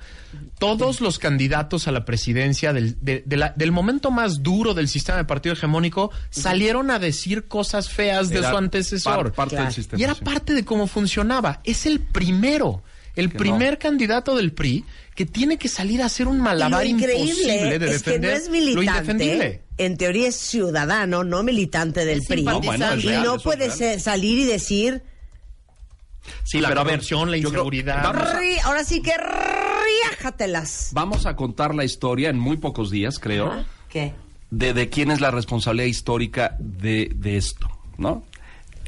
Todos 0.58 1.00
los 1.00 1.18
candidatos 1.18 1.88
a 1.88 1.92
la 1.92 2.04
presidencia 2.04 2.72
del, 2.72 2.96
de- 3.00 3.22
de 3.26 3.36
la- 3.36 3.52
del 3.56 3.72
momento 3.72 4.10
más 4.12 4.42
duro 4.42 4.72
del 4.72 4.88
sistema 4.88 5.18
de 5.18 5.24
partido 5.24 5.52
hegemónico 5.54 6.10
salieron 6.30 6.90
a 6.92 6.98
decir 7.00 7.48
cosas 7.48 7.88
feas 7.90 8.28
de 8.30 8.38
Era 8.38 8.50
su 8.50 8.56
antecesor. 8.56 9.16
par- 9.26 9.32
parte 9.32 9.50
Claro. 9.56 9.64
del 9.66 9.74
sistema. 9.74 10.00
Y 10.00 10.04
era 10.04 10.14
sí. 10.14 10.24
parte 10.24 10.54
de 10.54 10.64
cómo 10.64 10.86
funcionaba. 10.86 11.60
Es 11.64 11.86
el 11.86 12.00
primero, 12.00 12.82
el 13.16 13.30
Que 13.30 13.38
primer 13.38 13.74
no. 13.74 13.78
candidato 13.78 14.36
del 14.36 14.52
PRI 14.52 14.84
que 15.14 15.24
tiene 15.26 15.56
que 15.58 15.68
salir 15.68 16.02
a 16.02 16.06
hacer 16.06 16.26
un 16.26 16.40
malabar 16.40 16.84
imposible 16.86 17.14
increíble 17.16 17.78
de 17.78 17.90
es 17.94 18.02
que 18.02 18.18
no 18.18 18.28
es 18.28 18.46
lo 18.46 18.52
militante, 18.52 18.88
indefendible. 19.12 19.62
en 19.78 19.96
teoría 19.96 20.28
es 20.28 20.36
ciudadano, 20.36 21.22
no 21.24 21.42
militante 21.44 22.04
del 22.04 22.18
Es 22.20 22.26
PRI. 22.26 22.38
simpatizante. 22.38 22.78
No, 22.78 22.86
bueno, 22.86 22.94
es 22.98 23.04
y 23.04 23.24
no 23.24 23.38
puede 23.38 23.70
ser- 23.70 24.00
salir 24.00 24.38
y 24.40 24.44
decir, 24.44 25.02
Sí, 26.42 26.58
la 26.60 26.68
pero 26.68 26.80
a 26.80 26.84
ver, 26.84 26.94
corrupción, 26.94 27.30
la 27.30 27.36
creo- 27.36 27.50
inseguridad. 27.50 28.02
vamos, 28.02 28.26
a, 28.28 28.40
"Ri- 28.40 28.58
ahora 28.64 28.82
sí 28.82 29.02
que 29.02 29.12
riájatelas. 30.10 30.88
vamos 30.92 31.26
a 31.26 31.36
contar 31.36 31.74
la 31.74 31.84
historia 31.84 32.30
en 32.30 32.38
muy 32.38 32.56
pocos 32.56 32.90
días, 32.90 33.18
creo, 33.18 33.64
¿Qué? 33.88 34.12
de, 34.50 34.72
de 34.72 34.88
quién 34.88 35.10
es 35.10 35.20
la 35.20 35.30
responsabilidad 35.30 35.86
histórica 35.86 36.56
de, 36.58 37.10
de 37.14 37.36
esto, 37.36 37.68
¿no? 37.98 38.24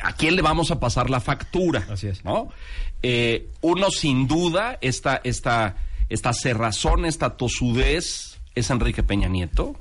¿A 0.03 0.13
quién 0.15 0.37
le 0.37 0.43
vamos 0.43 0.71
a 0.71 0.81
pasar 0.81 1.11
la 1.11 1.21
factura? 1.21 1.87
Así 1.91 2.09
es. 2.09 2.25
¿no? 2.25 2.51
Eh, 3.03 3.49
uno, 3.61 3.91
sin 3.91 4.27
duda, 4.27 4.79
esta, 4.81 5.21
esta, 5.25 5.77
esta 6.09 6.33
cerrazón, 6.33 7.05
esta 7.05 7.37
tosudez 7.37 8.39
es 8.55 8.71
Enrique 8.71 9.03
Peña 9.03 9.29
Nieto, 9.29 9.77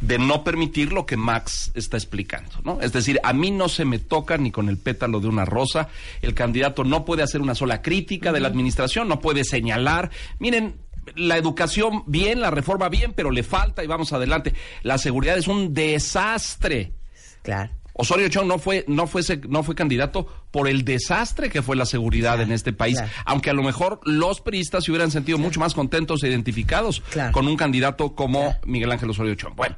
de 0.00 0.18
no 0.18 0.44
permitir 0.44 0.92
lo 0.92 1.04
que 1.04 1.16
Max 1.16 1.70
está 1.74 1.98
explicando, 1.98 2.52
¿no? 2.64 2.80
Es 2.80 2.92
decir, 2.92 3.20
a 3.22 3.34
mí 3.34 3.50
no 3.50 3.68
se 3.68 3.84
me 3.84 3.98
toca 3.98 4.38
ni 4.38 4.50
con 4.50 4.70
el 4.70 4.78
pétalo 4.78 5.20
de 5.20 5.28
una 5.28 5.44
rosa, 5.44 5.88
el 6.22 6.34
candidato 6.34 6.84
no 6.84 7.04
puede 7.04 7.22
hacer 7.22 7.42
una 7.42 7.54
sola 7.54 7.82
crítica 7.82 8.32
de 8.32 8.40
la 8.40 8.48
administración, 8.48 9.08
no 9.08 9.20
puede 9.20 9.44
señalar, 9.44 10.10
miren, 10.38 10.76
la 11.16 11.36
educación 11.36 12.02
bien, 12.06 12.40
la 12.40 12.50
reforma 12.50 12.88
bien, 12.88 13.12
pero 13.12 13.30
le 13.30 13.42
falta 13.42 13.84
y 13.84 13.86
vamos 13.86 14.12
adelante. 14.14 14.54
La 14.82 14.96
seguridad 14.96 15.36
es 15.36 15.46
un 15.46 15.74
desastre. 15.74 16.92
Claro. 17.42 17.70
Osorio 17.94 18.28
Chong 18.28 18.46
no 18.46 18.58
fue, 18.58 18.84
no 18.88 19.06
fue, 19.06 19.22
no 19.48 19.62
fue 19.62 19.74
candidato 19.74 20.26
por 20.50 20.68
el 20.68 20.84
desastre 20.84 21.48
que 21.48 21.62
fue 21.62 21.76
la 21.76 21.86
seguridad 21.86 22.40
en 22.40 22.52
este 22.52 22.72
país, 22.72 22.96
claro. 22.96 23.12
aunque 23.24 23.50
a 23.50 23.54
lo 23.54 23.62
mejor 23.62 24.00
los 24.04 24.40
peristas 24.40 24.84
se 24.84 24.90
hubieran 24.90 25.10
sentido 25.10 25.38
mucho 25.38 25.60
más 25.60 25.74
contentos 25.74 26.22
e 26.22 26.28
identificados 26.28 27.02
con 27.32 27.46
un 27.46 27.56
candidato 27.56 28.14
como 28.14 28.56
Miguel 28.64 28.90
Ángel 28.90 29.10
Osorio 29.10 29.34
Chong. 29.36 29.54
Bueno, 29.54 29.76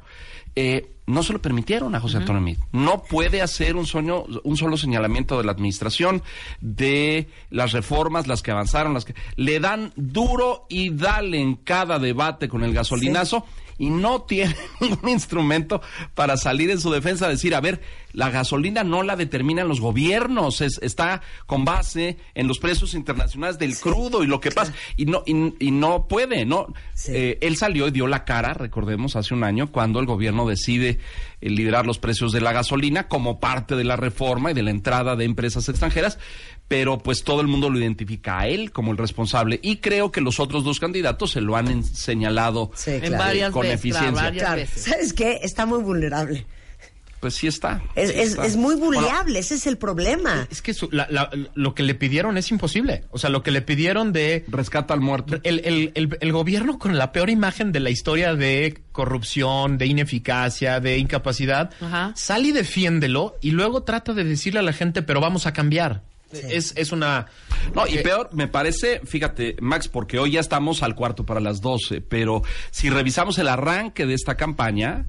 eh, 0.55 0.89
no 1.05 1.21
se 1.21 1.33
lo 1.33 1.41
permitieron 1.41 1.93
a 1.93 1.99
José 1.99 2.17
Antonio 2.17 2.41
Meade. 2.41 2.59
No 2.71 3.03
puede 3.03 3.43
hacer 3.43 3.75
un, 3.75 3.85
sueño, 3.85 4.25
un 4.43 4.57
solo 4.57 4.75
señalamiento 4.75 5.37
de 5.37 5.43
la 5.43 5.51
administración, 5.51 6.23
de 6.59 7.29
las 7.51 7.71
reformas, 7.73 8.25
las 8.25 8.41
que 8.41 8.49
avanzaron, 8.49 8.95
las 8.95 9.05
que 9.05 9.13
le 9.35 9.59
dan 9.59 9.93
duro 9.95 10.65
y 10.67 10.89
dale 10.89 11.39
en 11.39 11.55
cada 11.55 11.99
debate 11.99 12.49
con 12.49 12.63
el 12.63 12.73
gasolinazo 12.73 13.45
y 13.77 13.89
no 13.89 14.23
tiene 14.23 14.55
ningún 14.81 15.09
instrumento 15.09 15.81
para 16.15 16.37
salir 16.37 16.69
en 16.71 16.79
su 16.79 16.91
defensa 16.91 17.25
a 17.25 17.29
decir, 17.29 17.53
a 17.55 17.61
ver, 17.61 17.81
la 18.13 18.29
gasolina 18.29 18.83
no 18.83 19.03
la 19.03 19.15
determinan 19.15 19.67
los 19.67 19.79
gobiernos, 19.79 20.61
es- 20.61 20.79
está 20.81 21.21
con 21.45 21.65
base 21.65 22.17
en 22.33 22.47
los 22.47 22.59
precios 22.59 22.93
internacionales 22.93 23.59
del 23.59 23.77
crudo 23.77 24.23
y 24.23 24.27
lo 24.27 24.39
que 24.39 24.51
pasa, 24.51 24.73
y 24.95 25.05
no, 25.05 25.23
y, 25.25 25.53
y 25.59 25.71
no 25.71 26.07
puede, 26.07 26.45
¿no? 26.45 26.73
Sí. 26.93 27.11
Eh, 27.13 27.37
él 27.41 27.55
salió 27.57 27.87
y 27.87 27.91
dio 27.91 28.07
la 28.07 28.25
cara, 28.25 28.53
recordemos, 28.53 29.15
hace 29.15 29.33
un 29.33 29.43
año, 29.43 29.71
cuando 29.71 29.99
el 29.99 30.05
gobierno 30.05 30.47
decide 30.47 30.99
eh, 31.41 31.49
liberar 31.49 31.85
los 31.85 31.99
precios 31.99 32.31
de 32.31 32.41
la 32.41 32.53
gasolina 32.53 33.07
como 33.07 33.39
parte 33.39 33.75
de 33.75 33.83
la 33.83 33.95
reforma 33.95 34.51
y 34.51 34.53
de 34.53 34.63
la 34.63 34.71
entrada 34.71 35.15
de 35.15 35.25
empresas 35.25 35.69
extranjeras, 35.69 36.17
pero 36.67 36.97
pues 36.97 37.23
todo 37.23 37.41
el 37.41 37.47
mundo 37.47 37.69
lo 37.69 37.79
identifica 37.79 38.39
a 38.39 38.47
él 38.47 38.71
como 38.71 38.91
el 38.91 38.97
responsable 38.97 39.59
y 39.63 39.77
creo 39.77 40.11
que 40.11 40.19
los 40.21 40.39
otros 40.39 40.63
dos 40.63 40.79
candidatos 40.79 41.31
se 41.31 41.41
lo 41.41 41.55
han 41.55 41.67
en- 41.69 41.83
señalado 41.83 42.71
Sí, 42.75 42.91
En 42.91 42.99
claro. 43.01 43.17
varias 43.17 43.51
con 43.51 43.61
veces, 43.61 43.81
claro, 43.81 43.97
eficiencia. 44.07 44.23
varias 44.23 44.43
Claro. 44.45 44.61
veces. 44.61 44.83
¿Sabes 44.83 45.13
qué? 45.13 45.39
Está 45.43 45.65
muy 45.65 45.81
vulnerable. 45.81 46.45
Pues 47.19 47.33
sí 47.33 47.47
está. 47.47 47.81
Es, 47.95 48.11
sí 48.11 48.19
es, 48.19 48.29
está. 48.29 48.45
es 48.45 48.55
muy 48.57 48.75
Bueno, 48.75 48.97
vulnerable, 49.01 49.39
ese 49.39 49.55
es 49.55 49.65
el 49.65 49.77
problema. 49.79 50.47
Es 50.51 50.61
que 50.61 50.75
su- 50.75 50.87
la- 50.91 51.07
la- 51.09 51.31
lo 51.55 51.73
que 51.73 51.81
le 51.81 51.95
pidieron 51.95 52.37
es 52.37 52.51
imposible. 52.51 53.05
O 53.09 53.17
sea, 53.17 53.31
lo 53.31 53.41
que 53.41 53.49
le 53.49 53.63
pidieron 53.63 54.13
de 54.13 54.45
rescata 54.49 54.93
al 54.93 54.99
muerto. 55.01 55.39
el, 55.41 55.61
el- 55.65 55.91
el- 55.95 56.15
el 56.21 56.31
gobierno 56.31 56.77
con 56.77 56.95
la 56.95 57.11
peor 57.11 57.31
imagen 57.31 57.71
de 57.71 57.79
la 57.79 57.89
historia 57.89 58.35
de 58.35 58.83
corrupción, 58.91 59.79
de 59.79 59.87
ineficacia, 59.87 60.79
de 60.79 60.99
incapacidad, 60.99 61.71
Ajá. 61.81 62.11
sale 62.15 62.49
y 62.49 62.51
defiéndelo 62.51 63.35
y 63.41 63.49
luego 63.49 63.81
trata 63.81 64.13
de 64.13 64.23
decirle 64.23 64.59
a 64.59 64.63
la 64.63 64.73
gente, 64.73 65.01
pero 65.01 65.19
vamos 65.19 65.47
a 65.47 65.53
cambiar. 65.53 66.03
Es, 66.31 66.73
es 66.75 66.91
una... 66.91 67.27
No, 67.73 67.87
y 67.87 67.97
eh, 67.97 68.03
peor, 68.03 68.29
me 68.33 68.47
parece, 68.47 69.01
fíjate, 69.05 69.55
Max, 69.61 69.87
porque 69.87 70.19
hoy 70.19 70.31
ya 70.31 70.39
estamos 70.39 70.83
al 70.83 70.95
cuarto 70.95 71.25
para 71.25 71.39
las 71.39 71.61
12, 71.61 72.01
pero 72.01 72.43
si 72.71 72.89
revisamos 72.89 73.37
el 73.39 73.47
arranque 73.47 74.05
de 74.05 74.13
esta 74.13 74.35
campaña, 74.35 75.07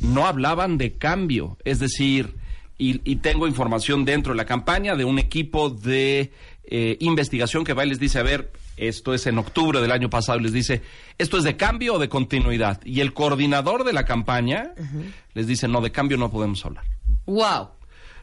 no 0.00 0.26
hablaban 0.26 0.78
de 0.78 0.94
cambio. 0.94 1.58
Es 1.64 1.78
decir, 1.78 2.34
y, 2.78 3.00
y 3.10 3.16
tengo 3.16 3.46
información 3.46 4.04
dentro 4.04 4.32
de 4.32 4.36
la 4.36 4.44
campaña 4.44 4.96
de 4.96 5.04
un 5.04 5.18
equipo 5.18 5.70
de 5.70 6.32
eh, 6.64 6.96
investigación 7.00 7.64
que 7.64 7.74
va 7.74 7.84
y 7.84 7.88
les 7.90 7.98
dice, 7.98 8.18
a 8.18 8.22
ver, 8.22 8.52
esto 8.76 9.12
es 9.12 9.26
en 9.26 9.36
octubre 9.38 9.80
del 9.80 9.92
año 9.92 10.08
pasado, 10.08 10.38
y 10.38 10.44
les 10.44 10.52
dice, 10.52 10.80
¿esto 11.18 11.36
es 11.36 11.44
de 11.44 11.56
cambio 11.56 11.94
o 11.94 11.98
de 11.98 12.08
continuidad? 12.08 12.80
Y 12.84 13.00
el 13.00 13.12
coordinador 13.12 13.84
de 13.84 13.92
la 13.92 14.04
campaña 14.04 14.72
les 15.34 15.46
dice, 15.46 15.68
no, 15.68 15.80
de 15.80 15.92
cambio 15.92 16.16
no 16.16 16.30
podemos 16.30 16.64
hablar. 16.64 16.84
Wow. 17.26 17.68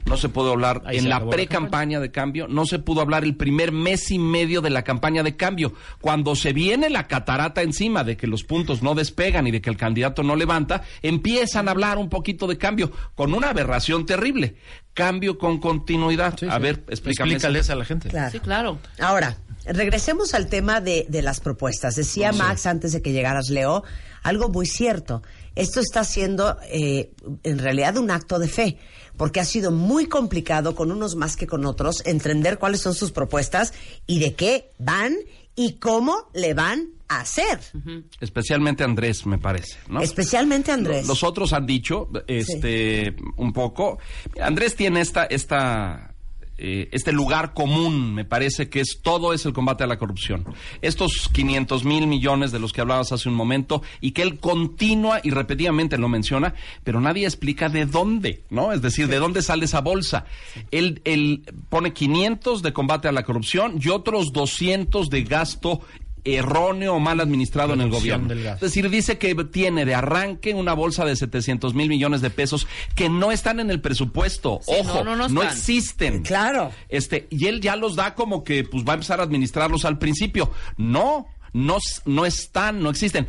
No 0.05 0.17
se 0.17 0.29
pudo 0.29 0.51
hablar 0.51 0.81
Ahí 0.85 0.97
en 0.97 1.09
la 1.09 1.29
pre-campaña 1.29 1.99
de 1.99 2.11
cambio, 2.11 2.47
no 2.47 2.65
se 2.65 2.79
pudo 2.79 3.01
hablar 3.01 3.23
el 3.23 3.35
primer 3.35 3.71
mes 3.71 4.11
y 4.11 4.19
medio 4.19 4.61
de 4.61 4.69
la 4.69 4.83
campaña 4.83 5.23
de 5.23 5.35
cambio. 5.35 5.73
Cuando 6.01 6.35
se 6.35 6.53
viene 6.53 6.89
la 6.89 7.07
catarata 7.07 7.61
encima 7.61 8.03
de 8.03 8.17
que 8.17 8.27
los 8.27 8.43
puntos 8.43 8.81
no 8.81 8.95
despegan 8.95 9.47
y 9.47 9.51
de 9.51 9.61
que 9.61 9.69
el 9.69 9.77
candidato 9.77 10.23
no 10.23 10.35
levanta, 10.35 10.81
empiezan 11.01 11.67
a 11.67 11.71
hablar 11.71 11.97
un 11.97 12.09
poquito 12.09 12.47
de 12.47 12.57
cambio, 12.57 12.91
con 13.15 13.33
una 13.33 13.49
aberración 13.49 14.05
terrible. 14.05 14.55
Cambio 14.93 15.37
con 15.37 15.59
continuidad. 15.59 16.35
sí, 16.37 16.47
a 16.49 16.55
sí. 16.55 16.61
ver, 16.61 16.83
explícame. 16.89 17.29
eso. 17.29 17.47
Explícales 17.47 17.69
a 17.69 17.75
la 17.75 17.85
gente. 17.85 18.09
Claro. 18.09 18.31
Sí, 18.31 18.39
claro. 18.39 18.79
Ahora, 18.99 19.37
regresemos 19.65 20.33
al 20.33 20.47
tema 20.47 20.81
de, 20.81 21.05
de 21.07 21.21
las 21.21 21.39
propuestas. 21.39 21.95
Decía 21.95 22.31
Max 22.31 22.65
antes 22.65 22.91
de 22.91 23.01
que 23.01 23.11
llegaras, 23.11 23.49
Leo, 23.49 23.83
algo 24.23 24.49
muy 24.49 24.65
cierto. 24.65 25.21
Esto 25.55 25.79
está 25.79 26.03
siendo 26.03 26.57
eh, 26.71 27.11
en 27.43 27.59
realidad 27.59 27.97
un 27.97 28.11
acto 28.11 28.39
de 28.39 28.47
fe, 28.47 28.77
porque 29.19 29.41
ha 29.41 29.45
sido 29.45 29.69
muy 29.71 30.05
complicado 30.05 30.75
con 30.75 30.93
unos 30.93 31.17
más 31.17 31.35
que 31.35 31.45
con 31.45 31.65
otros 31.65 32.01
entender 32.05 32.57
cuáles 32.57 32.79
son 32.79 32.95
sus 32.95 33.11
propuestas 33.11 33.73
y 34.07 34.19
de 34.19 34.33
qué 34.33 34.71
van 34.79 35.13
y 35.57 35.73
cómo 35.73 36.29
le 36.33 36.53
van 36.53 36.87
a 37.09 37.19
hacer. 37.19 37.59
Especialmente 38.21 38.85
Andrés, 38.85 39.25
me 39.25 39.37
parece. 39.37 39.75
¿no? 39.89 39.99
Especialmente 39.99 40.71
Andrés. 40.71 41.05
Los 41.05 41.23
otros 41.23 41.51
han 41.51 41.65
dicho, 41.65 42.09
este, 42.27 43.17
un 43.35 43.51
poco. 43.51 43.99
Andrés 44.41 44.77
tiene 44.77 45.01
esta, 45.01 45.25
esta, 45.25 46.15
eh, 46.61 46.89
este 46.91 47.11
lugar 47.13 47.53
común, 47.53 48.13
me 48.13 48.25
parece 48.25 48.69
que 48.69 48.81
es 48.81 48.99
todo 49.01 49.33
es 49.33 49.45
el 49.45 49.53
combate 49.53 49.83
a 49.83 49.87
la 49.87 49.97
corrupción. 49.97 50.45
Estos 50.81 51.29
500 51.31 51.85
mil 51.85 52.05
millones 52.05 52.51
de 52.51 52.59
los 52.59 52.73
que 52.73 52.81
hablabas 52.81 53.11
hace 53.11 53.29
un 53.29 53.35
momento 53.35 53.81
y 54.01 54.11
que 54.11 54.23
él 54.23 54.39
continua 54.39 55.21
y 55.23 55.31
repetidamente 55.31 55.97
lo 55.97 56.09
menciona, 56.09 56.53
pero 56.83 56.99
nadie 56.99 57.25
explica 57.25 57.69
de 57.69 57.85
dónde, 57.85 58.43
¿no? 58.49 58.73
Es 58.73 58.81
decir, 58.81 59.07
de 59.07 59.17
dónde 59.17 59.41
sale 59.41 59.65
esa 59.65 59.81
bolsa. 59.81 60.25
Él, 60.71 61.01
él 61.05 61.43
pone 61.69 61.93
500 61.93 62.61
de 62.61 62.73
combate 62.73 63.07
a 63.07 63.13
la 63.13 63.23
corrupción 63.23 63.79
y 63.81 63.89
otros 63.89 64.33
200 64.33 65.09
de 65.09 65.23
gasto 65.23 65.81
erróneo 66.23 66.95
o 66.95 66.99
mal 66.99 67.19
administrado 67.19 67.73
en 67.73 67.81
el 67.81 67.89
gobierno. 67.89 68.27
del 68.27 68.43
gasto. 68.43 68.65
Es 68.65 68.71
decir, 68.71 68.89
dice 68.89 69.17
que 69.17 69.35
tiene 69.45 69.85
de 69.85 69.95
arranque 69.95 70.53
una 70.53 70.73
bolsa 70.73 71.05
de 71.05 71.15
700 71.15 71.73
mil 71.73 71.89
millones 71.89 72.21
de 72.21 72.29
pesos 72.29 72.67
que 72.95 73.09
no 73.09 73.31
están 73.31 73.59
en 73.59 73.69
el 73.69 73.81
presupuesto. 73.81 74.59
Sí, 74.63 74.73
Ojo, 74.79 75.03
no, 75.03 75.15
no, 75.15 75.29
no 75.29 75.41
están. 75.41 75.57
existen. 75.57 76.23
Claro. 76.23 76.71
Este, 76.89 77.27
y 77.29 77.47
él 77.47 77.61
ya 77.61 77.75
los 77.75 77.95
da 77.95 78.15
como 78.15 78.43
que 78.43 78.63
pues 78.63 78.83
va 78.83 78.93
a 78.93 78.95
empezar 78.95 79.19
a 79.19 79.23
administrarlos 79.23 79.85
al 79.85 79.97
principio. 79.97 80.51
No, 80.77 81.27
no, 81.53 81.77
no 82.05 82.25
están, 82.25 82.81
no 82.81 82.89
existen. 82.89 83.27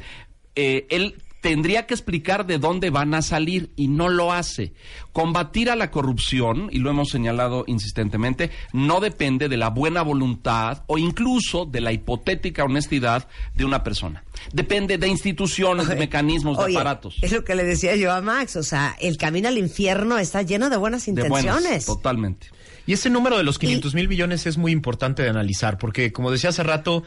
Eh, 0.54 0.86
él 0.90 1.16
tendría 1.40 1.86
que 1.86 1.94
explicar 1.94 2.46
de 2.46 2.58
dónde 2.58 2.90
van 2.90 3.14
a 3.14 3.22
salir 3.22 3.70
y 3.76 3.88
no 3.88 4.08
lo 4.08 4.32
hace. 4.32 4.72
Combatir 5.12 5.70
a 5.70 5.76
la 5.76 5.90
corrupción, 5.90 6.68
y 6.70 6.78
lo 6.78 6.90
hemos 6.90 7.08
señalado 7.08 7.64
insistentemente, 7.66 8.50
no 8.72 9.00
depende 9.00 9.48
de 9.48 9.56
la 9.56 9.70
buena 9.70 10.02
voluntad 10.02 10.84
o 10.86 10.98
incluso 10.98 11.64
de 11.64 11.80
la 11.80 11.92
hipotética 11.92 12.64
honestidad 12.64 13.28
de 13.54 13.64
una 13.64 13.82
persona. 13.82 14.24
Depende 14.52 14.98
de 14.98 15.08
instituciones, 15.08 15.88
de 15.88 15.96
mecanismos, 15.96 16.58
de 16.58 16.64
Oye, 16.64 16.76
aparatos. 16.76 17.16
Es 17.22 17.32
lo 17.32 17.44
que 17.44 17.54
le 17.54 17.64
decía 17.64 17.96
yo 17.96 18.12
a 18.12 18.20
Max, 18.20 18.56
o 18.56 18.62
sea, 18.62 18.96
el 19.00 19.16
camino 19.16 19.48
al 19.48 19.58
infierno 19.58 20.18
está 20.18 20.42
lleno 20.42 20.70
de 20.70 20.76
buenas 20.76 21.04
De 21.06 21.12
buenas, 21.12 21.44
intenciones. 21.44 21.86
totalmente. 21.86 22.48
Y 22.86 22.92
ese 22.94 23.10
número 23.10 23.36
de 23.36 23.44
los 23.44 23.58
500 23.58 23.94
mil 23.94 24.08
millones 24.08 24.46
es 24.46 24.56
muy 24.58 24.72
importante 24.72 25.22
de 25.22 25.28
analizar, 25.28 25.78
porque 25.78 26.12
como 26.12 26.30
decía 26.30 26.50
hace 26.50 26.62
rato, 26.62 27.02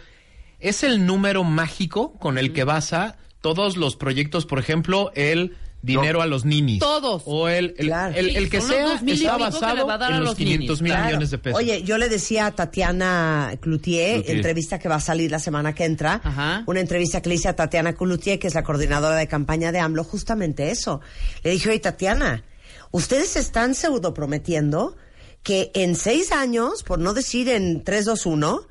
es 0.59 0.83
el 0.83 1.05
número 1.05 1.43
mágico 1.43 2.13
con 2.13 2.37
el 2.37 2.53
que 2.53 2.63
basa 2.63 3.17
todos 3.43 3.77
los 3.77 3.95
proyectos, 3.95 4.47
por 4.47 4.57
ejemplo, 4.57 5.11
el 5.13 5.55
dinero 5.81 6.21
a 6.21 6.25
los 6.27 6.45
ninis. 6.45 6.79
Todos. 6.79 7.23
O 7.25 7.49
el, 7.49 7.75
el, 7.77 7.87
Claro. 7.87 8.15
el- 8.15 8.37
el 8.37 8.45
Sí, 8.45 8.49
que 8.49 8.61
sea 8.61 8.83
dos 8.83 9.01
está 9.03 9.35
que 9.35 9.41
basado 9.43 9.85
va 9.85 9.95
a 9.95 9.97
dar 9.97 10.13
a 10.13 10.15
en 10.15 10.21
los 10.21 10.29
los 10.29 10.37
500 10.37 10.81
mil 10.81 10.91
Claro. 10.93 11.05
millones 11.07 11.29
de 11.29 11.37
pesos. 11.39 11.59
Oye, 11.59 11.83
yo 11.83 11.97
le 11.97 12.07
decía 12.07 12.45
a 12.45 12.51
Tatiana 12.51 13.53
Cloutier, 13.59 14.13
Cloutier. 14.15 14.35
entrevista 14.37 14.79
que 14.79 14.87
va 14.87 14.95
a 14.95 14.99
salir 15.01 15.29
la 15.29 15.39
semana 15.39 15.75
que 15.75 15.83
entra, 15.83 16.21
Ajá. 16.23 16.63
una 16.67 16.79
entrevista 16.79 17.21
que 17.21 17.27
le 17.27 17.35
hice 17.35 17.49
a 17.49 17.55
Tatiana 17.57 17.91
Cloutier, 17.93 18.39
que 18.39 18.47
es 18.47 18.55
la 18.55 18.63
coordinadora 18.63 19.17
de 19.17 19.27
campaña 19.27 19.73
de 19.73 19.79
AMLO, 19.79 20.05
justamente 20.05 20.71
eso. 20.71 21.01
Le 21.43 21.51
dije, 21.51 21.67
oye, 21.69 21.79
Tatiana, 21.79 22.45
ustedes 22.91 23.35
están 23.35 23.75
pseudo 23.75 24.13
prometiendo 24.13 24.95
que 25.43 25.69
en 25.73 25.97
seis 25.97 26.31
años, 26.31 26.83
por 26.83 26.99
no 26.99 27.13
decir 27.13 27.49
en 27.49 27.83
3, 27.83 28.05
2, 28.05 28.25
1, 28.25 28.61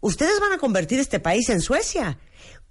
ustedes 0.00 0.40
van 0.40 0.54
a 0.54 0.58
convertir 0.58 0.98
este 0.98 1.20
país 1.20 1.50
en 1.50 1.60
Suecia. 1.60 2.16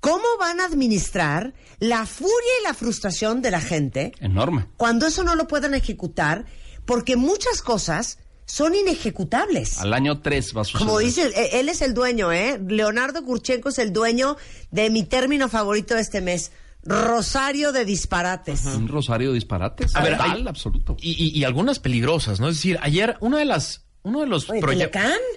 ¿Cómo 0.02 0.26
van 0.40 0.60
a 0.60 0.66
administrar 0.66 1.54
la 1.80 2.06
furia 2.06 2.36
y 2.60 2.64
la 2.64 2.74
frustración 2.74 3.42
de 3.42 3.52
la 3.52 3.62
gente 3.62 4.12
Enorme. 4.20 4.68
cuando 4.78 5.08
eso 5.08 5.24
no 5.24 5.36
lo 5.36 5.48
puedan 5.48 5.74
ejecutar? 5.74 6.46
Porque 6.86 7.16
muchas 7.16 7.62
cosas 7.62 8.18
son 8.46 8.76
inejecutables. 8.76 9.78
Al 9.80 9.94
año 9.94 10.20
3 10.22 10.54
va 10.58 10.62
a 10.62 10.66
suceder. 10.66 10.86
Como 10.88 11.00
dice, 11.00 11.28
eh, 11.36 11.60
él 11.60 11.70
es 11.70 11.82
el 11.82 11.94
dueño, 11.94 12.32
¿eh? 12.34 12.60
Leonardo 12.68 13.24
Kurchenko 13.24 13.70
es 13.70 13.80
el 13.80 13.94
dueño 13.94 14.36
de 14.72 14.90
mi 14.90 15.04
término 15.04 15.48
favorito 15.48 15.96
de 15.96 16.02
este 16.02 16.20
mes, 16.20 16.52
Rosario 16.84 17.72
de 17.72 17.86
disparates. 17.86 18.66
Un 18.66 18.88
rosario 18.88 19.30
de 19.30 19.36
disparates. 19.36 19.96
A 19.96 20.02
ver, 20.02 20.18
Total, 20.18 20.32
hay- 20.38 20.48
absoluto. 20.48 20.98
Y, 21.00 21.12
y- 21.12 21.40
y 21.40 21.44
algunas 21.44 21.78
peligrosas, 21.78 22.40
¿no? 22.40 22.50
Es 22.50 22.56
decir, 22.56 22.80
ayer 22.82 23.18
una 23.22 23.38
de 23.38 23.46
las 23.46 23.86
uno 24.04 24.22
de 24.22 24.28
los 24.28 24.50
Oye, 24.50 24.90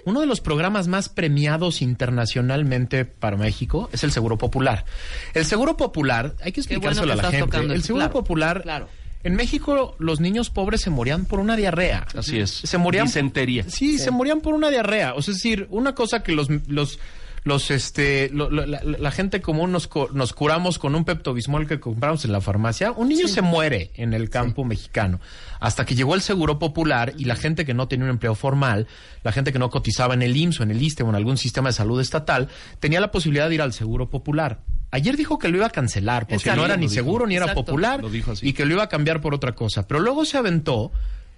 uno 0.05 0.21
de 0.21 0.25
los 0.25 0.41
programas 0.41 0.87
más 0.87 1.09
premiados 1.09 1.81
internacionalmente 1.81 3.05
para 3.05 3.37
México 3.37 3.89
es 3.93 4.03
el 4.03 4.11
Seguro 4.11 4.37
Popular. 4.37 4.85
El 5.33 5.45
Seguro 5.45 5.77
Popular, 5.77 6.35
hay 6.41 6.51
que 6.51 6.61
bueno 6.61 6.75
explicárselo 6.75 7.13
que 7.13 7.19
a 7.19 7.23
la 7.23 7.31
gente. 7.31 7.57
El 7.57 7.83
Seguro 7.83 8.05
claro, 8.05 8.13
Popular 8.13 8.61
claro. 8.63 8.89
en 9.23 9.35
México 9.35 9.95
los 9.99 10.19
niños 10.19 10.49
pobres 10.49 10.81
se 10.81 10.89
morían 10.89 11.25
por 11.25 11.39
una 11.39 11.55
diarrea. 11.55 12.07
Así 12.15 12.39
es. 12.39 12.49
Se 12.51 12.77
morían 12.77 13.05
Disentería. 13.05 13.65
Sí, 13.67 13.99
se 13.99 14.09
morían 14.09 14.41
por 14.41 14.55
una 14.55 14.69
diarrea. 14.69 15.13
O 15.13 15.21
sea, 15.21 15.33
es 15.33 15.37
decir, 15.37 15.67
una 15.69 15.93
cosa 15.93 16.23
que 16.23 16.31
los 16.31 16.49
los 16.67 16.99
los 17.45 17.69
este 17.71 18.29
lo- 18.33 18.49
lo- 18.49 18.65
la, 18.65 18.81
la 18.83 19.11
gente 19.11 19.39
común 19.39 19.71
nos, 19.71 19.87
co- 19.87 20.09
nos 20.11 20.33
curamos 20.33 20.79
con 20.79 20.95
un 20.95 21.05
Pepto-Bismol 21.05 21.67
que 21.67 21.79
compramos 21.79 22.25
en 22.25 22.31
la 22.31 22.41
farmacia, 22.41 22.91
un 22.91 23.07
niño 23.07 23.27
se 23.27 23.41
muere 23.41 23.91
en 23.93 24.13
el 24.13 24.29
campo 24.31 24.65
mexicano. 24.65 25.21
Hasta 25.59 25.85
que 25.85 25.93
llegó 25.95 26.15
el 26.15 26.21
Seguro 26.21 26.57
Popular 26.59 27.13
y 27.17 27.25
la 27.25 27.35
gente 27.35 27.63
que 27.63 27.73
no 27.75 27.87
tenía 27.87 28.05
un 28.05 28.09
empleo 28.11 28.35
formal, 28.35 28.87
la 29.23 29.31
gente 29.31 29.53
que 29.53 29.59
no 29.59 29.69
cotizaba 29.69 30.15
en 30.15 30.23
el 30.23 30.35
IMSS 30.35 30.59
o 30.59 30.63
en 30.63 30.71
el 30.71 30.81
ISTE 30.81 31.03
o 31.03 31.09
en 31.09 31.15
algún 31.15 31.37
sistema 31.37 31.69
de 31.69 31.73
salud 31.73 32.01
estatal, 32.01 32.49
tenía 32.79 32.99
la 32.99 33.11
posibilidad 33.11 33.47
de 33.47 33.55
ir 33.55 33.61
al 33.61 33.73
Seguro 33.73 34.09
Popular. 34.09 34.59
Ayer 34.91 35.15
dijo 35.15 35.37
que 35.37 35.47
lo 35.49 35.57
iba 35.57 35.67
a 35.67 35.71
cancelar 35.71 36.23
porque 36.23 36.35
Exacto. 36.35 36.59
no 36.61 36.65
era 36.65 36.77
ni 36.77 36.83
dijo. 36.83 36.93
seguro 36.95 37.27
ni 37.27 37.35
era 37.35 37.45
Exacto. 37.45 37.65
popular 37.65 38.01
Lo 38.01 38.09
dijo 38.09 38.31
así. 38.31 38.47
y 38.47 38.53
que 38.53 38.65
lo 38.65 38.73
iba 38.73 38.83
a 38.83 38.89
cambiar 38.89 39.21
por 39.21 39.33
otra 39.35 39.53
cosa. 39.53 39.87
Pero 39.87 39.99
luego 39.99 40.25
se 40.25 40.37
aventó 40.37 40.91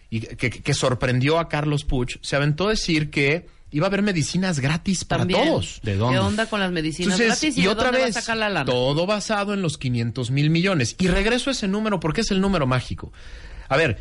y 0.09 0.21
que, 0.21 0.37
que- 0.37 0.61
que 0.61 0.73
sorprendió 0.73 1.37
a 1.37 1.49
Carlos 1.49 1.83
Puch, 1.83 2.17
se 2.21 2.35
aventó 2.37 2.67
a 2.67 2.69
decir 2.71 3.09
que 3.09 3.47
iba 3.71 3.85
a 3.85 3.89
haber 3.89 4.01
medicinas 4.01 4.59
gratis 4.59 5.05
para 5.05 5.21
También. 5.21 5.45
todos. 5.47 5.79
¿De 5.83 5.95
dónde? 5.95 6.15
¿Qué 6.17 6.19
onda 6.19 6.45
con 6.47 6.59
las 6.59 6.71
medicinas 6.71 7.19
Entonces, 7.19 7.41
gratis? 7.41 7.57
¿Y, 7.57 7.61
de 7.63 7.69
otra 7.69 7.85
dónde 7.85 8.05
vez, 8.05 8.15
va 8.15 8.19
a 8.19 8.21
sacar 8.21 8.37
la 8.37 8.49
lana? 8.49 8.65
todo 8.65 9.05
basado 9.05 9.53
en 9.53 9.61
los 9.61 9.77
500 9.77 10.31
mil 10.31 10.49
millones. 10.49 10.95
Y 10.99 11.07
regreso 11.07 11.49
a 11.49 11.53
ese 11.53 11.67
número 11.67 11.99
porque 11.99 12.21
es 12.21 12.31
el 12.31 12.41
número 12.41 12.67
mágico. 12.67 13.11
A 13.69 13.77
ver, 13.77 13.99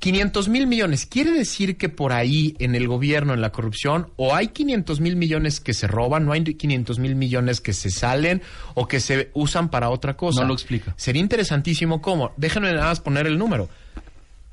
500 0.00 0.48
mil 0.48 0.66
millones, 0.66 1.06
¿quiere 1.06 1.30
decir 1.30 1.76
que 1.76 1.88
por 1.88 2.12
ahí 2.12 2.56
en 2.58 2.74
el 2.74 2.88
gobierno, 2.88 3.32
en 3.32 3.40
la 3.40 3.52
corrupción, 3.52 4.10
o 4.16 4.34
hay 4.34 4.48
500 4.48 5.00
mil 5.00 5.16
millones 5.16 5.60
que 5.60 5.72
se 5.72 5.86
roban, 5.86 6.26
no 6.26 6.32
hay 6.32 6.42
500 6.42 6.98
mil 6.98 7.14
millones 7.14 7.60
que 7.60 7.72
se 7.72 7.90
salen 7.90 8.42
o 8.74 8.88
que 8.88 9.00
se 9.00 9.30
usan 9.34 9.70
para 9.70 9.90
otra 9.90 10.16
cosa? 10.16 10.42
No 10.42 10.48
lo 10.48 10.54
explica. 10.54 10.94
Sería 10.96 11.20
interesantísimo 11.20 12.02
cómo. 12.02 12.32
Déjenme 12.36 12.72
nada 12.72 12.86
más 12.88 13.00
poner 13.00 13.26
el 13.26 13.38
número. 13.38 13.68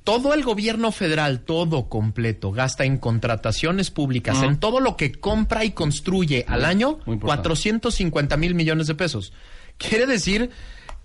Todo 0.03 0.33
el 0.33 0.43
gobierno 0.43 0.91
federal, 0.91 1.41
todo 1.41 1.87
completo, 1.87 2.51
gasta 2.51 2.85
en 2.85 2.97
contrataciones 2.97 3.91
públicas, 3.91 4.41
en 4.41 4.57
todo 4.59 4.79
lo 4.79 4.97
que 4.97 5.11
compra 5.11 5.63
y 5.63 5.71
construye 5.71 6.43
al 6.47 6.65
año, 6.65 6.99
muy 7.05 7.13
importante. 7.15 7.43
450 7.49 8.37
mil 8.37 8.55
millones 8.55 8.87
de 8.87 8.95
pesos. 8.95 9.31
Quiere 9.77 10.07
decir 10.07 10.49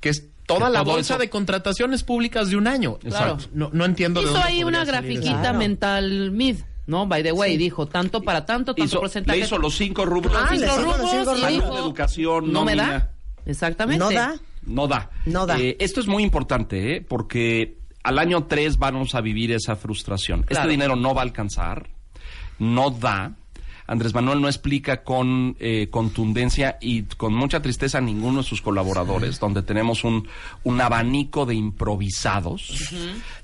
que 0.00 0.08
es 0.08 0.28
toda 0.46 0.68
Que 0.68 0.72
la 0.72 0.82
bolsa 0.82 1.14
eso- 1.14 1.20
de 1.20 1.28
contrataciones 1.28 2.04
públicas 2.04 2.48
de 2.48 2.56
un 2.56 2.66
año. 2.66 2.98
Claro. 2.98 3.36
No, 3.52 3.68
no 3.72 3.84
entiendo 3.84 4.20
de 4.20 4.26
Hizo 4.28 4.34
dónde 4.34 4.48
ahí 4.48 4.64
una 4.64 4.84
grafiquita 4.84 5.40
Claro. 5.40 5.58
mental 5.58 6.30
mid, 6.30 6.56
¿no? 6.86 7.06
By 7.06 7.22
the 7.22 7.32
way, 7.32 7.58
dijo 7.58 7.86
tanto 7.86 8.22
para 8.22 8.46
tanto, 8.46 8.74
tanto 8.74 8.82
Hizo- 8.84 9.00
porcentaje. 9.00 9.38
le 9.40 9.44
hizo 9.44 9.58
los 9.58 9.76
cinco 9.76 10.06
rubros. 10.06 10.32
Ah, 10.34 10.48
Cinco 10.52 10.66
los 10.66 10.76
rubros 10.82 11.10
cinco 11.10 11.32
y 11.32 11.34
rubros. 11.34 11.48
dijo, 11.52 11.78
educación, 11.78 12.50
¿No 12.52 12.64
me 12.64 12.76
da? 12.76 13.12
Exactamente. 13.44 13.98
¿No 14.02 14.10
da? 14.10 14.34
No 14.62 14.88
da. 14.88 15.10
No 15.26 15.46
da. 15.46 15.58
Eh, 15.60 15.76
esto 15.80 16.00
es 16.00 16.06
muy 16.06 16.22
importante, 16.22 16.96
¿eh? 16.96 17.00
porque 17.06 17.76
al 18.06 18.20
año 18.20 18.44
3 18.44 18.78
vamos 18.78 19.16
a 19.16 19.20
vivir 19.20 19.50
esa 19.50 19.74
frustración. 19.74 20.42
Claro. 20.42 20.62
Este 20.62 20.70
dinero 20.70 20.94
no 20.94 21.12
va 21.12 21.22
a 21.22 21.24
alcanzar, 21.24 21.90
no 22.58 22.90
da. 22.90 23.32
Andrés 23.88 24.14
Manuel 24.14 24.40
no 24.40 24.48
explica 24.48 25.02
con 25.02 25.56
eh, 25.60 25.88
contundencia 25.90 26.76
y 26.80 27.02
con 27.02 27.34
mucha 27.34 27.62
tristeza 27.62 27.98
a 27.98 28.00
ninguno 28.00 28.38
de 28.38 28.44
sus 28.44 28.60
colaboradores, 28.62 29.38
donde 29.38 29.62
tenemos 29.62 30.02
un, 30.02 30.28
un 30.64 30.80
abanico 30.80 31.46
de 31.46 31.54
improvisados. 31.54 32.92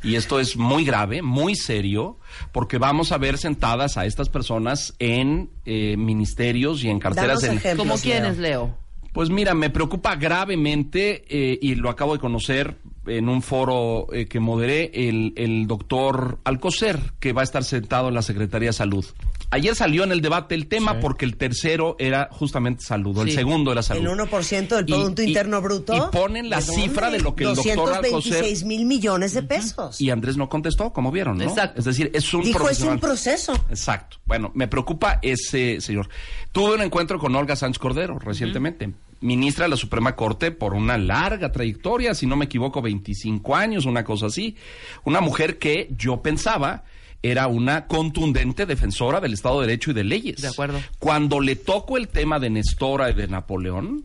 Y 0.03 0.17
esto 0.17 0.41
es 0.41 0.57
muy 0.57 0.85
grave, 0.85 1.23
muy 1.23 1.55
serio, 1.55 2.19
porque 2.51 2.79
vamos 2.79 3.13
a 3.13 3.19
ver 3.19 3.39
sentadas 3.39 3.97
a 3.97 4.05
estas 4.05 4.29
personas 4.29 4.95
en 4.99 5.51
eh, 5.65 5.97
ministerios 5.97 6.83
y 6.83 6.89
en 6.89 6.99
carteras 6.99 7.45
en, 7.45 7.61
¿Cómo 7.77 7.97
quiénes, 7.99 8.39
Leo. 8.39 8.82
Pues 9.13 9.29
mira, 9.29 9.55
me 9.55 9.69
preocupa 9.69 10.17
gravemente 10.17 11.25
eh, 11.29 11.59
y 11.61 11.75
lo 11.75 11.91
acabo 11.91 12.15
de 12.15 12.19
conocer 12.19 12.79
en 13.07 13.29
un 13.29 13.43
foro 13.43 14.07
eh, 14.13 14.27
que 14.27 14.41
moderé 14.41 14.91
el, 14.95 15.35
el 15.37 15.67
doctor 15.67 16.39
Alcocer, 16.45 16.99
que 17.21 17.35
va 17.35 17.43
a 17.43 17.45
estar 17.45 17.63
sentado 17.63 18.09
en 18.09 18.15
la 18.15 18.23
Secretaría 18.23 18.71
de 18.71 18.75
Salud. 18.75 19.05
Ayer 19.53 19.75
salió 19.77 20.03
en 20.05 20.13
el 20.13 20.23
debate 20.23 20.55
el 20.55 20.67
tema 20.67 20.99
porque 20.99 21.25
el 21.27 21.37
tercero 21.37 21.95
era 21.99 22.29
justamente 22.33 22.83
salud, 22.83 23.17
el 23.21 23.31
segundo 23.33 23.71
era 23.71 23.83
salud. 23.83 24.01
El 24.03 24.09
1% 24.19 24.77
del 24.77 24.87
Producto 24.87 25.23
y- 25.23 25.27
Interno 25.27 25.61
Bruto. 25.61 25.95
Y 25.95 26.01
ponen 26.11 26.49
la 26.49 26.61
cifra 26.63 27.11
de 27.11 27.21
lo 27.21 27.35
que 27.35 27.45
el 27.45 27.55
doctor 27.55 27.93
Alcocer 27.95 28.11
226 28.13 28.65
mil 28.65 28.87
millones 28.87 29.35
de 29.35 29.43
pesos. 29.43 30.01
y 30.01 30.09
Andrés 30.11 30.37
no 30.39 30.49
contestó, 30.49 30.93
como 30.93 31.13
vieron, 31.13 31.37
¿no? 31.37 31.45
Exacto. 31.45 31.79
Es 31.79 31.85
decir, 31.85 32.11
es 32.15 32.33
un 32.33 32.43
Dijo, 32.43 32.69
es 32.69 32.81
un 32.81 32.99
proceso. 32.99 33.53
Exacto. 33.69 34.17
Bueno, 34.25 34.51
me 34.55 34.69
preocupa 34.69 35.19
ese 35.21 35.81
señor. 35.83 36.09
Tuve 36.51 36.75
un 36.75 36.81
encuentro 36.83 37.19
con 37.19 37.37
Olga 37.37 37.55
Sánchez 37.55 37.79
Cordero 37.79 38.19
recientemente, 38.19 38.93
ministra 39.21 39.67
de 39.67 39.69
la 39.69 39.77
Suprema 39.77 40.17
Corte 40.17 40.51
por 40.51 40.73
una 40.73 40.97
larga 40.97 41.53
trayectoria, 41.53 42.15
si 42.15 42.27
no 42.27 42.37
me 42.37 42.47
equivoco, 42.47 42.81
25 42.81 43.55
años, 43.55 43.85
una 43.85 44.03
cosa 44.03 44.27
así. 44.27 44.57
Una 45.05 45.21
mujer 45.21 45.59
que 45.59 45.89
yo 45.97 46.23
pensaba 46.23 46.85
era 47.23 47.47
una 47.47 47.87
contundente 47.87 48.67
defensora 48.67 49.21
del 49.21 49.35
Estado 49.35 49.61
de 49.61 49.69
Derecho 49.69 49.93
y 49.93 49.95
de 49.95 50.05
leyes. 50.05 50.43
De 50.43 50.49
acuerdo. 50.49 50.81
Cuando 50.99 51.41
le 51.41 51.57
toco 51.57 51.97
el 51.97 52.09
tema 52.09 52.39
de 52.39 52.51
Nestora 52.51 53.11
y 53.11 53.15
de 53.15 53.29
Napoleón, 53.29 54.05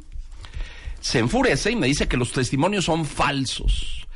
se 1.00 1.20
enfurece 1.20 1.72
y 1.72 1.76
me 1.76 1.88
dice 1.88 2.08
que 2.08 2.18
los 2.18 2.32
testimonios 2.32 2.86
son 2.86 3.06
falsos. 3.06 4.08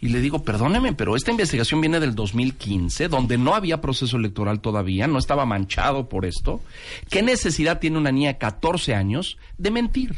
Y 0.00 0.08
le 0.08 0.20
digo, 0.20 0.44
perdóneme, 0.44 0.92
pero 0.92 1.16
esta 1.16 1.32
investigación 1.32 1.80
viene 1.80 1.98
del 1.98 2.14
2015, 2.14 3.08
donde 3.08 3.36
no 3.36 3.54
había 3.54 3.80
proceso 3.80 4.16
electoral 4.16 4.60
todavía, 4.60 5.08
no 5.08 5.18
estaba 5.18 5.44
manchado 5.44 6.08
por 6.08 6.24
esto. 6.24 6.60
¿Qué 7.10 7.22
necesidad 7.22 7.80
tiene 7.80 7.98
una 7.98 8.12
niña 8.12 8.34
de 8.34 8.38
14 8.38 8.94
años 8.94 9.38
de 9.56 9.70
mentir? 9.72 10.14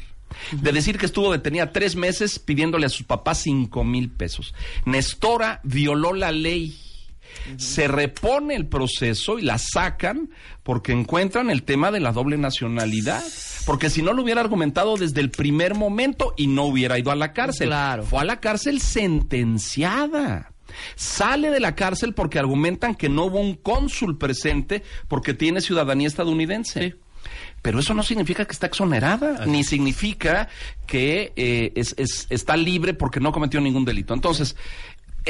De 0.53 0.73
decir 0.73 0.99
que 0.99 1.07
estuvo 1.07 1.33
detenida 1.33 1.73
tres 1.73 1.97
meses 1.97 2.39
pidiéndole 2.39 2.87
a 2.87 2.91
sus 2.91 3.07
papás 3.07 3.39
cinco 3.39 3.83
mil 3.83 4.11
pesos. 4.11 4.55
Nestora 4.85 5.61
violó 5.65 6.13
la 6.13 6.31
ley. 6.31 6.77
Se 7.57 7.89
repone 7.89 8.55
el 8.55 8.67
proceso 8.67 9.39
y 9.39 9.43
la 9.43 9.59
sacan 9.59 10.31
porque 10.63 10.93
encuentran 10.93 11.51
el 11.51 11.63
tema 11.63 11.91
de 11.91 12.01
la 12.01 12.13
doble 12.13 12.39
nacionalidad. 12.39 13.23
Porque 13.67 13.91
si 13.91 14.03
no 14.03 14.13
lo 14.13 14.23
hubiera 14.23 14.41
argumentado 14.41 14.97
desde 14.97 15.21
el 15.21 15.31
primer 15.31 15.75
momento 15.75 16.35
y 16.37 16.47
no 16.47 16.65
hubiera 16.65 16.99
ido 16.99 17.11
a 17.11 17.17
la 17.17 17.33
cárcel. 17.33 17.69
Claro. 17.69 18.05
Fue 18.05 18.21
a 18.21 18.25
la 18.25 18.41
cárcel 18.41 18.81
sentenciada. 18.81 20.53
Sale 20.95 21.51
de 21.51 21.61
la 21.61 21.75
cárcel 21.75 22.15
porque 22.15 22.39
argumentan 22.39 22.95
que 22.95 23.09
no 23.09 23.25
hubo 23.25 23.41
un 23.41 23.55
cónsul 23.57 24.19
presente 24.19 24.83
porque 25.09 25.35
tiene 25.35 25.61
ciudadanía 25.61 26.07
estadounidense. 26.07 26.97
pero 27.63 27.81
eso 27.81 27.93
no 27.93 28.03
significa 28.03 28.47
que 28.47 28.53
está 28.53 28.67
exonerada, 28.69 29.45
ni 29.47 29.63
significa 29.65 30.49
que 30.87 31.33
eh, 31.37 31.73
es, 31.75 31.95
es- 31.99 32.27
está 32.31 32.57
libre 32.57 32.95
porque 32.95 33.21
no 33.21 33.33
cometió 33.33 33.61
ningún 33.61 33.85
delito. 33.85 34.15
Entonces, 34.15 34.57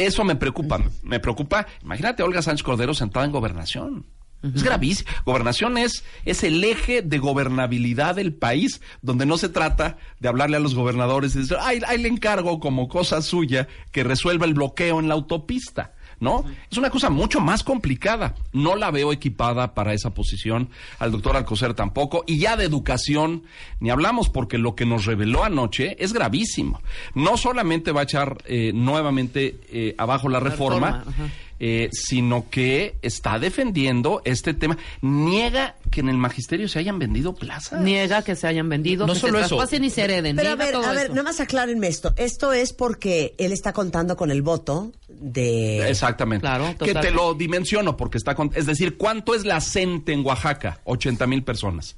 eso 0.07 0.25
me 0.25 0.37
preocupa. 0.37 0.81
Me 1.03 1.21
preocupa, 1.21 1.67
imagínate 1.83 2.23
a 2.23 2.27
Olga 2.27 2.43
Sánchez 2.43 2.63
Cordero 2.63 2.95
sentada 2.95 3.25
en 3.25 3.33
gobernación. 3.33 4.07
Es 4.43 4.63
gravísimo. 4.63 5.11
Gobernación 5.27 5.77
es, 5.77 6.03
es 6.25 6.45
el 6.45 6.65
eje 6.65 7.03
de 7.03 7.19
gobernabilidad 7.19 8.15
del 8.15 8.33
país, 8.33 8.81
donde 9.03 9.27
no 9.27 9.37
se 9.37 9.51
trata 9.51 9.99
de 10.19 10.29
hablarle 10.29 10.57
a 10.57 10.61
los 10.61 10.75
gobernadores 10.75 11.35
y 11.35 11.41
decir, 11.41 11.59
ay, 11.61 11.81
ahí 11.87 11.99
le 11.99 12.09
encargo 12.09 12.59
como 12.59 12.89
cosa 12.89 13.21
suya 13.21 13.69
que 13.93 14.03
resuelva 14.03 14.47
el 14.47 14.55
bloqueo 14.55 14.99
en 14.99 15.09
la 15.09 15.15
autopista. 15.15 15.93
¿No? 16.21 16.45
Es 16.71 16.77
una 16.77 16.91
cosa 16.91 17.09
mucho 17.09 17.41
más 17.41 17.65
complicada. 17.65 18.35
No 18.53 18.77
la 18.77 18.91
veo 18.91 19.13
equipada 19.13 19.75
para 19.75 19.95
esa 19.95 20.11
posición. 20.11 20.69
Al 20.99 21.13
doctor 21.13 21.37
Alcocer 21.37 21.73
tampoco. 21.75 22.25
Y 22.27 22.39
ya 22.39 22.57
de 22.57 22.67
educación, 22.67 23.45
ni 23.81 23.91
hablamos 23.91 24.29
porque 24.29 24.59
lo 24.59 24.75
que 24.75 24.85
nos 24.85 25.07
reveló 25.07 25.45
anoche 25.45 25.97
es 25.99 26.13
gravísimo. 26.13 26.83
No 27.15 27.37
solamente 27.39 27.93
va 27.93 28.01
a 28.01 28.05
echar 28.05 28.39
eh, 28.45 28.73
nuevamente 28.75 29.61
eh, 29.71 29.95
abajo 29.97 30.29
la 30.29 30.41
reforma, 30.41 30.99
reforma. 30.99 31.31
Eh, 31.61 31.91
sino 31.93 32.49
que 32.51 32.97
está 33.03 33.39
defendiendo 33.39 34.23
este 34.25 34.55
tema. 34.55 34.79
Niega 35.03 35.77
que 35.91 36.01
en 36.01 36.09
el 36.09 36.17
magisterio 36.17 36.69
se 36.69 36.79
hayan 36.79 36.99
vendido 36.99 37.35
plazas. 37.35 37.83
Niega 37.83 38.23
que 38.23 38.35
se 38.35 38.47
hayan 38.47 38.69
vendido, 38.69 39.07
No 39.07 39.13
que 39.13 39.19
solo 39.19 39.39
se 39.39 39.45
eso. 39.45 39.57
traspasen 39.57 39.85
y 39.85 39.91
se 39.91 40.03
hereden. 40.03 40.37
Pero 40.37 40.51
a 40.51 40.55
ver, 40.57 40.73
todo 40.73 40.85
a 40.87 40.93
ver, 40.93 41.11
nada 41.11 41.23
más 41.23 41.39
aclárenme 41.41 41.89
esto. 41.89 42.15
Esto 42.17 42.53
es 42.55 42.73
porque 42.73 43.35
él 43.39 43.53
está 43.53 43.73
contando 43.75 44.17
con 44.17 44.31
el 44.31 44.41
voto 44.41 44.93
de... 45.09 45.89
Exactamente. 45.89 46.41
Claro, 46.41 46.75
que 46.79 46.95
te 46.95 47.11
lo 47.11 47.35
dimensiono 47.35 47.97
porque 47.97 48.17
está 48.19 48.35
con, 48.35 48.51
es 48.55 48.65
decir, 48.67 48.97
¿cuánto 48.97 49.35
es 49.35 49.45
la 49.45 49.61
CENTE 49.61 50.13
en 50.15 50.25
Oaxaca? 50.25 50.81
80 50.85 51.27
mil 51.27 51.43
personas. 51.43 51.97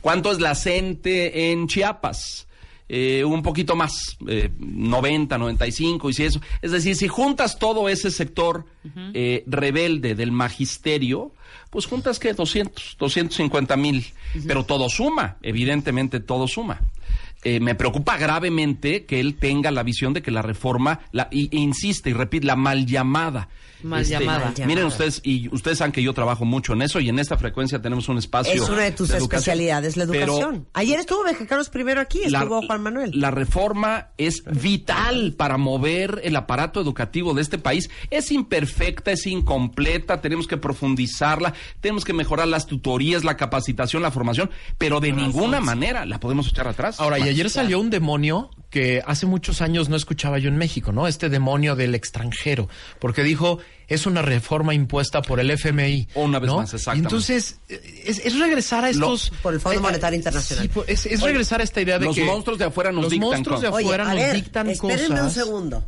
¿Cuánto 0.00 0.30
es 0.30 0.40
la 0.40 0.54
CENTE 0.54 1.50
en 1.50 1.66
Chiapas? 1.66 2.46
Eh, 2.92 3.24
un 3.24 3.40
poquito 3.40 3.76
más, 3.76 4.18
eh, 4.26 4.50
90, 4.58 5.38
95 5.38 6.10
y 6.10 6.12
si 6.12 6.24
eso. 6.24 6.40
Es 6.60 6.72
decir, 6.72 6.96
si 6.96 7.06
juntas 7.06 7.56
todo 7.56 7.88
ese 7.88 8.10
sector 8.10 8.66
eh, 9.14 9.44
rebelde 9.46 10.16
del 10.16 10.32
magisterio, 10.32 11.30
pues 11.70 11.86
juntas 11.86 12.18
que 12.18 12.34
200, 12.34 12.96
250 12.98 13.76
mil. 13.76 14.04
Pero 14.44 14.64
todo 14.64 14.88
suma, 14.88 15.36
evidentemente 15.40 16.18
todo 16.18 16.48
suma. 16.48 16.80
Eh, 17.42 17.58
me 17.60 17.74
preocupa 17.74 18.16
gravemente 18.18 19.06
que 19.06 19.18
él 19.20 19.36
tenga 19.36 19.70
la 19.70 19.82
visión 19.82 20.12
de 20.12 20.20
que 20.22 20.30
la 20.30 20.42
reforma, 20.42 21.00
la, 21.12 21.28
y, 21.30 21.44
e 21.56 21.58
insiste 21.60 22.10
y 22.10 22.12
repite, 22.12 22.46
la 22.46 22.56
mal 22.56 22.84
llamada. 22.86 23.48
Mal 23.82 24.04
llamada. 24.04 24.38
Mal 24.44 24.54
llamada. 24.54 24.66
Miren 24.66 24.84
ustedes, 24.84 25.22
y 25.24 25.48
ustedes 25.54 25.78
saben 25.78 25.92
que 25.92 26.02
yo 26.02 26.12
trabajo 26.12 26.44
mucho 26.44 26.74
en 26.74 26.82
eso 26.82 27.00
y 27.00 27.08
en 27.08 27.18
esta 27.18 27.38
frecuencia 27.38 27.80
tenemos 27.80 28.10
un 28.10 28.18
espacio. 28.18 28.52
Es 28.62 28.68
una 28.68 28.82
de 28.82 28.92
tus 28.92 29.08
especialidades, 29.10 29.96
la 29.96 30.06
Pero 30.06 30.34
educación. 30.34 30.66
Ayer 30.74 31.00
estuvo 31.00 31.24
Mexicanos 31.24 31.70
primero 31.70 31.98
aquí, 32.02 32.20
la- 32.28 32.40
estuvo 32.40 32.60
Juan 32.66 32.82
Manuel. 32.82 33.12
La 33.14 33.30
reforma 33.30 34.08
es 34.18 34.42
vital 34.44 35.32
para 35.38 35.56
mover 35.56 36.20
el 36.24 36.36
aparato 36.36 36.78
educativo 36.80 37.32
de 37.32 37.40
este 37.40 37.56
país. 37.56 37.88
Es 38.10 38.30
imperfecta, 38.32 39.12
es 39.12 39.26
incompleta, 39.26 40.20
tenemos 40.20 40.46
que 40.46 40.58
profundizarla, 40.58 41.54
tenemos 41.80 42.04
que 42.04 42.12
mejorar 42.12 42.48
las 42.48 42.66
tutorías, 42.66 43.24
la 43.24 43.38
capacitación, 43.38 44.02
la 44.02 44.10
formación, 44.10 44.50
pero 44.76 45.00
de 45.00 45.12
ninguna 45.12 45.60
manera 45.60 46.04
la 46.04 46.20
podemos 46.20 46.46
echar 46.48 46.68
atrás. 46.68 47.00
Ahora, 47.00 47.18
y 47.30 47.34
ayer 47.34 47.50
salió 47.50 47.78
un 47.80 47.90
demonio 47.90 48.50
que 48.70 49.02
hace 49.04 49.26
muchos 49.26 49.60
años 49.62 49.88
no 49.88 49.96
escuchaba 49.96 50.38
yo 50.38 50.48
en 50.48 50.56
México, 50.56 50.92
¿no? 50.92 51.08
Este 51.08 51.28
demonio 51.28 51.74
del 51.74 51.94
extranjero, 51.96 52.68
porque 53.00 53.22
dijo, 53.24 53.58
es 53.88 54.06
una 54.06 54.22
reforma 54.22 54.74
impuesta 54.74 55.22
por 55.22 55.40
el 55.40 55.50
FMI. 55.50 56.08
Una 56.14 56.38
vez 56.38 56.46
¿no? 56.50 56.58
más, 56.58 56.72
exactamente. 56.74 57.08
Entonces, 57.08 57.58
eh, 57.68 58.02
es, 58.06 58.18
es 58.24 58.38
regresar 58.38 58.84
a 58.84 58.92
Lo- 58.92 59.14
estos... 59.14 59.32
Por 59.42 59.54
el 59.54 59.60
Fondo 59.60 59.78
eh, 59.78 59.82
Monetario 59.82 60.16
Internacional. 60.16 60.62
sí, 60.64 60.68
por- 60.68 60.84
es, 60.88 61.04
es 61.06 61.20
Oye, 61.20 61.32
regresar 61.32 61.60
a 61.60 61.64
esta 61.64 61.80
idea 61.80 61.98
de 61.98 62.04
los 62.04 62.14
que... 62.14 62.24
monstruos 62.24 62.58
de 62.60 62.66
afuera 62.66 62.92
nos 62.92 63.02
los 63.04 63.10
dictan 63.12 63.28
monstruos 63.30 63.60
de 63.60 63.68
cosas. 63.70 63.82
afuera 63.84 64.04
Oye, 64.04 64.14
nos 64.14 64.22
ver, 64.24 64.34
dictan 64.36 64.68
espérenme 64.70 65.08
cosas. 65.08 65.24
un 65.24 65.30
segundo. 65.44 65.84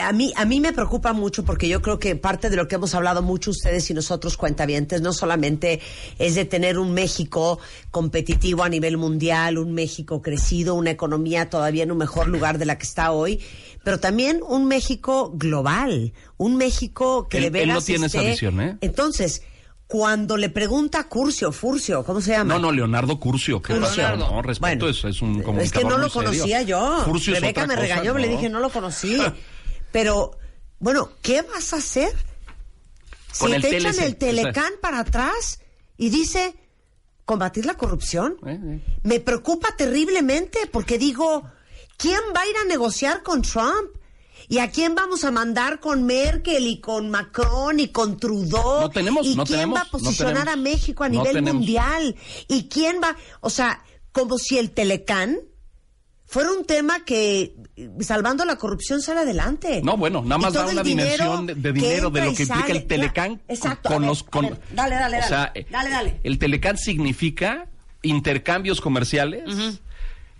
A 0.00 0.12
mí, 0.12 0.32
a 0.36 0.44
mí 0.44 0.60
me 0.60 0.72
preocupa 0.72 1.12
mucho 1.12 1.44
porque 1.44 1.68
yo 1.68 1.82
creo 1.82 1.98
que 1.98 2.16
parte 2.16 2.48
de 2.50 2.56
lo 2.56 2.66
que 2.68 2.76
hemos 2.76 2.94
hablado 2.94 3.22
mucho 3.22 3.50
ustedes 3.50 3.90
y 3.90 3.94
nosotros 3.94 4.36
cuentavientes 4.36 5.00
no 5.02 5.12
solamente 5.12 5.80
es 6.18 6.34
de 6.34 6.44
tener 6.44 6.78
un 6.78 6.92
México 6.92 7.58
competitivo 7.90 8.62
a 8.64 8.68
nivel 8.68 8.96
mundial, 8.96 9.58
un 9.58 9.72
México 9.74 10.22
crecido, 10.22 10.74
una 10.74 10.90
economía 10.90 11.50
todavía 11.50 11.82
en 11.82 11.92
un 11.92 11.98
mejor 11.98 12.28
lugar 12.28 12.58
de 12.58 12.64
la 12.66 12.78
que 12.78 12.84
está 12.86 13.12
hoy, 13.12 13.40
pero 13.84 14.00
también 14.00 14.40
un 14.46 14.66
México 14.66 15.32
global, 15.34 16.12
un 16.38 16.56
México 16.56 17.28
que 17.28 17.38
Él- 17.38 17.42
de 17.44 17.46
él 17.48 17.52
veras 17.52 17.74
no 17.74 17.82
tiene 17.82 18.06
esa 18.06 18.20
visión, 18.22 18.60
¿eh? 18.60 18.78
Entonces, 18.80 19.42
cuando 19.86 20.38
le 20.38 20.48
pregunta 20.48 21.00
a 21.00 21.04
Curcio, 21.08 21.52
Furcio, 21.52 22.02
¿cómo 22.02 22.22
se 22.22 22.30
llama? 22.30 22.54
No, 22.54 22.58
no, 22.60 22.72
Leonardo 22.72 23.20
Curcio. 23.20 23.60
¿Qué? 23.60 23.74
Leonardo. 23.74 24.16
No, 24.30 24.40
respeto, 24.40 24.86
Bueno, 24.86 24.88
es, 24.88 25.04
es 25.04 25.20
un 25.20 25.36
es 25.40 25.42
comunicador 25.44 25.82
que 25.82 25.84
no 25.88 25.98
lo 25.98 26.08
serio. 26.08 26.30
conocía 26.30 26.62
yo. 26.62 27.02
Furcio 27.04 27.34
es 27.34 27.40
Rebeca 27.42 27.66
me 27.66 27.74
cosa, 27.74 27.80
regañó, 27.82 28.16
le 28.16 28.28
dije, 28.28 28.48
no 28.48 28.60
lo 28.60 28.70
conocí. 28.70 29.18
Pero, 29.92 30.38
bueno, 30.78 31.10
¿qué 31.22 31.42
vas 31.42 31.72
a 31.72 31.76
hacer? 31.76 32.12
Con 33.38 33.48
si 33.50 33.54
el 33.56 33.62
te 33.62 33.76
echan 33.76 34.00
el 34.00 34.16
Telecán 34.16 34.72
para 34.80 35.00
atrás 35.00 35.60
y 35.96 36.10
dice 36.10 36.54
combatir 37.24 37.64
la 37.66 37.74
corrupción, 37.76 38.36
Eh, 38.46 38.58
eh. 38.62 38.98
me 39.04 39.20
preocupa 39.20 39.74
terriblemente 39.76 40.58
porque 40.70 40.98
digo, 40.98 41.44
¿quién 41.96 42.20
va 42.36 42.40
a 42.42 42.46
ir 42.46 42.56
a 42.62 42.64
negociar 42.66 43.22
con 43.22 43.42
Trump? 43.42 43.90
¿Y 44.48 44.58
a 44.58 44.70
quién 44.70 44.94
vamos 44.94 45.24
a 45.24 45.30
mandar 45.30 45.78
con 45.80 46.04
Merkel 46.04 46.66
y 46.66 46.80
con 46.80 47.08
Macron 47.10 47.78
y 47.80 47.88
con 47.88 48.18
Trudeau? 48.18 48.80
No 48.82 48.90
tenemos, 48.90 49.24
¿Y 49.24 49.36
no 49.36 49.44
quién 49.44 49.60
tenemos, 49.60 49.78
va 49.78 49.82
a 49.82 49.84
no 49.84 49.90
posicionar 49.92 50.34
tenemos. 50.44 50.52
a 50.54 50.56
México 50.56 51.04
a 51.04 51.08
nivel 51.08 51.42
mundial? 51.42 52.16
¿Y 52.48 52.64
quién 52.68 53.00
va? 53.02 53.16
O 53.40 53.48
sea, 53.48 53.82
como 54.10 54.36
si 54.38 54.58
el 54.58 54.72
Telecán 54.72 55.38
fuera 56.32 56.50
un 56.50 56.64
tema 56.64 57.04
que, 57.04 57.54
salvando 58.00 58.46
la 58.46 58.56
corrupción, 58.56 59.02
sale 59.02 59.20
adelante. 59.20 59.82
No, 59.84 59.98
bueno, 59.98 60.22
nada 60.22 60.38
más 60.38 60.54
da 60.54 60.66
una 60.66 60.82
dimensión 60.82 61.46
de, 61.46 61.54
de 61.54 61.72
dinero 61.74 62.08
de 62.08 62.24
lo 62.24 62.34
que 62.34 62.44
implica 62.44 62.66
sale. 62.68 62.78
el 62.78 62.86
Telecán 62.86 63.42
Exacto. 63.48 63.90
con 63.90 64.00
ver, 64.00 64.08
los... 64.08 64.22
Con, 64.22 64.46
ver, 64.46 64.60
dale, 64.74 64.94
dale, 64.94 65.18
o 65.18 65.20
dale. 65.20 65.28
sea, 65.28 65.52
dale, 65.70 65.90
dale. 65.90 66.20
El 66.24 66.38
Telecán 66.38 66.78
significa 66.78 67.66
intercambios 68.00 68.80
comerciales 68.80 69.80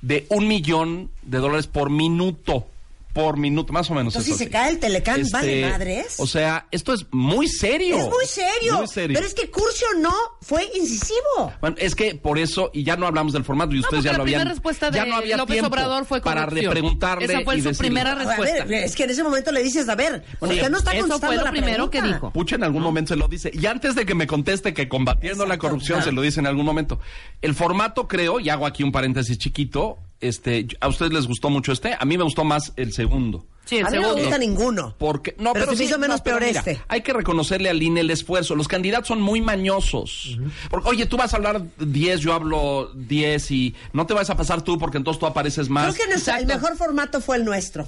de 0.00 0.26
un 0.30 0.48
millón 0.48 1.10
de 1.22 1.38
dólares 1.38 1.66
por 1.66 1.90
minuto. 1.90 2.66
Por 3.12 3.36
minuto, 3.36 3.72
más 3.74 3.90
o 3.90 3.94
menos. 3.94 4.14
Entonces, 4.14 4.38
si 4.38 4.44
se 4.44 4.50
cae 4.50 4.70
el 4.70 4.78
Telecán, 4.78 5.20
Este, 5.20 5.32
¿vale 5.36 5.70
madres? 5.70 6.14
O 6.18 6.26
sea, 6.26 6.66
esto 6.70 6.94
es 6.94 7.04
muy 7.10 7.46
serio. 7.46 7.96
Es 7.98 8.04
muy 8.08 8.24
serio. 8.26 8.78
Muy 8.78 8.86
serio. 8.86 9.14
Pero 9.14 9.26
es 9.26 9.34
que 9.34 9.50
Curcio 9.50 9.86
no 9.98 10.14
fue 10.40 10.64
incisivo. 10.74 11.52
Bueno, 11.60 11.76
es 11.78 11.94
que 11.94 12.14
por 12.14 12.38
eso, 12.38 12.70
y 12.72 12.84
ya 12.84 12.96
no 12.96 13.06
hablamos 13.06 13.34
del 13.34 13.44
formato, 13.44 13.74
y 13.74 13.80
ustedes 13.80 14.02
ya 14.04 14.12
la 14.12 14.18
lo 14.18 14.22
habían. 14.22 14.40
primera 14.40 14.54
respuesta 14.54 14.90
de 14.90 14.96
ya 14.96 15.04
no 15.04 15.16
había 15.16 15.36
López 15.36 15.62
Obrador 15.62 16.04
fue 16.06 16.22
para 16.22 16.44
corrupción. 16.44 16.64
repreguntarle. 16.72 17.24
Esa 17.26 17.40
fue 17.42 17.56
y 17.56 17.60
su 17.60 17.68
decirle, 17.68 17.88
primera 17.88 18.12
A 18.12 18.14
respuesta. 18.14 18.64
ver, 18.64 18.84
es 18.84 18.96
que 18.96 19.04
en 19.04 19.10
ese 19.10 19.22
momento 19.22 19.52
le 19.52 19.62
dices, 19.62 19.88
a 19.88 19.94
ver, 19.94 20.24
no 20.40 20.78
está 20.78 20.92
eso 20.92 21.18
fue 21.18 21.36
lo 21.36 21.44
la 21.44 21.50
primero 21.50 21.90
que 21.90 21.98
pregunta. 21.98 22.16
dijo. 22.16 22.30
Pucha, 22.32 22.56
en 22.56 22.64
algún 22.64 22.82
momento 22.82 23.12
se 23.12 23.16
lo 23.16 23.28
dice. 23.28 23.50
Y 23.52 23.66
antes 23.66 23.94
de 23.94 24.06
que 24.06 24.14
me 24.14 24.26
conteste 24.26 24.72
que 24.72 24.88
combatiendo 24.88 25.44
la 25.44 25.58
corrupción 25.58 25.98
claro. 25.98 26.10
se 26.10 26.14
lo 26.14 26.22
dice 26.22 26.40
en 26.40 26.46
algún 26.46 26.64
momento. 26.64 26.98
El 27.42 27.54
formato, 27.54 28.08
creo, 28.08 28.40
y 28.40 28.48
hago 28.48 28.66
aquí 28.66 28.82
un 28.82 28.92
paréntesis 28.92 29.36
chiquito, 29.38 29.98
este, 30.22 30.66
a 30.80 30.88
ustedes 30.88 31.12
les 31.12 31.26
gustó 31.26 31.50
mucho 31.50 31.72
este, 31.72 31.94
a 31.98 32.04
mí 32.04 32.16
me 32.16 32.24
gustó 32.24 32.44
más 32.44 32.72
el 32.76 32.92
segundo. 32.92 33.44
Sí, 33.64 33.76
el 33.76 33.86
a 33.86 33.90
mí 33.90 33.96
no 33.96 34.00
me 34.02 34.06
segundo. 34.08 34.22
gusta 34.24 34.38
ninguno. 34.38 34.94
Porque, 34.98 35.36
no, 35.38 35.52
Pero 35.52 35.66
pero, 35.66 35.66
se 35.66 35.70
me 35.72 35.76
sí, 35.76 35.84
hizo 35.84 35.98
menos 35.98 36.18
no, 36.18 36.24
peor 36.24 36.40
mira, 36.44 36.58
este. 36.58 36.80
Hay 36.88 37.02
que 37.02 37.12
reconocerle 37.12 37.68
al 37.70 37.80
INE 37.80 38.00
el 38.00 38.10
esfuerzo. 38.10 38.56
Los 38.56 38.66
candidatos 38.66 39.06
son 39.08 39.20
muy 39.20 39.40
mañosos. 39.40 40.36
Porque, 40.68 40.88
oye, 40.88 41.06
tú 41.06 41.16
vas 41.16 41.32
a 41.32 41.36
hablar 41.36 41.62
10, 41.78 42.20
yo 42.20 42.32
hablo 42.32 42.90
10 42.94 43.50
y 43.52 43.74
no 43.92 44.04
te 44.06 44.14
vas 44.14 44.30
a 44.30 44.36
pasar 44.36 44.62
tú 44.62 44.78
porque 44.78 44.96
entonces 44.98 45.20
tú 45.20 45.26
apareces 45.26 45.68
más. 45.68 45.94
Creo 45.94 46.06
que 46.06 46.12
nuestro- 46.12 46.34
el 46.36 46.46
mejor 46.46 46.76
formato 46.76 47.20
fue 47.20 47.36
el 47.36 47.44
nuestro. 47.44 47.86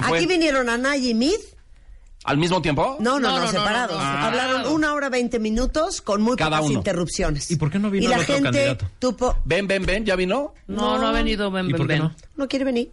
Aquí 0.00 0.26
vinieron 0.26 0.68
Ana 0.68 0.96
y 0.96 1.12
Mid. 1.14 1.34
¿Al 2.24 2.36
mismo 2.36 2.60
tiempo? 2.60 2.96
No, 3.00 3.18
no, 3.18 3.30
No, 3.30 3.40
no, 3.40 3.50
separados. 3.50 3.98
no, 3.98 4.04
no, 4.04 4.18
no. 4.20 4.26
Hablaron 4.26 4.66
una 4.74 4.92
hora 4.92 5.08
veinte 5.08 5.38
minutos 5.38 6.02
con 6.02 6.20
muy 6.20 6.36
Cada 6.36 6.58
pocas 6.58 6.70
uno. 6.70 6.78
interrupciones. 6.78 7.50
¿Y 7.50 7.56
por 7.56 7.70
qué 7.70 7.78
no 7.78 7.90
vino 7.90 8.04
Y 8.04 8.08
la 8.08 8.16
el 8.16 8.22
otro 8.22 8.34
gente 8.34 8.50
candidato? 8.50 8.86
tuvo- 8.98 9.36
Ven, 9.46 9.66
ven, 9.66 9.86
ven, 9.86 10.04
¿ya 10.04 10.16
vino? 10.16 10.52
No, 10.66 10.98
no 10.98 11.06
ha 11.08 11.12
venido 11.12 11.50
Ben 11.50 11.66
¿Y 11.66 11.72
Ben 11.72 11.76
por 11.78 11.86
qué 11.86 11.92
Ben. 11.94 12.02
no? 12.02 12.14
no 12.36 12.48
quiere 12.48 12.64
venir. 12.66 12.90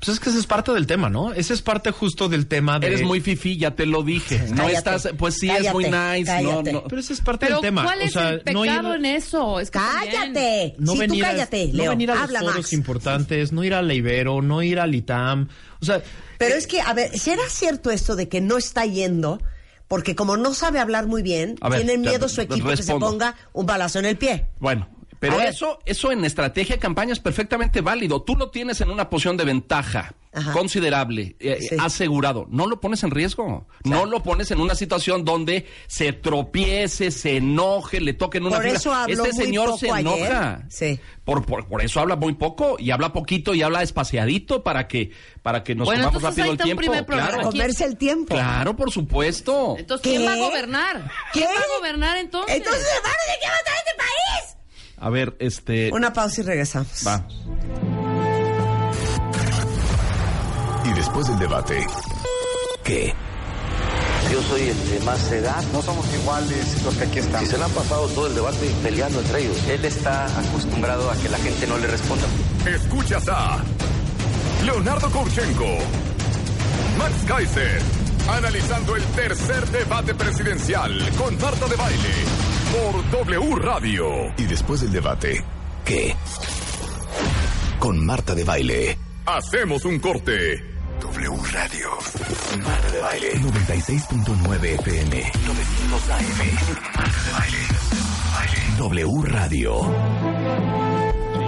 Pues 0.00 0.16
es 0.16 0.20
que 0.20 0.30
ese 0.30 0.38
es 0.38 0.46
parte 0.46 0.72
del 0.72 0.86
tema, 0.86 1.10
¿no? 1.10 1.32
Ese 1.34 1.52
es 1.52 1.60
parte 1.60 1.90
justo 1.90 2.30
del 2.30 2.46
tema 2.46 2.78
de... 2.78 2.86
Eres 2.86 3.02
muy 3.02 3.20
fifi, 3.20 3.58
ya 3.58 3.72
te 3.72 3.84
lo 3.84 4.02
dije. 4.02 4.38
No 4.48 4.56
Cállate, 4.64 4.76
estás, 4.78 5.08
pues 5.18 5.34
sí, 5.34 5.50
es 5.50 5.70
muy 5.74 5.84
cállate, 5.84 6.18
nice. 6.20 6.30
cállate. 6.32 6.72
No, 6.72 6.80
no. 6.80 6.84
Pero 6.88 7.00
ese 7.02 7.12
es 7.12 7.20
parte 7.20 7.44
Pero 7.46 7.56
del 7.56 7.62
tema. 7.68 7.82
¿cuál 7.84 7.98
o 8.00 8.02
es 8.04 8.12
sea, 8.12 8.30
el 8.30 8.42
no 8.54 8.64
ir- 8.64 8.68
pecado 8.70 8.94
en 8.94 9.04
eso? 9.04 9.60
Es 9.60 9.70
que 9.70 9.78
también- 9.78 10.12
¡Cállate! 10.14 10.74
no 10.78 10.92
sí, 10.92 10.98
tú 10.98 11.00
venir 11.00 11.24
a- 11.24 11.28
cállate, 11.32 11.66
no 11.68 11.74
Leo. 11.74 11.90
venir 11.90 12.10
a 12.10 12.14
los 12.14 12.22
Habla, 12.24 12.40
foros 12.40 12.56
Max. 12.56 12.72
importantes, 12.72 13.52
no 13.52 13.62
ir 13.62 13.74
a 13.74 13.82
la 13.82 13.92
Ibero, 13.92 14.40
no 14.40 14.62
ir 14.62 14.80
al 14.80 14.94
ITAM. 14.94 15.48
O 15.82 15.84
sea, 15.84 16.02
Pero 16.38 16.54
es 16.54 16.66
que, 16.66 16.80
a 16.80 16.94
ver, 16.94 17.18
¿será 17.18 17.42
cierto 17.50 17.90
esto 17.90 18.16
de 18.16 18.26
que 18.28 18.40
no 18.40 18.56
está 18.56 18.86
yendo? 18.86 19.42
Porque 19.86 20.14
como 20.16 20.38
no 20.38 20.54
sabe 20.54 20.78
hablar 20.78 21.08
muy 21.08 21.20
bien, 21.22 21.56
ver, 21.60 21.84
tiene 21.84 22.02
ya, 22.02 22.10
miedo 22.10 22.28
su 22.30 22.40
equipo 22.40 22.68
que 22.70 22.76
se 22.76 22.82
respondo. 22.84 23.06
ponga 23.06 23.34
un 23.52 23.66
balazo 23.66 23.98
en 23.98 24.06
el 24.06 24.16
pie. 24.16 24.46
Bueno, 24.60 24.88
Pero 25.20 25.36
ver. 25.36 25.48
eso, 25.48 25.78
eso 25.84 26.10
en 26.10 26.24
estrategia 26.24 26.76
de 26.76 26.80
campaña 26.80 27.12
es 27.12 27.20
perfectamente 27.20 27.80
válido. 27.82 28.22
Tú 28.22 28.34
lo 28.36 28.50
tienes 28.50 28.80
en 28.80 28.90
una 28.90 29.08
posición 29.10 29.36
de 29.36 29.44
ventaja 29.44 30.14
Ajá. 30.32 30.52
considerable, 30.52 31.36
eh, 31.40 31.58
Sí. 31.60 31.76
asegurado. 31.78 32.46
No 32.48 32.66
lo 32.66 32.80
pones 32.80 33.02
en 33.04 33.10
riesgo. 33.10 33.66
No 33.84 34.06
lo 34.06 34.22
pones 34.22 34.50
en 34.50 34.60
una 34.60 34.74
situación 34.74 35.24
donde 35.24 35.66
se 35.88 36.12
tropiece, 36.14 37.10
se 37.10 37.36
enoje, 37.36 38.00
le 38.00 38.14
toquen 38.14 38.44
una 38.46 38.56
Por 38.56 38.62
fibra. 38.64 38.78
eso 38.78 38.94
habló 38.94 39.24
Este 39.24 39.34
muy 39.36 39.44
señor 39.44 39.66
poco 39.66 39.78
se 39.78 39.90
ayer. 39.90 40.00
enoja. 40.00 40.62
Sí. 40.70 40.98
Por, 41.24 41.44
por, 41.44 41.66
por 41.68 41.82
eso 41.82 42.00
habla 42.00 42.16
muy 42.16 42.32
poco 42.32 42.76
y 42.78 42.90
habla 42.90 43.12
poquito 43.12 43.54
y 43.54 43.60
habla 43.62 43.82
espaciadito 43.82 44.62
para 44.64 44.88
que, 44.88 45.10
para 45.42 45.62
que 45.62 45.74
nos 45.74 45.84
Bueno, 45.84 46.04
comamos 46.06 46.22
rápido 46.22 46.52
el 46.52 46.58
tiempo. 46.58 47.04
Claro, 47.06 47.42
Comerse 47.42 47.84
el 47.84 47.96
tiempo. 47.98 48.34
claro, 48.34 48.74
por 48.74 48.90
supuesto. 48.90 49.76
Entonces, 49.78 50.02
¿Qué? 50.02 50.16
¿quién 50.16 50.26
va 50.26 50.32
a 50.32 50.36
gobernar? 50.36 51.10
¿Quién 51.32 51.46
¿Qué? 51.46 51.54
va 51.54 51.60
a 51.60 51.78
gobernar 51.78 52.16
entonces? 52.16 52.56
Entonces, 52.56 52.86
hermano, 52.96 53.14
¿de 53.26 53.38
qué 53.42 53.48
va 53.48 53.54
a 53.54 53.58
estar 53.58 53.74
este 53.76 53.96
país? 53.98 54.49
A 55.00 55.08
ver, 55.08 55.34
este. 55.38 55.90
Una 55.92 56.12
pausa 56.12 56.42
y 56.42 56.44
regresamos. 56.44 57.06
Va. 57.06 57.26
Y 60.84 60.92
después 60.92 61.26
del 61.26 61.38
debate, 61.38 61.86
¿qué? 62.84 63.14
Yo 64.30 64.42
soy 64.42 64.60
el 64.68 64.90
de 64.90 65.00
más 65.00 65.32
edad. 65.32 65.62
No 65.72 65.80
somos 65.80 66.06
iguales 66.12 66.82
los 66.84 66.94
que 66.96 67.04
aquí 67.04 67.18
estamos. 67.18 67.48
se 67.48 67.56
le 67.56 67.64
han 67.64 67.70
pasado 67.70 68.08
todo 68.08 68.26
el 68.26 68.34
debate 68.34 68.70
peleando 68.82 69.20
entre 69.20 69.40
ellos. 69.40 69.56
Él 69.68 69.84
está 69.86 70.26
acostumbrado 70.38 71.10
a 71.10 71.16
que 71.16 71.30
la 71.30 71.38
gente 71.38 71.66
no 71.66 71.78
le 71.78 71.86
responda. 71.86 72.26
Escuchas 72.66 73.26
a 73.28 73.58
Leonardo 74.64 75.10
Kurchenko, 75.10 75.78
Max 76.98 77.14
Kaiser, 77.26 77.80
analizando 78.28 78.96
el 78.96 79.02
tercer 79.04 79.66
debate 79.70 80.14
presidencial 80.14 80.92
con 81.16 81.38
Marta 81.40 81.66
de 81.66 81.76
Baile 81.76 82.39
por 82.70 83.10
W 83.26 83.56
Radio. 83.56 84.32
Y 84.36 84.44
después 84.44 84.80
del 84.80 84.92
debate, 84.92 85.44
¿qué? 85.84 86.14
Con 87.78 88.04
Marta 88.04 88.34
de 88.34 88.44
Baile. 88.44 88.98
Hacemos 89.26 89.84
un 89.84 89.98
corte. 89.98 90.62
W 91.00 91.36
Radio. 91.52 91.88
Marta 92.62 92.90
de 92.90 93.00
Baile. 93.00 93.34
96.9 93.40 94.64
FM. 94.80 95.32
900 95.46 96.10
AM. 96.10 96.20
Marta 96.96 97.22
de 97.24 97.32
Baile. 97.32 97.58
W 98.78 99.22
Radio. 99.24 100.89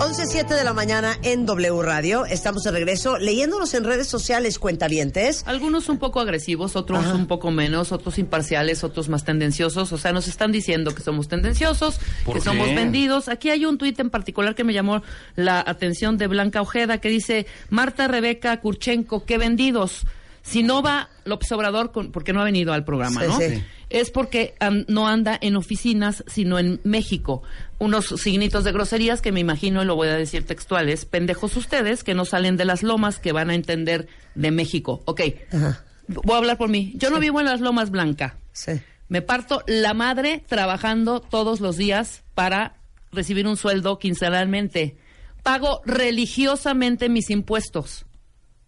11.07 0.02 0.48
de 0.56 0.64
la 0.64 0.72
mañana 0.72 1.16
en 1.22 1.46
W 1.46 1.80
Radio. 1.80 2.26
Estamos 2.26 2.64
de 2.64 2.72
regreso 2.72 3.18
leyéndonos 3.18 3.72
en 3.74 3.84
redes 3.84 4.08
sociales, 4.08 4.58
cuentavientes. 4.58 5.44
Algunos 5.46 5.88
un 5.88 5.98
poco 5.98 6.18
agresivos, 6.18 6.74
otros 6.74 7.06
un 7.06 7.28
poco 7.28 7.52
menos, 7.52 7.92
otros 7.92 8.18
imparciales, 8.18 8.82
otros 8.82 9.08
más 9.08 9.24
tendenciosos. 9.24 9.92
O 9.92 9.98
sea, 9.98 10.10
nos 10.12 10.26
están 10.26 10.50
diciendo 10.50 10.92
que 10.92 11.02
somos 11.02 11.28
tendenciosos, 11.28 12.00
¿Por 12.24 12.34
que 12.34 12.40
qué? 12.40 12.44
somos 12.44 12.66
vendidos. 12.74 13.28
Aquí 13.28 13.50
hay 13.50 13.64
un 13.64 13.78
tuit 13.78 13.98
en 14.00 14.10
particular 14.10 14.56
que 14.56 14.64
me 14.64 14.72
llamó 14.72 15.02
la 15.36 15.60
atención 15.64 16.18
de 16.18 16.26
Blanca 16.26 16.60
Ojeda 16.62 16.98
que 16.98 17.08
dice, 17.08 17.46
Marta 17.70 18.08
Rebeca 18.08 18.58
Kurchenko, 18.60 19.24
qué 19.24 19.38
vendidos. 19.38 20.04
Si 20.42 20.64
no 20.64 20.82
va 20.82 21.10
López 21.24 21.52
Obrador, 21.52 21.92
con- 21.92 22.10
porque 22.10 22.32
no 22.32 22.40
ha 22.40 22.44
venido 22.44 22.72
al 22.72 22.84
programa, 22.84 23.20
Sí, 23.20 23.26
¿no? 23.28 23.38
sí. 23.38 23.64
Es 23.92 24.10
porque 24.10 24.54
no 24.88 25.06
anda 25.06 25.38
en 25.38 25.54
oficinas, 25.54 26.24
sino 26.26 26.58
en 26.58 26.80
México. 26.82 27.42
Unos 27.78 28.06
signitos 28.06 28.64
de 28.64 28.72
groserías 28.72 29.20
que 29.20 29.32
me 29.32 29.40
imagino, 29.40 29.82
y 29.82 29.84
lo 29.84 29.96
voy 29.96 30.08
a 30.08 30.16
decir 30.16 30.46
textuales, 30.46 31.04
pendejos 31.04 31.54
ustedes 31.58 32.02
que 32.02 32.14
no 32.14 32.24
salen 32.24 32.56
de 32.56 32.64
las 32.64 32.82
lomas 32.82 33.18
que 33.18 33.32
van 33.32 33.50
a 33.50 33.54
entender 33.54 34.08
de 34.34 34.50
México. 34.50 35.02
Ok, 35.04 35.20
Ajá. 35.52 35.84
voy 36.08 36.34
a 36.34 36.38
hablar 36.38 36.56
por 36.56 36.70
mí. 36.70 36.94
Yo 36.96 37.10
no 37.10 37.18
vivo 37.20 37.38
en 37.40 37.46
las 37.46 37.60
lomas 37.60 37.90
Blanca. 37.90 38.36
Sí. 38.52 38.72
Me 39.08 39.20
parto 39.20 39.62
la 39.66 39.92
madre 39.92 40.42
trabajando 40.48 41.20
todos 41.20 41.60
los 41.60 41.76
días 41.76 42.22
para 42.34 42.76
recibir 43.12 43.46
un 43.46 43.58
sueldo 43.58 43.98
quincenalmente. 43.98 44.96
Pago 45.42 45.82
religiosamente 45.84 47.10
mis 47.10 47.28
impuestos. 47.28 48.06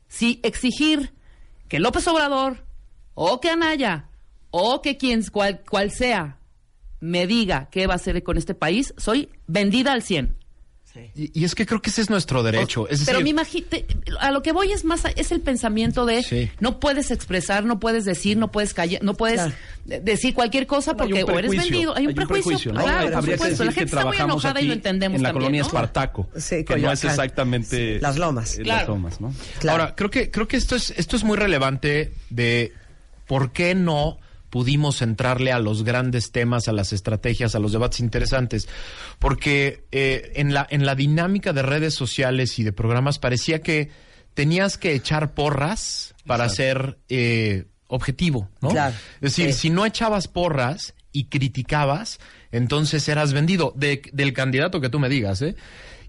Si 0.07 0.39
exigir 0.43 1.15
que 1.69 1.81
López 1.81 2.07
Obrador 2.09 2.59
o 3.15 3.41
que 3.41 3.49
Anaya 3.49 4.11
o 4.57 4.81
que 4.83 4.97
quien 4.97 5.21
cual, 5.25 5.63
cual 5.69 5.91
sea 5.91 6.39
me 7.01 7.27
diga 7.27 7.69
qué 7.73 7.89
va 7.89 7.95
a 7.95 7.97
hacer 7.97 8.23
con 8.23 8.39
este 8.39 8.55
país, 8.55 8.95
soy 8.97 9.29
vendida 9.49 9.93
al 9.93 10.03
100. 10.05 10.37
Y, 11.17 11.41
y 11.41 11.45
es 11.45 11.57
que 11.57 11.67
creo 11.67 11.83
que 11.83 11.91
ese 11.91 12.03
es 12.03 12.09
nuestro 12.09 12.45
derecho. 12.45 12.87
Es 12.89 13.01
Pero 13.05 13.19
decir, 13.19 13.25
me 13.25 13.31
imagino, 13.31 13.67
a 14.21 14.31
lo 14.31 14.43
que 14.45 14.53
voy 14.53 14.71
es 14.71 14.85
más, 14.85 15.05
a- 15.05 15.11
es 15.11 15.33
el 15.33 15.41
pensamiento 15.41 16.07
de 16.07 16.23
Sí. 16.23 16.51
no 16.61 16.79
puedes 16.79 17.11
expresar, 17.11 17.65
no 17.65 17.81
puedes 17.81 18.05
decir, 18.05 18.37
no 18.37 18.53
puedes 18.53 18.75
callar, 18.75 19.03
no 19.03 19.15
puedes 19.15 19.41
Claro. 19.41 19.55
de- 19.87 19.99
decir 19.99 20.35
cualquier 20.35 20.69
cosa 20.69 20.93
Hay 20.93 20.95
un 20.95 20.99
porque 20.99 21.25
o 21.25 21.37
eres 21.37 21.51
prejuicio, 21.51 21.71
vendido. 21.73 21.97
Hay 21.97 22.07
un 22.07 22.15
prejuicio, 22.15 22.73
¿no? 22.73 22.81
claro, 22.85 22.99
Habría 22.99 23.13
por 23.17 23.25
que 23.25 23.33
supuesto. 23.33 23.45
decir 23.49 23.67
La 23.67 23.73
que 23.73 23.79
gente 23.81 23.97
está 23.97 24.07
muy 24.07 24.17
enojada 24.19 24.61
y 24.61 24.67
lo 24.69 24.73
entendemos 24.73 25.17
En 25.17 25.23
la 25.25 25.29
también, 25.31 25.43
colonia 25.43 25.61
¿no? 25.63 25.67
Espartaco. 25.67 26.29
Sí, 26.37 26.65
que 26.65 26.77
no 26.77 26.93
es 26.93 27.03
exactamente. 27.05 27.99
Las 27.99 28.17
Lomas. 28.17 28.57
eh, 28.57 28.63
Claro. 28.63 28.79
Las 28.83 28.89
lomas, 28.89 29.21
¿no? 29.21 29.35
Claro. 29.59 29.83
Ahora, 29.83 29.95
creo 29.97 30.11
que, 30.11 30.31
creo 30.31 30.47
que 30.47 30.57
esto 30.57 30.77
es, 30.77 30.91
esto 30.97 31.17
es 31.17 31.25
muy 31.25 31.37
relevante 31.37 32.13
de 32.31 32.73
por 33.27 33.51
qué 33.51 33.75
no 33.75 34.19
pudimos 34.55 35.03
entrarle 35.03 35.51
a 35.51 35.59
los 35.59 35.83
grandes 35.83 36.31
temas, 36.31 36.69
a 36.69 36.73
las 36.73 36.93
estrategias, 36.93 37.57
a 37.57 37.59
los 37.59 37.73
debates 37.73 37.99
interesantes. 37.99 38.69
Porque 39.19 39.83
eh, 39.91 40.31
en, 40.37 40.55
la, 40.55 40.65
en 40.71 40.87
la 40.87 40.95
dinámica 40.95 41.53
de 41.53 41.63
redes 41.63 41.95
sociales 41.95 42.57
y 42.61 42.63
de 42.63 42.73
programas 42.73 43.19
parecía 43.19 43.63
que 43.63 43.91
tenías 44.35 44.79
que 44.79 44.95
echar 44.95 45.35
porras 45.35 46.15
para 46.25 46.49
ser 46.49 46.99
eh, 47.09 47.65
objetivo, 47.89 48.49
¿no? 48.61 48.69
Claro. 48.69 48.95
Es 49.17 49.35
decir, 49.37 49.53
Sí. 49.53 49.59
si 49.63 49.71
no 49.71 49.85
echabas 49.87 50.29
porras 50.29 50.95
y 51.11 51.25
criticabas, 51.25 52.21
entonces 52.53 53.09
eras 53.09 53.33
vendido 53.33 53.73
de- 53.75 54.03
del 54.13 54.33
candidato 54.33 54.81
que 54.81 54.89
tú 54.89 55.01
me 55.01 55.09
digas, 55.09 55.43
¿eh? 55.43 55.57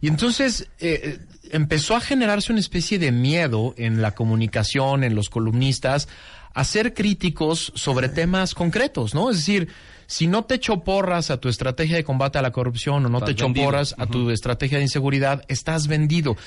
Y 0.02 0.08
entonces 0.08 0.68
eh, 0.80 1.18
empezó 1.52 1.96
a 1.96 2.00
generarse 2.02 2.52
una 2.52 2.60
especie 2.62 3.00
de 3.00 3.12
miedo 3.12 3.74
en 3.78 4.04
la 4.04 4.12
comunicación, 4.14 5.04
en 5.04 5.16
los 5.16 5.30
columnistas, 5.30 6.08
a 6.56 6.64
ser 6.64 6.93
críticos 6.93 7.72
sobre 7.76 8.10
temas 8.10 8.56
concretos, 8.56 9.14
¿no? 9.14 9.30
Es 9.30 9.38
decir, 9.38 9.68
si 10.08 10.26
no 10.26 10.45
te 10.45 10.56
echo 10.56 10.84
porras 10.84 11.30
a 11.30 11.38
tu 11.38 11.49
estrategia 11.49 11.97
de 11.97 12.03
combate 12.03 12.38
a 12.38 12.41
la 12.41 12.51
corrupción 12.51 13.06
o 13.06 13.10
no 13.10 13.18
Estás 13.18 13.28
te 13.28 13.32
echo 13.34 13.45
vendido. 13.45 13.66
porras 13.66 13.93
a 13.97 14.08
tu 14.08 14.32
estrategia 14.32 14.78
de 14.78 14.86
inseguridad, 14.86 15.43
estás 15.49 15.88
vendido. 15.88 16.38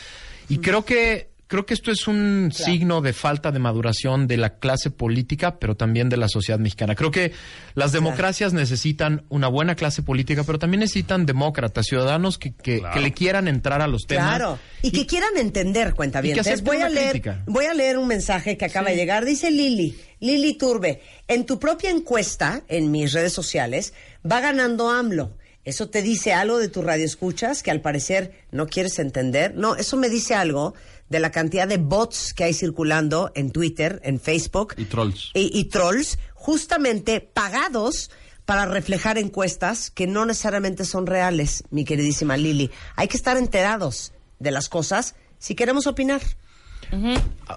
Y 0.48 0.59
creo 0.59 0.84
que 0.84 1.30
creo 1.49 1.66
que 1.66 1.74
esto 1.74 1.90
es 1.90 2.07
un 2.07 2.51
signo 2.55 3.01
de 3.01 3.12
falta 3.12 3.51
de 3.51 3.59
maduración 3.59 4.26
de 4.28 4.36
la 4.36 4.59
clase 4.59 4.90
política, 4.90 5.59
pero 5.59 5.76
también 5.76 6.09
de 6.09 6.18
la 6.18 6.28
sociedad 6.28 6.59
mexicana. 6.61 6.94
Creo 6.94 7.11
que 7.11 7.32
las 7.74 7.92
democracias 7.92 8.53
necesitan 8.53 9.24
una 9.30 9.49
buena 9.49 9.74
clase 9.74 10.03
política, 10.03 10.44
pero 10.44 10.59
también 10.59 10.80
necesitan 10.80 11.26
demócratas, 11.26 11.86
ciudadanos 11.86 12.38
que, 12.38 12.53
que, 12.53 12.82
que 12.92 13.01
le 13.01 13.12
quieran 13.12 13.49
entrar 13.49 13.80
a 13.80 13.88
los 13.88 14.07
temas. 14.07 14.36
Claro, 14.36 14.59
y 14.82 14.92
que 14.92 15.07
quieran 15.07 15.36
entender, 15.38 15.94
cuenta 15.94 16.20
bien. 16.20 16.38
Voy 16.62 16.82
a 16.82 16.88
leer, 16.88 17.11
crítica. 17.11 17.42
voy 17.46 17.64
a 17.64 17.74
leer 17.74 17.99
un 17.99 18.07
mensaje 18.07 18.57
que 18.57 18.66
acaba 18.66 18.90
de 18.90 18.96
llegar. 18.96 19.24
Dice 19.24 19.51
Lili, 19.51 19.99
Lili 20.20 20.55
Turbe, 20.55 21.03
en 21.26 21.46
tu 21.46 21.59
propia 21.59 21.90
encuesta 21.90 22.62
en 22.68 22.90
mis 22.90 23.12
redes 23.14 23.32
sociales 23.32 23.94
va 24.30 24.40
ganando 24.40 24.90
AMLO. 24.90 25.32
¿Eso 25.64 25.90
te 25.90 26.01
dice 26.01 26.32
algo 26.32 26.59
de 26.59 26.68
tu 26.68 26.80
radio 26.80 27.05
escuchas 27.05 27.62
que 27.62 27.70
al 27.70 27.82
parecer 27.82 28.32
no 28.51 28.66
quieres 28.68 28.99
entender? 28.99 29.55
No, 29.55 29.76
eso 29.76 29.99
me 29.99 30.09
dice 30.09 30.34
algo 30.34 30.74
de 31.09 31.20
la 31.20 31.30
cantidad 31.30 31.66
de 31.66 31.76
bots 31.78 32.34
que 32.34 32.44
hay 32.44 32.52
circulando 32.54 33.32
en 33.34 33.50
Twitter, 33.50 34.00
en 34.04 34.20
Facebook. 34.20 34.74
Y 34.76 34.84
trolls. 34.84 35.30
Y, 35.34 35.59
y 35.59 35.64
trolls, 35.64 36.18
justamente 36.34 37.20
pagados 37.20 38.11
para 38.44 38.66
reflejar 38.66 39.18
encuestas 39.18 39.90
que 39.90 40.06
no 40.06 40.24
necesariamente 40.26 40.84
son 40.84 41.06
reales, 41.06 41.64
mi 41.70 41.84
queridísima 41.84 42.36
Lili. 42.36 42.70
Hay 42.96 43.09
que 43.09 43.16
estar 43.16 43.36
enterados 43.36 44.12
de 44.38 44.50
las 44.50 44.68
cosas 44.68 45.14
si 45.38 45.54
queremos 45.54 45.86
opinar. 45.86 46.20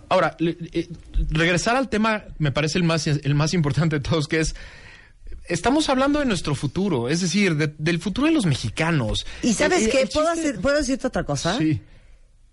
Ahora, 0.09 0.35
le- 0.39 0.57
eh, 0.73 0.89
regresar 1.29 1.75
al 1.75 1.89
tema 1.89 2.23
me 2.37 2.51
parece 2.51 2.77
el 2.77 2.83
más, 2.83 3.07
el 3.07 3.35
más 3.35 3.53
importante 3.53 3.97
de 3.97 4.01
todos, 4.01 4.27
que 4.27 4.39
es, 4.41 4.55
estamos 5.47 5.87
hablando 5.89 6.19
de 6.19 6.25
nuestro 6.25 6.55
futuro, 6.55 7.07
es 7.07 7.21
decir, 7.21 7.55
de- 7.55 7.73
del 7.77 7.99
futuro 7.99 8.27
de 8.27 8.33
los 8.33 8.45
mexicanos. 8.45 9.25
¿Y 9.43 9.53
sabes 9.53 9.83
Eh, 9.83 9.85
eh, 9.85 9.89
qué? 9.89 10.07
¿Puedo, 10.07 10.27
chiste- 10.33 10.49
hacer- 10.49 10.61
¿Puedo 10.61 10.77
decirte 10.77 11.07
otra 11.07 11.23
cosa? 11.23 11.57
Sí. 11.57 11.79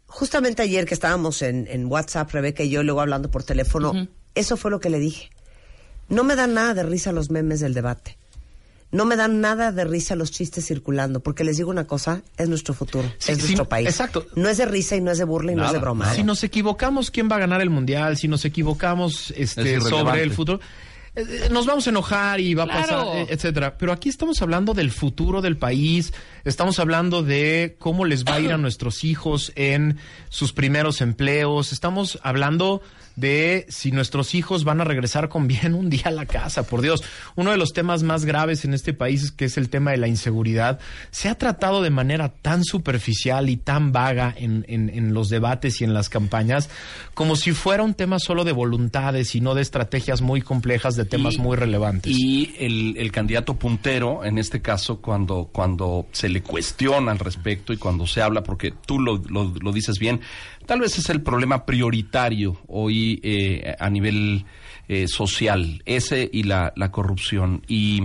Justamente 0.09 0.62
ayer 0.62 0.86
que 0.86 0.94
estábamos 0.94 1.42
en, 1.42 1.66
en 1.70 1.86
WhatsApp, 1.86 2.30
Rebeca 2.32 2.62
y 2.62 2.70
yo, 2.70 2.82
luego 2.82 3.00
hablando 3.02 3.30
por 3.30 3.44
teléfono, 3.44 4.09
eso 4.34 4.56
fue 4.56 4.70
lo 4.70 4.80
que 4.80 4.88
le 4.90 4.98
dije. 4.98 5.30
No 6.09 6.24
me 6.24 6.34
dan 6.34 6.54
nada 6.54 6.72
de 6.74 6.82
risa 6.82 7.12
los 7.12 7.30
memes 7.30 7.61
del 7.61 7.74
debate. 7.74 8.16
No 8.90 9.04
me 9.04 9.16
dan 9.16 9.42
nada 9.42 9.70
de 9.70 9.84
risa 9.84 10.16
los 10.16 10.30
chistes 10.30 10.64
circulando, 10.66 11.20
porque 11.20 11.44
les 11.44 11.59
digo 11.59 11.68
una 11.68 11.86
cosa, 11.86 12.22
es 12.38 12.48
nuestro 12.48 12.72
futuro, 12.72 13.06
Sí, 13.18 13.32
es 13.32 13.38
sí, 13.38 13.42
nuestro 13.44 13.68
país. 13.68 13.86
exacto. 13.86 14.26
No 14.34 14.48
es 14.48 14.56
de 14.56 14.64
risa 14.64 14.96
y 14.96 15.02
no 15.02 15.11
es 15.11 15.18
de 15.18 15.24
burla 15.24 15.52
y 15.52 15.56
no 15.56 15.66
es 15.66 15.72
de 15.72 15.78
broma. 15.78 16.06
nada. 16.06 16.14
¿eh? 16.14 16.20
Si 16.20 16.24
nos 16.24 16.42
equivocamos, 16.42 17.11
¿quién 17.11 17.28
va 17.30 17.36
a 17.36 17.40
ganar 17.40 17.61
el 17.61 17.68
mundial? 17.68 18.16
Si 18.16 18.28
nos 18.28 18.46
equivocamos 18.46 19.30
este, 19.36 19.78
sobre 19.82 20.22
el 20.22 20.32
futuro, 20.32 20.61
nos 21.51 21.66
vamos 21.66 21.87
a 21.87 21.91
enojar 21.91 22.41
y 22.41 22.55
va 22.55 22.64
Claro. 22.64 22.79
a 23.01 23.05
pasar, 23.05 23.16
eh, 23.19 23.27
etcétera. 23.31 23.77
Pero 23.79 23.93
aquí 23.93 24.09
estamos 24.09 24.41
hablando 24.43 24.75
del 24.75 24.91
futuro 24.91 25.41
del 25.43 25.57
país, 25.57 26.12
estamos 26.45 26.79
hablando 26.79 27.23
de 27.23 27.77
cómo 27.79 28.05
les 28.05 28.25
va 28.25 28.35
a 28.35 28.41
ir 28.41 28.53
a 28.53 28.57
nuestros 28.59 29.05
hijos 29.05 29.53
en 29.57 29.99
sus 30.29 30.53
primeros 30.53 31.01
empleos, 31.01 31.73
estamos 31.73 32.19
hablando 32.23 32.83
de 33.19 33.66
si 33.69 33.91
nuestros 33.91 34.35
hijos 34.35 34.64
van 34.64 34.81
a 34.81 34.85
regresar 34.85 35.29
con 35.29 35.49
bien 35.49 35.75
un 35.75 35.91
día 35.91 36.05
a 36.07 36.11
la 36.11 36.27
casa. 36.27 36.62
Por 36.64 36.81
Dios, 36.83 37.03
uno 37.37 37.51
de 37.51 37.57
los 37.57 37.73
temas 37.73 38.03
más 38.03 38.25
graves 38.25 38.64
en 38.64 38.75
este 38.75 38.93
país 38.95 39.23
es 39.25 39.33
que 39.33 39.47
es 39.47 39.57
el 39.59 39.69
tema 39.71 39.91
de 39.91 39.97
la 39.97 40.09
inseguridad. 40.09 40.79
Se 41.11 41.29
ha 41.29 41.35
tratado 41.37 41.83
de 41.83 41.91
manera 41.91 42.29
tan 42.29 42.64
superficial 42.64 43.51
y 43.51 43.57
tan 43.57 43.93
vaga 43.93 44.35
en, 44.37 44.64
en- 44.69 44.89
en 44.91 45.14
los 45.14 45.29
debates 45.31 45.81
y 45.81 45.85
en 45.85 45.95
las 45.95 46.09
campañas 46.09 46.71
como 47.14 47.35
si 47.37 47.53
fuera 47.53 47.83
un 47.83 47.95
tema 47.95 48.19
solo 48.19 48.45
de 48.45 48.53
voluntades 48.53 49.35
y 49.35 49.41
no 49.41 49.55
de 49.55 49.62
estrategias 49.62 50.21
muy 50.21 50.41
complejas 50.43 50.95
de 50.95 51.05
temas 51.05 51.35
Y- 51.35 51.39
muy 51.39 51.57
relevantes. 51.57 52.12
Y 52.16 52.55
el, 52.59 52.97
el 52.99 53.11
candidato 53.11 53.55
puntero, 53.55 54.25
en 54.25 54.39
este 54.39 54.62
caso, 54.62 55.01
cuando, 55.01 55.49
cuando 55.53 56.07
se 56.12 56.29
le 56.29 56.43
cuestiona 56.43 57.12
al 57.12 57.19
respecto 57.19 57.73
y 57.73 57.77
cuando 57.79 58.07
se 58.07 58.23
habla, 58.23 58.43
porque 58.43 58.73
tú 58.87 59.01
lo, 59.01 59.16
lo- 59.29 59.53
lo 59.61 59.73
dices 59.73 59.99
bien, 59.99 60.21
tal 60.69 60.81
vez 60.81 60.99
es 60.99 61.09
el 61.09 61.23
problema 61.23 61.64
prioritario 61.64 62.59
hoy 62.69 63.19
eh, 63.23 63.75
a 63.81 63.89
nivel 63.89 64.45
eh, 64.87 65.09
social, 65.09 65.83
ese 65.87 66.29
y 66.31 66.43
la, 66.43 66.73
la 66.77 66.93
corrupción. 66.93 67.62
Y. 67.66 68.03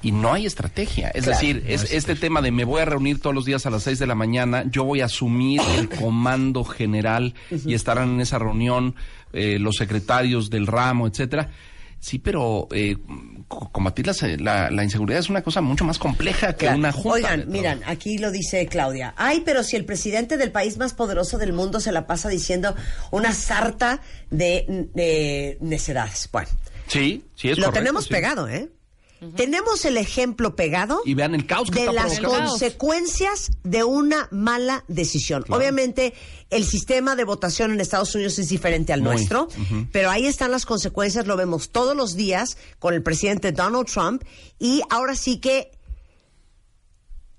Y 0.00 0.12
no 0.12 0.32
hay 0.32 0.46
estrategia. 0.46 1.08
Es 1.08 1.24
Claro, 1.24 1.40
decir, 1.40 1.64
es, 1.66 1.92
este 1.92 2.14
tema 2.14 2.40
de 2.40 2.52
me 2.52 2.62
voy 2.62 2.80
a 2.80 2.84
reunir 2.84 3.20
todos 3.20 3.34
los 3.34 3.44
días 3.44 3.66
a 3.66 3.70
las 3.70 3.82
seis 3.82 3.98
de 3.98 4.06
la 4.06 4.14
mañana, 4.14 4.62
yo 4.70 4.84
voy 4.84 5.00
a 5.00 5.06
asumir 5.06 5.60
el 5.76 5.88
comando 6.00 6.62
general 6.62 7.34
y 7.50 7.74
estarán 7.74 8.10
en 8.10 8.20
esa 8.20 8.38
reunión 8.38 8.94
eh, 9.32 9.58
los 9.58 9.74
secretarios 9.74 10.50
del 10.50 10.68
ramo, 10.68 11.08
etcétera. 11.08 11.50
Sí, 11.98 12.20
pero 12.20 12.68
eh, 12.70 12.96
combatir 13.48 14.06
la, 14.06 14.14
se- 14.14 14.36
la- 14.38 14.70
la 14.70 14.84
inseguridad 14.84 15.20
es 15.20 15.30
una 15.30 15.42
cosa 15.42 15.60
mucho 15.60 15.84
más 15.84 15.98
compleja 15.98 16.52
que 16.52 16.66
Claro. 16.66 16.78
una 16.78 16.92
junta. 16.92 17.10
Oigan, 17.10 17.44
miran, 17.48 17.80
aquí 17.86 18.18
lo 18.18 18.30
dice 18.30 18.66
Claudia. 18.66 19.14
Ay, 19.16 19.42
pero 19.44 19.62
si 19.62 19.76
el 19.76 19.84
presidente 19.84 20.36
del 20.36 20.52
país 20.52 20.76
más 20.76 20.92
poderoso 20.94 21.38
del 21.38 21.52
mundo 21.52 21.80
se 21.80 21.90
la 21.92 22.06
pasa 22.06 22.28
diciendo 22.28 22.74
una 23.10 23.32
sarta 23.32 24.00
de, 24.30 24.88
de 24.94 25.58
necedades. 25.60 26.28
Bueno, 26.32 26.48
Sí, 26.86 27.24
sí 27.34 27.50
es 27.50 27.58
lo 27.58 27.64
correcto, 27.66 27.80
tenemos 27.80 28.04
sí. 28.04 28.10
pegado, 28.10 28.48
¿eh? 28.48 28.70
Tenemos 29.36 29.84
el 29.84 29.96
ejemplo 29.96 30.54
pegado 30.54 31.00
Y 31.04 31.14
vean 31.14 31.34
el 31.34 31.46
caos 31.46 31.70
que 31.70 31.80
de 31.80 31.86
está 31.86 31.92
las 31.92 32.20
consecuencias 32.20 33.50
de 33.64 33.84
una 33.84 34.28
mala 34.30 34.84
decisión. 34.88 35.42
Claro. 35.42 35.60
Obviamente, 35.60 36.14
el 36.50 36.64
sistema 36.64 37.16
de 37.16 37.24
votación 37.24 37.72
en 37.72 37.80
Estados 37.80 38.14
Unidos 38.14 38.38
es 38.38 38.48
diferente 38.48 38.92
al 38.92 39.02
Muy. 39.02 39.16
nuestro, 39.16 39.48
pero 39.92 40.10
ahí 40.10 40.26
están 40.26 40.50
las 40.50 40.66
consecuencias, 40.66 41.26
lo 41.26 41.36
vemos 41.36 41.70
todos 41.70 41.96
los 41.96 42.14
días 42.14 42.56
con 42.78 42.94
el 42.94 43.02
presidente 43.02 43.52
Donald 43.52 43.86
Trump 43.86 44.22
y 44.58 44.82
ahora 44.90 45.14
sí 45.16 45.38
que 45.38 45.77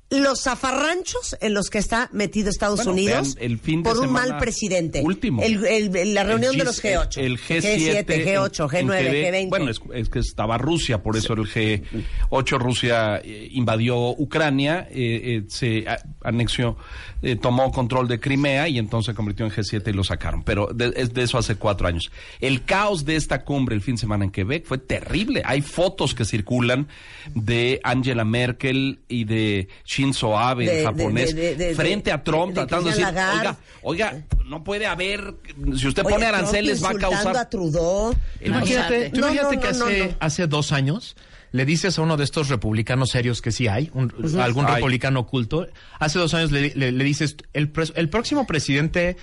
los 0.09 0.41
zafarranchos 0.41 1.37
en 1.39 1.53
los 1.53 1.69
que 1.69 1.77
está 1.77 2.09
metido 2.11 2.49
Estados 2.49 2.77
Bueno, 2.77 2.93
Unidos 2.93 3.37
el 3.39 3.59
fin 3.59 3.83
por 3.83 3.99
un 3.99 4.11
mal 4.11 4.37
presidente. 4.39 5.01
último. 5.03 5.43
El- 5.43 5.63
el- 5.65 6.13
la 6.15 6.23
reunión 6.23 6.53
El 6.53 6.57
de 6.59 6.63
G- 6.63 6.65
los 6.65 6.83
G8. 6.83 7.17
El, 7.19 7.25
el 7.33 7.37
G7, 7.39 8.05
G8, 8.25 8.73
en- 8.73 8.79
en 8.79 8.87
G9, 8.89 9.11
que- 9.11 9.31
G20. 9.31 9.49
Bueno, 9.49 9.69
es, 9.69 9.81
es 9.93 10.09
que 10.09 10.19
estaba 10.19 10.57
Rusia, 10.57 11.03
por 11.03 11.15
eso 11.15 11.33
el 11.33 11.41
G8 11.47 12.57
Rusia 12.59 13.21
eh, 13.23 13.49
invadió 13.51 14.09
Ucrania, 14.11 14.87
eh, 14.89 15.21
eh, 15.23 15.43
se 15.47 15.85
anexió, 16.23 16.75
eh, 17.21 17.35
tomó 17.35 17.71
control 17.71 18.07
de 18.07 18.19
Crimea 18.19 18.67
y 18.67 18.79
entonces 18.79 19.11
se 19.11 19.15
convirtió 19.15 19.45
en 19.45 19.51
G7 19.51 19.89
y 19.89 19.93
lo 19.93 20.03
sacaron. 20.03 20.43
Pero 20.43 20.67
de, 20.73 20.91
es 20.95 21.13
de 21.13 21.23
eso 21.23 21.37
hace 21.37 21.55
cuatro 21.55 21.87
años. 21.87 22.11
El 22.39 22.63
caos 22.65 23.05
de 23.05 23.15
esta 23.15 23.43
cumbre 23.43 23.75
el 23.75 23.81
fin 23.81 23.95
de 23.95 24.01
semana 24.01 24.25
en 24.25 24.31
Quebec 24.31 24.65
fue 24.65 24.77
terrible. 24.79 25.41
Hay 25.45 25.61
fotos 25.61 26.15
que 26.15 26.25
circulan 26.25 26.87
de 27.35 27.79
Angela 27.83 28.25
Merkel 28.25 28.99
y 29.07 29.25
de 29.25 29.67
Shinzo 29.99 30.37
Abe, 30.37 30.65
De- 30.65 30.71
el 30.71 30.77
de- 30.77 30.83
japonés, 30.85 31.35
de- 31.35 31.41
de- 31.41 31.55
de- 31.67 31.75
frente 31.75 32.11
a 32.11 32.23
Trump, 32.23 32.53
de- 32.53 32.61
de 32.61 32.67
tratando 32.67 32.89
de 32.89 32.95
decir, 32.95 33.05
oiga, 33.07 33.57
oiga, 33.81 34.23
no 34.45 34.63
puede 34.63 34.85
haber, 34.87 35.35
si 35.75 35.87
usted 35.87 36.03
Oye, 36.05 36.13
pone 36.15 36.25
Trump 36.25 36.37
aranceles 36.37 36.83
va 36.83 36.89
a 36.91 36.93
causar... 36.95 37.37
a 37.37 37.49
Trudeau. 37.49 38.13
Imagínate, 38.41 39.09
tú 39.09 39.19
No, 39.19 39.27
imagínate 39.27 39.55
no, 39.55 39.61
que 39.61 39.67
no, 39.67 39.85
hace, 39.85 39.99
no, 39.99 40.05
no. 40.05 40.15
hace 40.19 40.47
dos 40.47 40.71
años 40.71 41.15
le 41.51 41.65
dices 41.65 41.97
a 41.97 42.01
uno 42.03 42.15
de 42.15 42.23
estos 42.23 42.47
republicanos 42.49 43.09
serios 43.09 43.41
que 43.41 43.51
sí 43.51 43.67
hay, 43.67 43.89
un- 43.93 44.13
algún 44.39 44.65
Ay. 44.67 44.75
republicano 44.75 45.21
oculto, 45.21 45.67
hace 45.99 46.19
dos 46.19 46.33
años 46.33 46.51
le, 46.51 46.73
le- 46.75 46.91
le 46.91 47.03
dices, 47.03 47.35
el, 47.53 47.73
pres- 47.73 47.91
el 47.95 48.09
próximo 48.09 48.45
presidente 48.47 49.17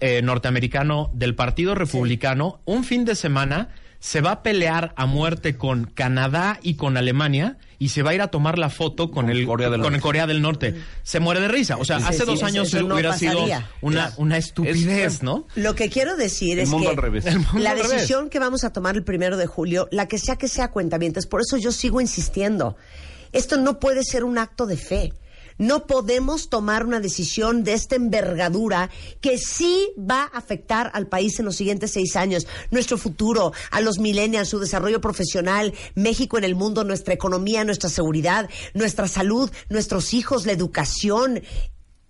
eh, 0.00 0.22
norteamericano 0.22 1.10
del 1.12 1.34
Partido 1.34 1.74
Republicano, 1.74 2.60
un 2.64 2.84
fin 2.84 3.04
de 3.04 3.14
semana 3.14 3.68
se 4.00 4.20
va 4.20 4.30
a 4.30 4.42
pelear 4.42 4.92
a 4.96 5.06
muerte 5.06 5.56
con 5.56 5.84
Canadá 5.84 6.58
y 6.62 6.74
con 6.74 6.96
Alemania 6.96 7.58
y 7.80 7.88
se 7.88 8.02
va 8.02 8.10
a 8.10 8.14
ir 8.14 8.22
a 8.22 8.28
tomar 8.28 8.58
la 8.58 8.70
foto 8.70 9.10
con, 9.10 9.28
el 9.30 9.44
Corea 9.46 9.70
del 9.70 9.80
con 9.80 9.92
Norte. 9.92 10.02
Corea 10.02 10.26
del 10.26 10.40
Norte. 10.42 10.74
Se 11.02 11.20
muere 11.20 11.40
de 11.40 11.48
risa. 11.48 11.76
O 11.76 11.84
sea, 11.84 11.98
Sí, 11.98 12.04
hace 12.08 12.18
sí, 12.20 12.24
dos 12.26 12.42
años 12.42 12.68
eso 12.72 12.82
no 12.86 12.94
hubiera 12.94 13.16
sido 13.16 13.44
una, 13.80 14.12
una 14.16 14.36
estupidez, 14.36 15.14
Es- 15.14 15.22
¿no? 15.22 15.46
Lo 15.56 15.74
que 15.74 15.88
quiero 15.88 16.16
decir 16.16 16.58
El 16.58 16.64
es 16.64 16.68
mundo 16.70 16.90
que 16.90 16.96
al 16.96 17.02
revés. 17.02 17.26
El 17.26 17.38
mundo 17.38 17.58
la 17.58 17.70
al 17.72 17.76
revés. 17.78 17.92
decisión 17.92 18.30
que 18.30 18.38
vamos 18.38 18.64
a 18.64 18.72
tomar 18.72 18.94
el 18.96 19.02
primero 19.04 19.36
de 19.36 19.46
julio, 19.46 19.88
la 19.90 20.06
que 20.06 20.18
sea 20.18 20.36
que 20.36 20.48
sea 20.48 20.70
cuentavientes, 20.70 21.26
por 21.26 21.40
eso 21.40 21.56
yo 21.56 21.72
sigo 21.72 22.00
insistiendo. 22.00 22.76
Esto 23.32 23.56
no 23.58 23.78
puede 23.78 24.04
ser 24.04 24.24
un 24.24 24.38
acto 24.38 24.66
de 24.66 24.76
fe. 24.76 25.12
No 25.58 25.86
podemos 25.86 26.48
tomar 26.48 26.86
una 26.86 27.00
decisión 27.00 27.64
de 27.64 27.74
esta 27.74 27.96
envergadura 27.96 28.90
que 29.20 29.38
sí 29.38 29.90
va 29.98 30.30
a 30.32 30.38
afectar 30.38 30.90
al 30.94 31.08
país 31.08 31.38
en 31.38 31.44
los 31.44 31.56
siguientes 31.56 31.92
seis 31.92 32.16
años, 32.16 32.46
nuestro 32.70 32.96
futuro, 32.96 33.52
a 33.70 33.80
los 33.80 33.98
millennials, 33.98 34.48
su 34.48 34.58
desarrollo 34.58 35.00
profesional, 35.00 35.74
México 35.94 36.38
en 36.38 36.44
el 36.44 36.54
mundo, 36.54 36.84
nuestra 36.84 37.14
economía, 37.14 37.64
nuestra 37.64 37.90
seguridad, 37.90 38.48
nuestra 38.74 39.08
salud, 39.08 39.50
nuestros 39.68 40.14
hijos, 40.14 40.46
la 40.46 40.52
educación, 40.52 41.42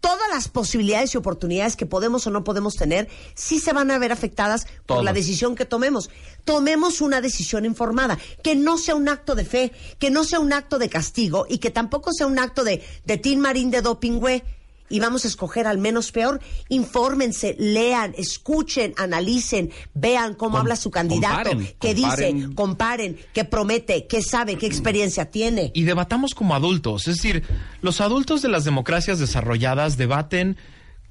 todas 0.01 0.29
las 0.31 0.49
posibilidades 0.49 1.15
y 1.15 1.19
oportunidades 1.19 1.77
que 1.77 1.87
podemos 1.87 2.27
o 2.27 2.31
no 2.31 2.45
podemos 2.45 2.77
tener 2.77 3.09
sí 3.35 3.59
se 3.59 3.73
van 3.73 3.91
a 3.91 3.99
ver 3.99 4.13
afectadas 4.13 4.67
por 4.87 5.03
la 5.03 5.13
decisión 5.13 5.57
que 5.57 5.65
tomemos. 5.65 6.11
Tomemos 6.45 7.01
una 7.01 7.21
decisión 7.21 7.65
informada, 7.65 8.19
que 8.43 8.55
no 8.55 8.79
sea 8.79 8.95
un 8.95 9.09
acto 9.09 9.35
de 9.35 9.45
fe, 9.45 9.73
que 9.99 10.11
no 10.11 10.25
sea 10.25 10.41
un 10.41 10.53
acto 10.53 10.79
de 10.79 10.89
castigo 10.89 11.47
y 11.49 11.59
que 11.59 11.71
tampoco 11.71 12.13
sea 12.13 12.27
un 12.27 12.39
acto 12.39 12.65
de, 12.65 12.83
de 13.05 13.17
Tin 13.19 13.41
Marín 13.41 13.71
de 13.71 13.83
doping, 13.83 14.19
güey. 14.19 14.43
Y 14.91 15.01
vamos 15.01 15.25
a 15.25 15.29
escoger 15.29 15.67
al 15.67 15.79
menos 15.79 16.13
peor. 16.13 16.41
Infórmense, 16.69 17.57
lean, 17.59 18.15
escuchen, 18.17 18.95
analicen, 18.97 19.71
vean 19.95 20.35
cómo 20.35 20.53
Com- 20.53 20.61
habla 20.61 20.77
su 20.77 20.91
candidato, 20.91 21.51
comparen, 21.51 21.75
qué 21.81 21.95
comparen. 21.95 22.37
dice, 22.41 22.55
comparen, 22.55 23.19
qué 23.33 23.45
promete, 23.45 24.07
qué 24.07 24.23
sabe, 24.23 24.57
qué 24.57 24.67
experiencia 24.67 25.31
tiene. 25.31 25.71
y 25.75 25.83
debatamos 25.85 26.35
como 26.35 26.55
adultos. 26.55 27.09
Es 27.09 27.17
decir, 27.17 27.43
los 27.83 28.01
adultos 28.01 28.43
de 28.43 28.49
las 28.49 28.65
democracias 28.65 29.19
desarrolladas 29.19 29.97
debaten 29.97 30.57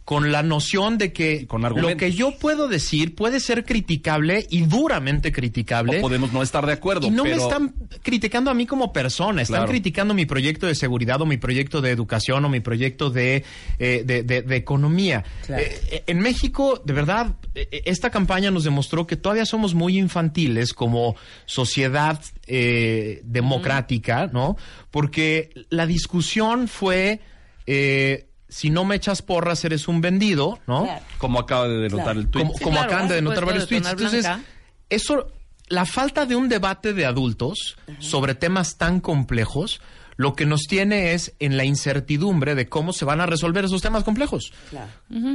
con 0.08 0.32
la 0.32 0.42
noción 0.42 0.98
de 0.98 1.12
que 1.12 1.48
Con 1.48 1.64
lo 1.64 1.98
que 1.98 2.14
yo 2.14 2.32
puedo 2.40 2.70
decir 2.70 3.14
puede 3.14 3.42
ser 3.42 3.66
criticable 3.66 4.48
y 4.50 4.62
duramente 4.62 5.34
criticable. 5.34 5.98
O 5.98 6.02
podemos 6.02 6.32
no 6.32 6.42
estar 6.42 6.66
de 6.66 6.72
acuerdo, 6.72 7.08
y 7.08 7.10
no 7.10 7.24
pero... 7.24 7.36
me 7.36 7.42
están 7.44 7.74
criticando 8.04 8.50
a 8.50 8.54
mí 8.54 8.66
como 8.66 8.94
persona, 8.94 9.42
están 9.42 9.58
Claro. 9.58 9.70
criticando 9.72 10.14
mi 10.14 10.26
proyecto 10.26 10.66
de 10.66 10.76
seguridad 10.76 11.20
o 11.22 11.26
mi 11.26 11.36
proyecto 11.36 11.82
de 11.82 11.92
educación 11.92 12.46
o 12.46 12.48
mi 12.48 12.62
proyecto 12.62 13.10
de, 13.10 13.44
eh, 13.80 14.04
de, 14.06 14.24
de- 14.24 14.44
de 14.44 14.56
economía. 14.56 15.26
Claro. 15.46 15.62
Eh, 15.64 16.04
en 16.08 16.20
México, 16.22 16.82
de 16.86 16.94
verdad, 16.94 17.36
eh, 17.54 17.82
esta 17.84 18.10
campaña 18.10 18.50
nos 18.50 18.64
demostró 18.64 19.06
que 19.06 19.18
todavía 19.18 19.46
somos 19.46 19.74
muy 19.74 19.98
infantiles 19.98 20.72
como 20.72 21.18
sociedad 21.46 22.22
eh, 22.46 23.20
democrática, 23.26 24.28
¿no? 24.32 24.56
Porque 24.90 25.50
la 25.70 25.86
discusión 25.86 26.70
fue... 26.70 27.20
eh, 27.66 28.27
si 28.50 28.70
no 28.70 28.86
me 28.86 28.96
echas 28.96 29.22
porras, 29.22 29.64
eres 29.66 29.88
un 29.88 30.02
vendido, 30.02 30.60
¿no? 30.68 30.84
Claro. 30.86 31.02
Como 31.18 31.40
acaba 31.40 31.68
de 31.68 31.78
denotar 31.78 32.06
Claro. 32.06 32.20
el 32.22 32.28
tuit. 32.30 32.46
como, 32.46 32.58
Sí, 32.58 32.64
como 32.64 32.76
claro, 32.78 32.88
acaban 32.92 33.08
de 33.10 33.16
denotar 33.16 33.46
varios 33.46 33.68
tweets. 33.68 33.88
Entonces, 33.90 34.22
Blanca. 34.24 34.44
eso, 34.90 35.32
la 35.68 35.86
falta 35.86 36.26
de 36.26 36.36
un 36.36 36.48
debate 36.48 36.94
de 36.94 37.06
adultos 37.06 37.76
sobre 38.00 38.36
temas 38.36 38.78
tan 38.78 39.00
complejos, 39.02 39.82
lo 40.18 40.36
que 40.36 40.46
nos 40.46 40.64
tiene 40.64 41.14
es 41.14 41.34
en 41.40 41.56
la 41.58 41.64
incertidumbre 41.64 42.56
de 42.56 42.68
cómo 42.68 42.92
se 42.92 43.06
van 43.06 43.22
a 43.22 43.26
resolver 43.26 43.64
esos 43.66 43.82
temas 43.82 44.04
complejos. 44.04 44.52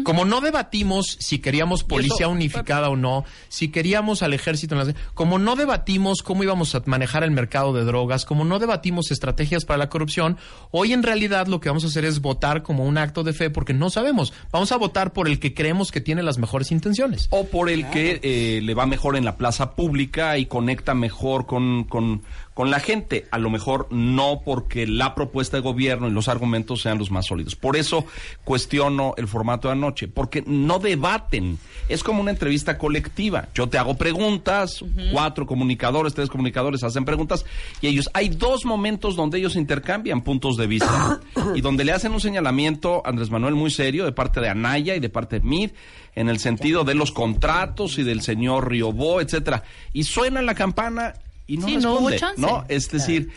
Como 0.05 0.25
no 0.25 0.41
debatimos 0.41 1.17
si 1.21 1.39
queríamos 1.39 1.85
policía 1.85 2.29
unificada 2.29 2.89
o 2.91 2.97
no, 2.97 3.25
si 3.49 3.69
queríamos 3.69 4.23
al 4.23 4.35
ejército, 4.35 4.75
en 4.75 4.87
las- 4.87 4.95
como 5.15 5.39
no 5.39 5.57
debatimos 5.57 6.23
cómo 6.23 6.43
íbamos 6.43 6.75
a 6.75 6.83
manejar 6.87 7.23
el 7.25 7.31
mercado 7.31 7.73
de 7.73 7.85
drogas, 7.85 8.25
como 8.25 8.45
no 8.45 8.59
debatimos 8.59 9.11
estrategias 9.11 9.65
para 9.65 9.79
la 9.79 9.89
corrupción, 9.89 10.37
hoy 10.73 10.93
en 10.93 11.03
realidad 11.03 11.47
lo 11.47 11.61
que 11.61 11.69
vamos 11.69 11.85
a 11.85 11.87
hacer 11.87 12.05
es 12.05 12.21
votar 12.21 12.63
como 12.63 12.85
un 12.85 12.99
acto 12.99 13.23
de 13.23 13.33
fe 13.33 13.51
porque 13.51 13.73
no 13.75 13.89
sabemos. 13.89 14.33
Vamos 14.51 14.73
a 14.73 14.77
votar 14.77 15.13
por 15.13 15.29
el 15.29 15.39
que 15.39 15.55
creemos 15.55 15.91
que 15.93 16.01
tiene 16.01 16.23
las 16.23 16.39
mejores 16.39 16.71
intenciones. 16.73 17.29
o 17.31 17.47
por 17.47 17.71
el 17.71 17.89
que 17.91 18.21
eh, 18.23 18.61
le 18.63 18.75
va 18.75 18.87
mejor 18.87 19.17
en 19.17 19.25
la 19.25 19.37
plaza 19.37 19.73
pública 19.77 20.37
y 20.39 20.47
conecta 20.47 20.95
mejor 20.95 21.47
con, 21.47 21.85
con, 21.85 22.23
con 22.55 22.71
la 22.71 22.81
gente. 22.81 23.27
A 23.31 23.39
lo 23.39 23.51
mejor 23.51 23.89
no 23.91 24.43
porque 24.45 24.87
la 24.87 25.15
propuesta 25.15 25.57
de 25.57 25.63
gobierno 25.63 26.09
y 26.09 26.11
los 26.11 26.29
argumentos 26.29 26.83
sean 26.83 26.99
los 26.99 27.11
más 27.11 27.27
sólidos. 27.27 27.57
Por 27.57 27.77
eso 27.77 28.05
cuestiono 28.45 29.15
el 29.17 29.29
formato 29.29 29.69
de 29.69 29.73
anoche, 29.73 30.09
porque 30.09 30.43
no 30.47 30.79
debaten. 30.79 31.59
Es 31.89 32.03
como 32.03 32.21
una 32.21 32.31
entrevista 32.31 32.79
colectiva. 32.79 33.49
Yo 33.55 33.69
te 33.69 33.79
hago 33.79 33.97
preguntas, 33.97 34.85
cuatro 35.13 35.47
comunicadores, 35.47 36.15
tres 36.15 36.29
comunicadores 36.29 36.83
hacen 36.85 37.05
preguntas 37.05 37.45
y 37.81 37.89
ellos, 37.89 38.11
hay 38.15 38.29
dos 38.29 38.65
momentos 38.65 39.17
donde 39.17 39.39
ellos 39.39 39.57
intercambian 39.57 40.23
puntos 40.23 40.57
de 40.57 40.67
vista 40.67 41.21
y 41.55 41.61
donde 41.61 41.85
le 41.85 41.93
hacen 41.93 42.13
un 42.13 42.21
señalamiento 42.21 43.03
a 43.05 43.11
Andrés 43.11 43.31
Manuel 43.31 43.55
muy 43.55 43.71
serio 43.71 44.05
de 44.05 44.13
parte 44.13 44.41
de 44.41 44.49
Anaya 44.49 44.95
y 44.95 45.01
de 45.01 45.09
parte 45.09 45.41
de 45.41 45.47
Mid 45.47 45.71
en 46.15 46.29
el 46.29 46.39
sentido 46.39 46.85
de 46.85 46.95
los 46.95 47.13
contratos 47.13 47.99
y 47.99 48.03
del 48.03 48.21
señor 48.21 48.71
Riobó, 48.71 49.21
etcétera. 49.21 49.63
Y 49.93 50.05
suena 50.05 50.43
la 50.43 50.55
campana 50.55 51.15
y 51.47 51.57
no 51.59 51.67
Sí, 51.67 51.77
no 51.77 51.93
hubo 51.95 52.09
responde, 52.11 52.19
chance. 52.19 52.41
¿no? 52.41 52.65
Es 52.69 52.91
decir, 52.91 53.31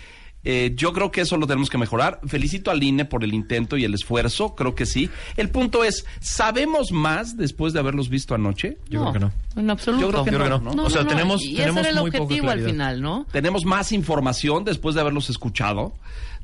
eh, 0.44 0.74
yo 0.76 0.94
creo 0.94 1.12
que 1.12 1.22
eso 1.22 1.38
lo 1.38 1.48
tenemos 1.48 1.70
que 1.72 1.78
mejorar. 1.80 2.20
Felicito 2.28 2.70
al 2.70 2.84
INE 2.84 3.06
por 3.06 3.24
el 3.24 3.34
intento 3.34 3.78
y 3.78 3.84
el 3.84 3.94
esfuerzo, 3.96 4.54
creo 4.56 4.76
que 4.76 4.86
sí. 4.86 5.10
El 5.38 5.50
punto 5.50 5.84
es, 5.84 6.06
¿sabemos 6.20 6.92
más 6.92 7.36
después 7.36 7.74
de 7.74 7.80
haberlos 7.80 8.10
visto 8.10 8.36
anoche? 8.36 8.78
Yo 8.90 9.02
creo 9.02 9.14
que 9.14 9.20
no. 9.20 9.32
En 9.56 9.70
absoluto. 9.72 10.02
Yo 10.06 10.10
creo 10.12 10.24
que 10.26 10.32
Yo 10.32 10.38
creo 10.38 10.50
no, 10.50 10.60
que 10.60 10.66
no. 10.66 10.76
¿no? 10.76 10.84
O 10.86 10.90
sea, 10.90 11.06
tenemos, 11.08 11.44
y 11.44 11.56
tenemos 11.56 11.82
ese 11.82 11.90
era 11.90 11.98
el 11.98 12.02
muy 12.04 12.12
poca 12.12 12.24
objetivo 12.24 12.48
al 12.50 12.54
claridad. 12.60 12.70
final, 12.70 13.02
¿no? 13.02 13.26
¿Tenemos 13.32 13.66
más 13.66 13.92
información 13.92 14.64
después 14.66 14.94
de 14.94 15.02
haberlos 15.02 15.30
escuchado? 15.32 15.94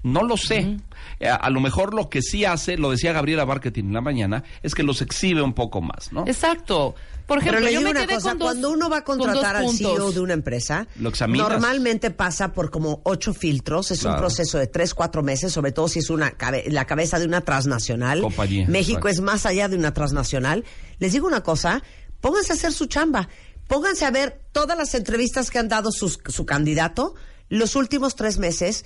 No 0.04 0.24
lo 0.24 0.36
sé. 0.38 0.78
Eh, 1.20 1.28
a, 1.28 1.36
a 1.36 1.50
lo 1.52 1.60
mejor 1.60 1.94
lo 1.94 2.10
que 2.10 2.22
sí 2.24 2.44
hace, 2.46 2.78
lo 2.78 2.90
decía 2.90 3.14
Gabriela 3.14 3.46
Marketing 3.46 3.84
en 3.86 3.94
la 3.94 4.02
mañana, 4.02 4.44
es 4.64 4.74
que 4.74 4.82
los 4.84 5.02
exhibe 5.02 5.42
un 5.44 5.54
poco 5.54 5.82
más, 5.82 6.12
¿no? 6.12 6.26
Exacto. 6.28 6.96
Por 7.28 7.40
Pero 7.40 7.52
ejemplo, 7.60 7.60
le 7.68 7.74
yo 7.74 7.80
digo 7.80 7.84
me 7.84 7.92
una 7.92 8.08
quedé 8.08 8.16
cosa, 8.16 8.30
con 8.32 8.40
dos- 8.40 8.48
cuando 8.48 8.72
uno 8.72 8.90
va 8.90 8.98
a 8.98 9.04
contratar 9.04 9.56
al. 9.56 9.70
CEO 9.70 10.12
de 10.12 10.20
una 10.20 10.34
empresa, 10.34 10.88
Lo 11.00 11.12
normalmente 11.38 12.10
pasa 12.12 12.52
por 12.52 12.72
como 12.72 13.02
ocho 13.06 13.34
filtros, 13.34 13.92
es 13.92 14.04
un 14.04 14.18
proceso 14.18 14.58
de 14.58 14.68
tres, 14.68 14.94
cuatro 14.94 15.22
meses, 15.24 15.54
sobre 15.54 15.72
todo 15.72 15.88
si 15.88 16.00
es 16.00 16.10
una 16.10 16.32
cabe- 16.32 16.66
la 16.70 16.86
cabeza 16.86 17.20
de 17.20 17.26
una 17.26 17.42
transnacional. 17.42 18.22
Compañía, 18.22 18.66
México 18.68 19.08
exacto. 19.08 19.10
es 19.10 19.22
más 19.22 19.46
allá 19.46 19.70
de 19.70 19.78
una 19.78 19.94
transnacional. 19.94 20.66
Les 21.00 21.14
digo 21.14 21.28
una 21.28 21.42
cosa, 21.42 21.84
pónganse 22.20 22.52
a 22.54 22.56
hacer 22.56 22.74
su 22.74 22.88
chamba, 22.88 23.30
pónganse 23.68 24.04
a 24.06 24.12
ver 24.12 24.42
todas 24.52 24.78
las 24.78 24.94
entrevistas 24.96 25.52
que 25.52 25.60
han 25.60 25.70
dado 25.70 25.92
sus- 25.92 26.20
su 26.28 26.46
candidato 26.46 27.14
los 27.50 27.76
últimos 27.76 28.16
tres 28.16 28.40
meses. 28.40 28.84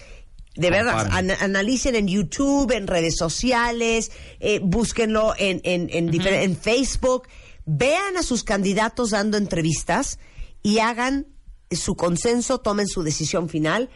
De 0.55 0.69
verdad, 0.69 1.07
an- 1.11 1.31
analicen 1.41 1.95
en 1.95 2.07
YouTube, 2.07 2.71
en 2.71 2.87
redes 2.87 3.17
sociales, 3.17 4.11
eh, 4.39 4.59
búsquenlo 4.63 5.33
en, 5.37 5.59
en, 5.63 5.89
en, 5.91 6.09
en 6.25 6.57
Facebook, 6.57 7.27
vean 7.65 8.15
a 8.17 8.23
sus 8.23 8.43
candidatos 8.43 9.09
dando 9.09 9.37
entrevistas 9.37 10.17
y 10.63 10.79
hagan 10.79 11.27
su 11.71 11.95
consenso, 11.95 12.59
tomen 12.59 12.87
su 12.87 13.03
decisión 13.03 13.49
final, 13.49 13.89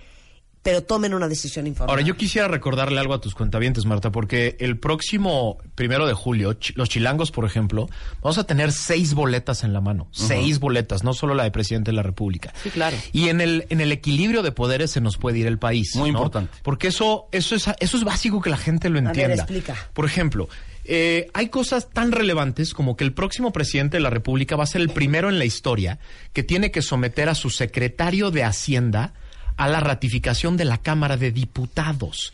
pero 0.69 0.83
tomen 0.83 1.15
una 1.15 1.27
decisión 1.27 1.65
informada. 1.65 1.91
Ahora, 1.91 2.05
yo 2.05 2.15
quisiera 2.15 2.47
recordarle 2.47 2.99
algo 2.99 3.15
a 3.15 3.21
tus 3.21 3.33
cuentavientes, 3.33 3.85
Marta, 3.85 4.11
porque 4.11 4.55
el 4.59 4.77
próximo 4.77 5.57
primero 5.73 6.05
de 6.05 6.13
julio, 6.13 6.55
los 6.75 6.89
chilangos, 6.89 7.31
por 7.31 7.45
ejemplo, 7.45 7.89
vamos 8.21 8.37
a 8.37 8.43
tener 8.43 8.71
seis 8.71 9.15
boletas 9.15 9.63
en 9.63 9.73
la 9.73 9.81
mano. 9.81 10.09
Seis 10.11 10.59
boletas, 10.59 11.03
no 11.03 11.15
solo 11.15 11.33
la 11.33 11.43
de 11.43 11.49
presidente 11.49 11.89
de 11.89 11.95
la 11.95 12.03
República. 12.03 12.53
Sí, 12.61 12.69
claro. 12.69 12.95
Y 13.13 13.29
en 13.29 13.41
el, 13.41 13.65
en 13.69 13.81
el 13.81 13.91
equilibrio 13.91 14.43
de 14.43 14.51
poderes 14.51 14.91
se 14.91 15.01
nos 15.01 15.17
puede 15.17 15.39
ir 15.39 15.47
el 15.47 15.57
país. 15.57 15.95
Muy 15.95 16.11
¿no? 16.11 16.19
importante. 16.19 16.55
Porque 16.61 16.89
eso, 16.89 17.29
eso, 17.31 17.55
es, 17.55 17.67
eso 17.79 17.97
es 17.97 18.03
básico 18.03 18.39
que 18.39 18.51
la 18.51 18.57
gente 18.57 18.89
lo 18.89 19.01
ver, 19.01 19.07
entienda. 19.07 19.35
explica. 19.37 19.75
Por 19.95 20.05
ejemplo, 20.05 20.49
eh, 20.85 21.31
hay 21.33 21.49
cosas 21.49 21.89
tan 21.89 22.11
relevantes 22.11 22.75
como 22.75 22.95
que 22.95 23.05
el 23.05 23.13
próximo 23.13 23.51
presidente 23.51 23.97
de 23.97 24.01
la 24.01 24.11
República 24.11 24.55
va 24.55 24.65
a 24.65 24.67
ser 24.67 24.81
el 24.81 24.89
primero 24.91 25.29
en 25.29 25.39
la 25.39 25.45
historia 25.45 25.97
que 26.31 26.43
tiene 26.43 26.69
que 26.69 26.83
someter 26.83 27.27
a 27.27 27.33
su 27.33 27.49
secretario 27.49 28.29
de 28.29 28.43
Hacienda 28.43 29.13
a 29.59 29.67
la 29.67 29.81
ratificación 29.81 30.55
de 30.55 30.63
la 30.63 30.77
Cámara 30.77 31.17
de 31.17 31.33
Diputados. 31.33 32.33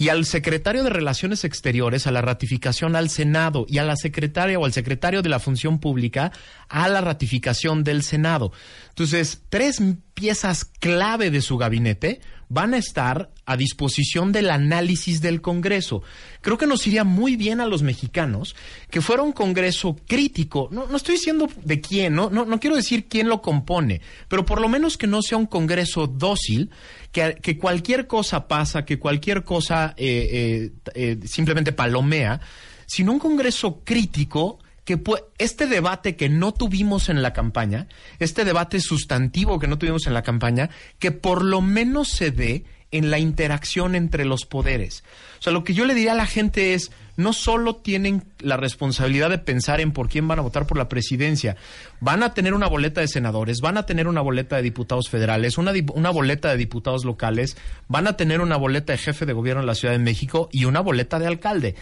Y 0.00 0.08
al 0.08 0.26
secretario 0.26 0.82
de 0.82 0.90
Relaciones 0.90 1.44
Exteriores 1.44 2.08
a 2.08 2.10
la 2.10 2.22
ratificación 2.22 2.96
al 2.96 3.08
Senado. 3.08 3.66
Y 3.68 3.78
a 3.78 3.84
la 3.84 3.94
secretaria 3.94 4.58
o 4.58 4.64
al 4.64 4.72
secretario 4.72 5.22
de 5.22 5.28
la 5.28 5.38
Función 5.38 5.78
Pública 5.78 6.32
a 6.68 6.88
la 6.88 7.00
ratificación 7.00 7.84
del 7.84 8.02
Senado. 8.02 8.50
Entonces, 8.88 9.42
tres 9.48 9.80
piezas 10.16 10.64
clave 10.64 11.30
de 11.30 11.42
su 11.42 11.58
gabinete 11.58 12.20
van 12.48 12.74
a 12.74 12.78
estar 12.78 13.30
a 13.44 13.56
disposición 13.56 14.32
del 14.32 14.50
análisis 14.50 15.20
del 15.20 15.42
Congreso. 15.42 16.02
Creo 16.40 16.56
que 16.56 16.66
nos 16.66 16.86
iría 16.86 17.04
muy 17.04 17.36
bien 17.36 17.60
a 17.60 17.66
los 17.66 17.82
mexicanos 17.82 18.56
que 18.88 19.02
fuera 19.02 19.22
un 19.22 19.32
Congreso 19.32 19.96
crítico. 20.06 20.68
No, 20.72 20.86
no 20.86 20.96
estoy 20.96 21.16
diciendo 21.16 21.48
de 21.64 21.80
quién, 21.80 22.14
no, 22.14 22.30
no, 22.30 22.46
no 22.46 22.58
quiero 22.58 22.76
decir 22.76 23.08
quién 23.08 23.28
lo 23.28 23.42
compone, 23.42 24.00
pero 24.28 24.46
por 24.46 24.60
lo 24.60 24.68
menos 24.68 24.96
que 24.96 25.06
no 25.06 25.20
sea 25.22 25.38
un 25.38 25.46
Congreso 25.46 26.06
dócil, 26.06 26.70
que, 27.12 27.58
cualquier 27.58 28.06
cosa 28.06 28.48
pasa, 28.48 28.84
que 28.84 28.98
cualquier 28.98 29.44
cosa 29.44 29.94
eh, 29.98 30.70
eh, 30.94 31.18
eh, 31.20 31.26
simplemente 31.26 31.72
palomea, 31.72 32.40
sino 32.86 33.12
un 33.12 33.18
Congreso 33.18 33.82
crítico 33.84 34.60
que 34.86 35.02
este 35.38 35.66
debate 35.66 36.14
que 36.14 36.28
no 36.28 36.54
tuvimos 36.54 37.08
en 37.08 37.20
la 37.20 37.32
campaña, 37.32 37.88
este 38.20 38.44
debate 38.44 38.80
sustantivo 38.80 39.58
que 39.58 39.66
no 39.66 39.78
tuvimos 39.78 40.06
en 40.06 40.14
la 40.14 40.22
campaña, 40.22 40.70
que 41.00 41.10
por 41.10 41.44
lo 41.44 41.60
menos 41.60 42.08
se 42.08 42.30
dé 42.30 42.64
en 42.92 43.10
la 43.10 43.18
interacción 43.18 43.96
entre 43.96 44.24
los 44.24 44.46
poderes. 44.46 45.02
O 45.40 45.42
sea, 45.42 45.52
lo 45.52 45.64
que 45.64 45.74
yo 45.74 45.86
le 45.86 45.94
diría 45.94 46.12
a 46.12 46.14
la 46.14 46.24
gente 46.24 46.74
es, 46.74 46.92
no 47.16 47.32
solo 47.32 47.74
tienen 47.74 48.22
la 48.38 48.56
responsabilidad 48.56 49.28
de 49.28 49.38
pensar 49.38 49.80
en 49.80 49.90
por 49.90 50.08
quién 50.08 50.28
van 50.28 50.38
a 50.38 50.42
votar 50.42 50.68
por 50.68 50.78
la 50.78 50.88
presidencia, 50.88 51.56
van 51.98 52.22
a 52.22 52.32
tener 52.32 52.54
una 52.54 52.68
boleta 52.68 53.00
de 53.00 53.08
senadores, 53.08 53.60
van 53.60 53.78
a 53.78 53.86
tener 53.86 54.06
una 54.06 54.20
boleta 54.20 54.54
de 54.54 54.62
diputados 54.62 55.08
federales, 55.08 55.58
una, 55.58 55.72
una 55.94 56.10
boleta 56.10 56.50
de 56.50 56.58
diputados 56.58 57.04
locales, 57.04 57.56
van 57.88 58.06
a 58.06 58.16
tener 58.16 58.40
una 58.40 58.56
boleta 58.56 58.92
de 58.92 58.98
jefe 58.98 59.26
de 59.26 59.32
gobierno 59.32 59.62
en 59.62 59.66
la 59.66 59.74
Ciudad 59.74 59.94
de 59.94 59.98
México 59.98 60.48
y 60.52 60.64
una 60.64 60.78
boleta 60.78 61.18
de 61.18 61.26
alcalde 61.26 61.74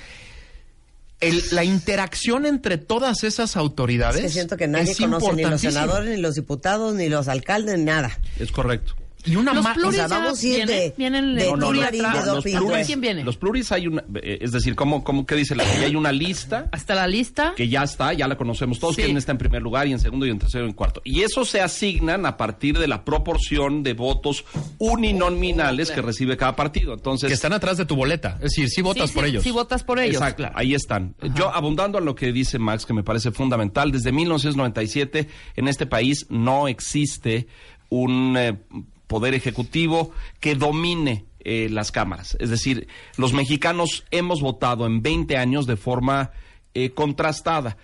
el- 1.29 1.43
la 1.53 1.65
interacción 1.65 2.47
entre 2.47 2.79
todas 2.79 3.25
esas 3.25 3.57
autoridades 3.57 4.17
Es 4.21 4.23
que 4.27 4.29
siento 4.31 4.57
que 4.57 4.67
nadie 4.69 4.95
conoce 4.97 5.33
ni 5.35 5.43
los 5.43 5.61
senadores, 5.61 6.11
ni 6.17 6.21
los 6.21 6.35
diputados, 6.35 6.95
ni 6.95 7.09
los 7.09 7.29
alcaldes, 7.29 7.79
nada. 7.79 8.19
Es 8.39 8.53
correcto. 8.53 8.95
Y 9.27 9.37
una 9.37 9.55
Los 9.55 9.67
pluris 9.69 9.89
o 9.89 9.93
sea, 9.93 10.09
ya 10.09 10.19
vamos 10.19 10.43
a 10.43 10.47
ir 10.47 10.55
vienen, 10.57 10.67
de- 10.77 10.95
vienen 10.99 11.35
de 11.35 11.43
el 11.45 11.51
No, 11.51 11.57
no, 11.57 11.67
pluri 11.69 11.81
no, 11.81 11.87
atrás. 11.87 12.13
de 12.13 12.27
los 12.27 12.37
doping. 12.37 12.51
¿Atrás 12.57 12.65
pluris, 12.69 12.87
quién 12.87 13.01
viene? 13.01 13.25
los 13.25 13.37
pluris 13.37 13.73
hay 13.73 13.87
una, 13.87 14.05
eh, 14.23 14.39
es 14.43 14.53
decir, 14.53 14.75
¿cómo, 14.75 15.03
cómo, 15.03 15.25
¿qué 15.27 15.35
dice 15.35 15.55
la 15.55 15.65
ley? 15.65 15.85
Hay 15.85 15.97
una 15.97 16.13
lista 16.13 16.69
Hasta 16.73 16.95
la 16.95 17.07
lista. 17.07 17.55
que 17.57 17.69
ya 17.69 17.83
está, 17.85 18.13
ya 18.13 18.29
la 18.29 18.37
conocemos 18.37 18.79
todos, 18.79 18.97
Sí. 18.97 19.03
quién 19.03 19.17
está 19.17 19.33
en 19.33 19.39
primer 19.39 19.63
lugar 19.63 19.87
y 19.87 19.93
en 19.93 19.99
segundo 19.99 20.27
y 20.27 20.31
en 20.31 20.39
tercero 20.39 20.65
y 20.65 20.69
en 20.69 20.75
cuarto. 20.75 21.01
Y 21.05 21.23
eso 21.23 21.45
se 21.45 21.61
asignan 21.63 22.27
a 22.27 22.37
partir 22.37 22.79
de 22.79 22.87
la 22.87 23.05
proporción 23.05 23.83
de 23.83 23.95
votos 23.95 24.45
uninominales 24.79 25.91
que 25.91 26.03
recibe 26.03 26.37
cada 26.37 26.57
partido. 26.57 26.95
Entonces, 26.95 27.29
que 27.29 27.35
están 27.35 27.53
atrás 27.53 27.77
de 27.77 27.85
tu 27.87 27.97
boleta. 27.97 28.35
Es 28.37 28.51
decir, 28.53 28.69
si 28.69 28.83
votas 28.83 29.11
Sí, 29.11 29.15
por 29.15 29.25
sí, 29.25 29.31
ellos. 29.31 29.43
Si 29.43 29.51
votas 29.51 29.85
por 29.85 29.99
ellos. 29.99 30.17
Exacto, 30.17 30.37
claro. 30.43 30.55
ahí 30.59 30.75
están. 30.75 31.15
Yo, 31.35 31.49
abundando 31.55 31.99
a 31.99 32.01
lo 32.01 32.15
que 32.15 32.33
dice 32.33 32.59
Max, 32.59 32.87
que 32.87 32.93
me 32.95 33.03
parece 33.03 33.31
fundamental, 33.31 33.91
desde 33.93 34.13
1997 34.13 35.29
en 35.57 35.69
este 35.69 35.87
país 35.87 36.27
no 36.31 36.69
existe 36.69 37.47
un 37.91 38.37
eh, 38.37 38.59
poder 39.07 39.35
ejecutivo 39.35 40.13
que 40.41 40.55
domine 40.55 41.25
eh, 41.41 41.69
las 41.71 41.93
cámaras. 41.93 42.37
Es 42.41 42.51
decir, 42.51 42.89
los 43.17 43.33
mexicanos 43.33 44.05
hemos 44.11 44.41
votado 44.41 44.87
en 44.87 45.03
20 45.03 45.37
años 45.37 45.67
de 45.67 45.77
forma 45.77 46.31
eh, 46.73 46.91
contrastada. 46.91 47.77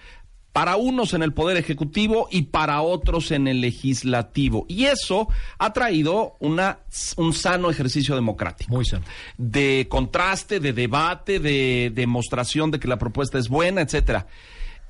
Para 0.53 0.75
unos 0.75 1.14
en 1.14 1.23
el 1.23 1.33
Poder 1.33 1.57
Ejecutivo 1.57 2.27
y 2.29 2.43
para 2.43 2.81
otros 2.81 3.31
en 3.31 3.47
el 3.47 3.61
Legislativo. 3.61 4.66
Y 4.66 4.87
eso 4.87 5.29
ha 5.59 5.73
traído 5.73 6.37
una, 6.41 6.81
un 7.16 7.33
sano 7.35 7.71
ejercicio 7.71 8.16
democrático 8.16 8.73
Muy 8.73 8.85
sano. 8.85 9.05
de 9.39 9.87
contraste, 9.89 10.59
de 10.59 10.73
debate, 10.73 11.39
de 11.39 11.93
demostración 11.95 12.73
de 12.73 12.81
que 12.81 12.89
la 12.89 12.99
propuesta 12.99 13.39
es 13.39 13.49
buena, 13.49 13.83
etcétera. 13.83 14.27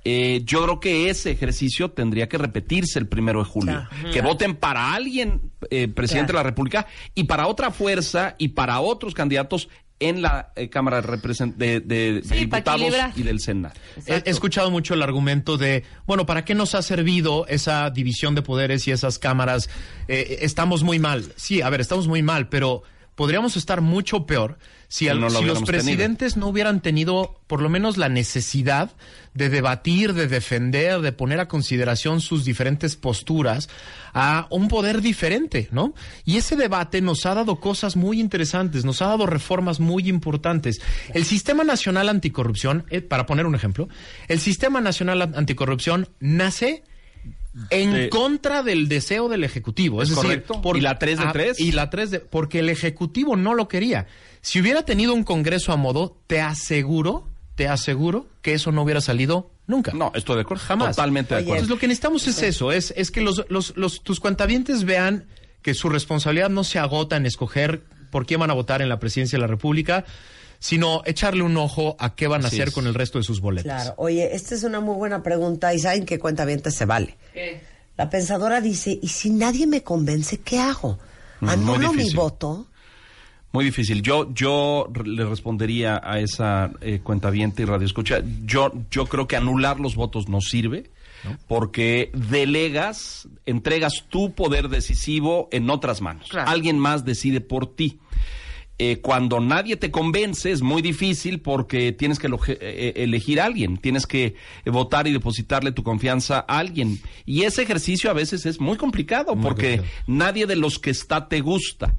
Eh, 0.05 0.43
yo 0.45 0.63
creo 0.65 0.81
que 0.81 1.11
ese 1.11 1.31
ejercicio 1.31 1.91
tendría 1.91 2.29
que 2.29 2.39
repetirse 2.39 2.99
el 2.99 3.07
primero 3.09 3.41
de 3.41 3.45
julio. 3.45 3.87
Claro. 3.91 4.13
Que 4.13 4.21
voten 4.23 4.57
para 4.57 4.95
alguien, 4.95 5.53
eh, 5.71 5.89
presidente 5.89 6.33
de 6.33 6.39
la 6.39 6.43
República, 6.43 6.87
y 7.15 7.25
para 7.25 7.47
otra 7.47 7.71
fuerza 7.71 8.35
y 8.39 8.49
para 8.49 8.81
otros 8.81 9.15
candidatos 9.15 9.69
en 10.03 10.23
la 10.23 10.53
eh, 10.57 10.71
Cámara 10.71 11.03
de, 11.03 11.21
de- 11.57 11.81
de- 11.81 12.23
Sí, 12.25 12.35
Diputados 12.37 12.95
y 13.17 13.23
del 13.23 13.39
Senado. 13.41 13.75
He, 14.07 14.15
he 14.25 14.31
escuchado 14.31 14.71
mucho 14.71 14.95
el 14.95 15.03
argumento 15.03 15.59
de, 15.59 15.85
bueno, 16.07 16.25
¿para 16.25 16.43
qué 16.47 16.55
nos 16.55 16.75
ha 16.75 16.81
servido 16.81 17.47
esa 17.49 17.91
división 17.91 18.35
de 18.35 18.41
poderes 18.41 18.89
y 18.89 18.93
esas 18.93 19.19
cámaras? 19.19 19.69
Eh, 20.09 20.39
estamos 20.41 20.83
muy 20.83 20.99
mal. 20.99 21.31
Sí, 21.37 21.61
a 21.61 21.69
ver, 21.69 21.83
estamos 21.83 22.09
muy 22.09 22.23
mal, 22.23 22.49
pero 22.49 22.83
podríamos 23.21 23.55
estar 23.59 23.83
mucho 23.83 24.25
peor 24.25 24.57
si, 24.89 25.07
al- 25.09 25.21
no 25.21 25.29
lo 25.29 25.41
si 25.41 25.45
los 25.45 25.59
tenido. 25.59 25.67
presidentes 25.67 26.39
no 26.39 26.47
hubieran 26.47 26.81
tenido 26.81 27.39
por 27.47 27.61
lo 27.61 27.69
menos 27.69 27.99
la 27.99 28.09
necesidad 28.09 28.93
de 29.35 29.51
debatir, 29.51 30.15
de 30.15 30.27
defender, 30.27 31.03
de 31.03 31.13
poner 31.13 31.39
a 31.39 31.47
consideración 31.47 32.23
sus 32.23 32.47
diferentes 32.47 32.97
posturas 32.97 33.69
a 34.15 34.47
un 34.49 34.69
poder 34.69 35.03
diferente, 35.03 35.69
¿no? 35.71 35.93
Y 36.25 36.39
ese 36.39 36.57
debate 36.57 37.03
nos 37.03 37.27
ha 37.27 37.35
dado 37.35 37.61
cosas 37.61 37.95
muy 37.95 38.21
interesantes, 38.21 38.87
nos 38.87 39.03
ha 39.03 39.09
dado 39.09 39.27
reformas 39.27 39.81
muy 39.81 40.09
importantes. 40.09 40.81
El 41.13 41.27
Sistema 41.27 41.63
Nacional 41.63 42.09
Anticorrupción, 42.09 42.87
eh, 42.89 43.03
para 43.03 43.27
poner 43.27 43.45
un 43.45 43.55
ejemplo, 43.55 43.87
el 44.29 44.41
Sistema 44.41 44.81
Nacional 44.81 45.21
Anticorrupción 45.21 46.09
nace 46.21 46.85
en 47.71 48.09
contra 48.09 48.63
del 48.63 48.89
deseo 48.89 49.29
del 49.29 49.45
Ejecutivo. 49.45 50.03
Es, 50.03 50.11
Es 50.11 50.17
decir, 50.17 50.45
correcto. 50.45 50.77
¿Y 50.77 50.81
la 50.81 50.99
tres 50.99 51.19
de 51.19 51.25
ah, 51.25 51.33
tres? 51.33 51.61
Y 51.61 51.73
la 51.73 51.91
3 51.91 52.11
de... 52.11 52.21
Porque 52.21 52.61
el 52.61 52.69
Ejecutivo 52.69 53.37
no 53.37 53.55
lo 53.55 53.69
quería. 53.69 54.07
Si 54.41 54.61
hubiera 54.61 54.85
tenido 54.85 55.15
un 55.15 55.25
Congreso 55.25 55.73
a 55.73 55.77
modo, 55.77 56.17
te 56.27 56.41
aseguro, 56.41 57.29
te 57.57 57.69
aseguro 57.69 58.27
que 58.43 58.55
eso 58.55 58.73
no 58.73 58.83
hubiera 58.83 59.01
salido 59.01 59.51
nunca. 59.67 59.93
No, 59.93 60.13
estoy 60.15 60.37
de 60.37 60.43
acuerdo. 60.43 60.65
Jamás. 60.65 60.97
Totalmente 60.97 61.35
de 61.35 61.41
acuerdo. 61.41 61.57
Entonces 61.57 61.71
lo 61.71 61.79
que 61.79 61.89
necesitamos 61.89 62.27
es 62.27 62.43
eso, 62.43 62.73
es, 62.73 62.93
es 62.97 63.11
que 63.11 63.21
los, 63.21 63.45
los, 63.49 63.77
los, 63.77 64.03
tus 64.03 64.21
cuentavientes 64.21 64.85
vean 64.85 65.27
que 65.63 65.75
su 65.75 65.89
responsabilidad 65.89 66.51
no 66.51 66.65
se 66.65 66.79
agota 66.79 67.17
en 67.17 67.27
escoger 67.27 67.83
por 68.11 68.27
quién 68.27 68.41
van 68.41 68.51
a 68.51 68.55
votar 68.55 68.83
en 68.83 68.89
la 68.89 68.99
presidencia 68.99 69.37
de 69.37 69.41
la 69.41 69.47
República, 69.47 70.05
sino 70.61 71.03
echarle 71.07 71.43
un 71.43 71.57
ojo 71.57 71.97
a 71.99 72.15
qué 72.15 72.29
van 72.29 72.45
a 72.45 72.49
hacer 72.49 72.69
es. 72.69 72.75
con 72.75 72.87
el 72.87 72.95
resto 72.95 73.19
de 73.19 73.25
sus 73.25 73.41
boletos. 73.41 73.65
Claro. 73.65 73.95
Oye, 73.97 74.35
esta 74.35 74.55
es 74.55 74.63
una 74.63 74.79
muy 74.81 74.95
buena 74.95 75.23
pregunta 75.23 75.75
y 75.75 75.81
saben 75.81 76.05
qué 76.05 76.19
cuenta 76.19 76.47
se 76.71 76.85
vale. 76.85 77.17
La 77.97 78.09
pensadora 78.09 78.61
dice, 78.61 78.99
¿y 79.03 79.09
si 79.09 79.31
nadie 79.31 79.67
me 79.67 79.83
convence, 79.83 80.39
qué 80.39 80.59
hago? 80.59 80.99
Mm, 81.41 81.49
¿Anulo 81.49 81.93
mi 81.93 82.11
voto? 82.11 82.67
Muy 83.53 83.65
difícil. 83.65 84.03
Yo, 84.03 84.33
yo 84.33 84.89
le 85.05 85.25
respondería 85.25 86.01
a 86.05 86.21
esa 86.21 86.71
eh, 86.83 87.01
cuentaviente 87.03 87.63
y 87.63 87.65
radio 87.65 87.87
escucha. 87.87 88.23
Yo, 88.45 88.73
yo 88.91 89.07
creo 89.07 89.27
que 89.27 89.37
anular 89.37 89.81
los 89.81 89.97
votos 89.97 90.29
no 90.29 90.41
sirve. 90.41 90.91
Porque 91.49 92.11
delegas, 92.15 93.29
entregas 93.45 94.07
tu 94.09 94.33
poder 94.33 94.71
decisivo 94.71 95.51
en 95.53 95.69
otras 95.69 96.01
manos. 96.01 96.29
Claro. 96.31 96.49
Alguien 96.49 96.79
más 96.79 97.05
decide 97.05 97.43
por 97.43 97.75
ti. 97.75 97.99
Eh, 98.83 98.97
cuando 99.03 99.41
nadie 99.41 99.77
te 99.77 99.91
convence 99.91 100.51
es 100.51 100.63
muy 100.63 100.81
difícil 100.81 101.41
porque 101.41 101.93
tienes 101.93 102.19
que 102.19 102.31
eloge- 102.31 102.57
eh, 102.63 102.95
elegir 102.97 103.39
a 103.39 103.45
alguien, 103.45 103.77
tienes 103.77 104.07
que 104.07 104.37
eh, 104.65 104.71
votar 104.71 105.07
y 105.07 105.13
depositarle 105.13 105.73
tu 105.73 105.83
confianza 105.83 106.39
a 106.49 106.59
alguien. 106.59 106.99
Y 107.27 107.43
ese 107.43 107.61
ejercicio 107.61 108.11
a 108.11 108.15
veces 108.15 108.47
es 108.47 108.59
muy 108.59 108.79
complicado 108.79 109.35
Muy 109.37 109.43
porque 109.45 109.77
complicado. 109.77 110.05
nadie 110.07 110.47
de 110.47 110.57
los 110.57 110.79
que 110.79 110.89
está 110.89 111.29
te 111.29 111.41
gusta. 111.43 111.95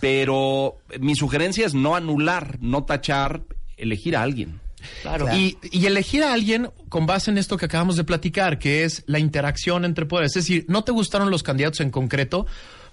Pero 0.00 0.78
mi 1.00 1.14
sugerencia 1.16 1.64
es 1.66 1.72
no 1.74 1.96
anular, 1.96 2.58
no 2.60 2.84
tachar, 2.84 3.42
elegir 3.78 4.14
a 4.14 4.22
alguien. 4.22 4.60
Claro. 5.02 5.26
Y, 5.34 5.56
y 5.72 5.86
elegir 5.86 6.22
a 6.22 6.32
alguien 6.32 6.70
con 6.88 7.06
base 7.06 7.30
en 7.30 7.38
esto 7.38 7.56
que 7.56 7.66
acabamos 7.66 7.96
de 7.96 8.04
platicar, 8.04 8.58
que 8.58 8.84
es 8.84 9.04
la 9.06 9.18
interacción 9.18 9.84
entre 9.84 10.06
poderes. 10.06 10.36
Es 10.36 10.44
decir, 10.44 10.64
no 10.68 10.84
te 10.84 10.92
gustaron 10.92 11.30
los 11.30 11.42
candidatos 11.42 11.80
en 11.80 11.90
concreto, 11.90 12.46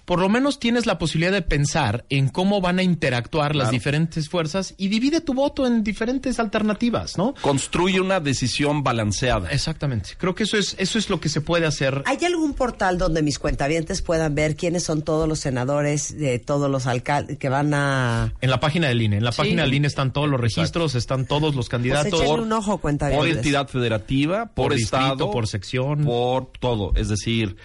por 0.08 0.20
lo 0.20 0.30
menos 0.30 0.58
tienes 0.58 0.86
la 0.86 0.96
posibilidad 0.98 1.32
de 1.32 1.42
pensar 1.42 2.06
en 2.08 2.30
cómo 2.30 2.62
van 2.62 2.78
a 2.78 2.82
interactuar 2.82 3.54
las 3.54 3.70
diferentes 3.70 4.30
fuerzas 4.30 4.72
y 4.78 4.88
divide 4.88 5.20
tu 5.20 5.34
voto 5.34 5.66
en 5.66 5.84
diferentes 5.84 6.40
alternativas, 6.40 7.18
¿no? 7.18 7.34
Construye 7.42 8.00
una 8.00 8.18
decisión 8.18 8.82
balanceada. 8.82 9.50
Exactamente. 9.50 10.12
Creo 10.16 10.34
que 10.34 10.44
eso 10.44 10.56
es, 10.56 10.74
eso 10.78 10.96
es 10.98 11.10
lo 11.10 11.20
que 11.20 11.28
se 11.28 11.42
puede 11.42 11.66
hacer. 11.66 12.02
¿Hay 12.06 12.24
algún 12.24 12.54
portal 12.54 12.96
donde 12.96 13.20
mis 13.22 13.38
cuentavientes 13.38 14.00
puedan 14.00 14.34
ver 14.34 14.56
quiénes 14.56 14.82
son 14.82 15.02
todos 15.02 15.28
los 15.28 15.40
senadores 15.40 16.16
de 16.18 16.38
todos 16.38 16.70
los 16.70 16.86
alcaldes 16.86 17.36
que 17.36 17.50
van 17.50 17.74
a... 17.74 18.32
En 18.40 18.48
la 18.48 18.60
página 18.60 18.88
del 18.88 19.02
INE. 19.02 19.18
En 19.18 19.24
la 19.24 19.32
Sí. 19.32 19.42
página 19.42 19.64
del 19.64 19.74
INE 19.74 19.88
están 19.88 20.14
todos 20.14 20.30
los 20.30 20.40
registros, 20.40 20.94
están 20.94 21.26
todos 21.26 21.54
los 21.54 21.68
candidatos. 21.68 22.12
Pues 22.12 22.22
échenle 22.22 22.42
un 22.44 22.52
ojo, 22.54 22.78
cuentavientes. 22.78 23.28
por 23.28 23.36
entidad 23.36 23.68
federativa, 23.68 24.46
por, 24.46 24.68
Por 24.68 24.74
distrito, 24.74 25.02
estado, 25.04 25.30
por 25.30 25.46
sección. 25.46 26.04
por 26.06 26.46
todo. 26.58 26.92
Es 26.96 27.10
decir, 27.10 27.56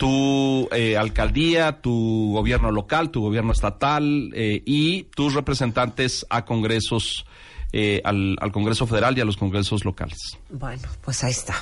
tu 0.00 0.66
eh, 0.72 0.96
alcaldía, 0.96 1.82
tu 1.82 2.32
gobierno 2.32 2.70
local, 2.70 3.10
tu 3.10 3.20
gobierno 3.20 3.52
estatal 3.52 4.30
eh, 4.34 4.62
y 4.64 5.02
tus 5.14 5.34
representantes 5.34 6.24
a 6.30 6.46
congresos, 6.46 7.26
eh, 7.74 8.00
al, 8.02 8.38
Congreso 8.50 8.86
Federal 8.86 9.18
y 9.18 9.20
a 9.20 9.26
los 9.26 9.36
congresos 9.36 9.84
locales. 9.84 10.38
Bueno, 10.48 10.88
pues 11.02 11.22
ahí 11.22 11.32
está. 11.32 11.54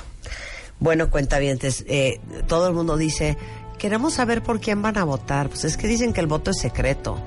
Bueno, 0.79 1.09
cuentavientes, 1.09 1.83
eh, 1.89 2.21
todo 2.47 2.69
el 2.69 2.73
mundo 2.73 2.95
dice, 2.95 3.37
queremos 3.77 4.13
saber 4.13 4.41
por 4.41 4.61
quién 4.61 4.81
van 4.81 4.97
a 4.97 5.03
votar. 5.03 5.49
Pues 5.49 5.65
es 5.65 5.75
que 5.75 5.89
dicen 5.89 6.13
que 6.13 6.21
el 6.21 6.27
voto 6.27 6.51
es 6.51 6.61
secreto, 6.61 7.21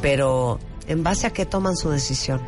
pero 0.00 0.58
¿en 0.88 1.02
base 1.02 1.26
a 1.26 1.30
qué 1.34 1.44
toman 1.44 1.76
su 1.76 1.90
decisión? 1.90 2.40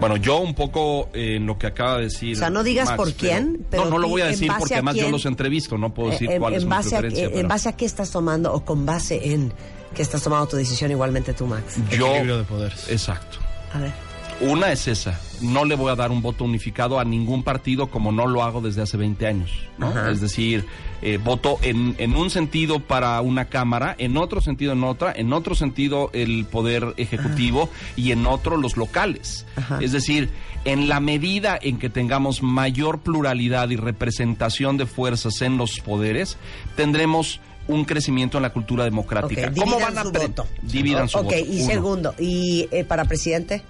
Bueno, 0.00 0.16
yo 0.16 0.38
un 0.38 0.54
poco 0.54 1.08
eh, 1.12 1.36
en 1.36 1.46
lo 1.46 1.58
que 1.58 1.66
acaba 1.66 1.96
de 1.96 2.04
decir. 2.04 2.36
O 2.36 2.38
sea, 2.38 2.50
no 2.50 2.62
digas 2.62 2.86
Max, 2.86 2.96
por 2.96 3.12
quién, 3.14 3.66
pero 3.70 3.84
no, 3.84 3.90
no 3.90 3.98
lo 3.98 4.08
voy 4.08 4.22
a 4.22 4.26
decir 4.26 4.48
base 4.48 4.60
porque 4.60 4.74
además 4.74 4.96
yo 4.96 5.10
los 5.10 5.26
entrevisto, 5.26 5.76
no 5.76 5.92
puedo 5.92 6.10
decir 6.10 6.30
Eh, 6.30 6.34
en, 6.34 6.40
cuál 6.40 6.54
es 6.54 6.62
en 6.62 6.68
mi 6.68 6.74
base 6.74 6.96
a, 6.96 7.00
eh, 7.00 7.04
en 7.24 7.30
pero 7.32 7.48
base 7.48 7.68
a 7.68 7.72
qué 7.72 7.84
estás 7.84 8.10
tomando 8.10 8.52
o 8.52 8.64
con 8.64 8.86
base 8.86 9.32
en 9.32 9.52
qué 9.94 10.02
estás 10.02 10.22
tomando 10.22 10.46
tu 10.46 10.56
decisión 10.56 10.90
igualmente 10.90 11.32
tú, 11.34 11.46
Max. 11.46 11.76
yo, 11.90 12.06
Equilibrio 12.06 12.38
de 12.38 12.44
poderes. 12.44 12.88
Exacto. 12.90 13.38
A 13.72 13.80
ver. 13.80 14.07
Una 14.40 14.70
es 14.70 14.86
esa. 14.86 15.20
No 15.40 15.64
le 15.64 15.74
voy 15.74 15.90
a 15.90 15.96
dar 15.96 16.10
un 16.10 16.22
voto 16.22 16.44
unificado 16.44 17.00
a 17.00 17.04
ningún 17.04 17.42
partido 17.42 17.88
como 17.88 18.12
no 18.12 18.26
lo 18.26 18.42
hago 18.42 18.60
desde 18.60 18.82
hace 18.82 18.96
20 18.96 19.26
años. 19.26 19.50
Es 20.10 20.20
decir, 20.20 20.64
eh, 21.02 21.18
voto 21.22 21.58
en, 21.62 21.94
en 21.98 22.14
un 22.14 22.30
sentido 22.30 22.80
para 22.80 23.20
una 23.20 23.46
Cámara, 23.46 23.94
en 23.98 24.16
otro 24.16 24.40
sentido 24.40 24.72
en 24.72 24.84
otra, 24.84 25.12
en 25.14 25.32
otro 25.32 25.54
sentido 25.54 26.10
el 26.12 26.44
Poder 26.46 26.94
Ejecutivo 26.96 27.68
y 27.96 28.12
en 28.12 28.26
otro 28.26 28.56
los 28.56 28.76
locales. 28.76 29.46
Ajá. 29.56 29.78
Es 29.80 29.92
decir, 29.92 30.30
en 30.64 30.88
la 30.88 31.00
medida 31.00 31.58
en 31.60 31.78
que 31.78 31.90
tengamos 31.90 32.42
mayor 32.42 33.00
pluralidad 33.00 33.70
y 33.70 33.76
representación 33.76 34.76
de 34.76 34.86
fuerzas 34.86 35.40
en 35.42 35.56
los 35.56 35.80
poderes, 35.80 36.36
tendremos 36.76 37.40
un 37.68 37.84
crecimiento 37.84 38.38
en 38.38 38.42
la 38.42 38.52
cultura 38.52 38.84
democrática. 38.84 39.48
Ok, 39.48 39.58
¿Cómo 39.58 39.78
van 39.78 39.98
a 39.98 40.02
su 40.02 40.10
voto. 40.10 40.46
Dividan 40.62 41.08
su 41.08 41.18
ok, 41.18 41.24
voto. 41.24 41.36
y 41.36 41.60
Uno. 41.62 41.66
segundo, 41.72 42.14
¿y 42.18 42.68
eh, 42.70 42.84
para 42.84 43.04
presidente? 43.04 43.62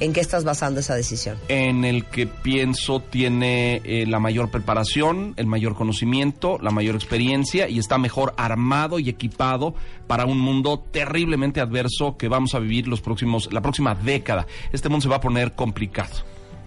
¿En 0.00 0.12
qué 0.12 0.20
estás 0.20 0.44
basando 0.44 0.80
esa 0.80 0.94
decisión? 0.94 1.38
en 1.48 1.84
el 1.84 2.04
que 2.04 2.26
pienso 2.26 3.00
tiene 3.00 3.80
eh, 3.84 4.06
la 4.06 4.20
mayor 4.20 4.50
preparación, 4.50 5.34
el 5.36 5.46
mayor 5.46 5.74
conocimiento, 5.74 6.58
la 6.62 6.70
mayor 6.70 6.94
experiencia 6.94 7.68
y 7.68 7.78
está 7.78 7.98
mejor 7.98 8.34
armado 8.36 8.98
y 8.98 9.08
equipado 9.08 9.74
para 10.06 10.24
un 10.24 10.38
mundo 10.38 10.84
terriblemente 10.92 11.60
adverso 11.60 12.16
que 12.16 12.28
vamos 12.28 12.54
a 12.54 12.58
vivir 12.58 12.86
los 12.86 13.00
próximos, 13.00 13.52
la 13.52 13.60
próxima 13.60 13.94
década. 13.94 14.46
Este 14.72 14.88
mundo 14.88 15.02
se 15.02 15.08
va 15.08 15.16
a 15.16 15.20
poner 15.20 15.52
complicado. 15.52 16.14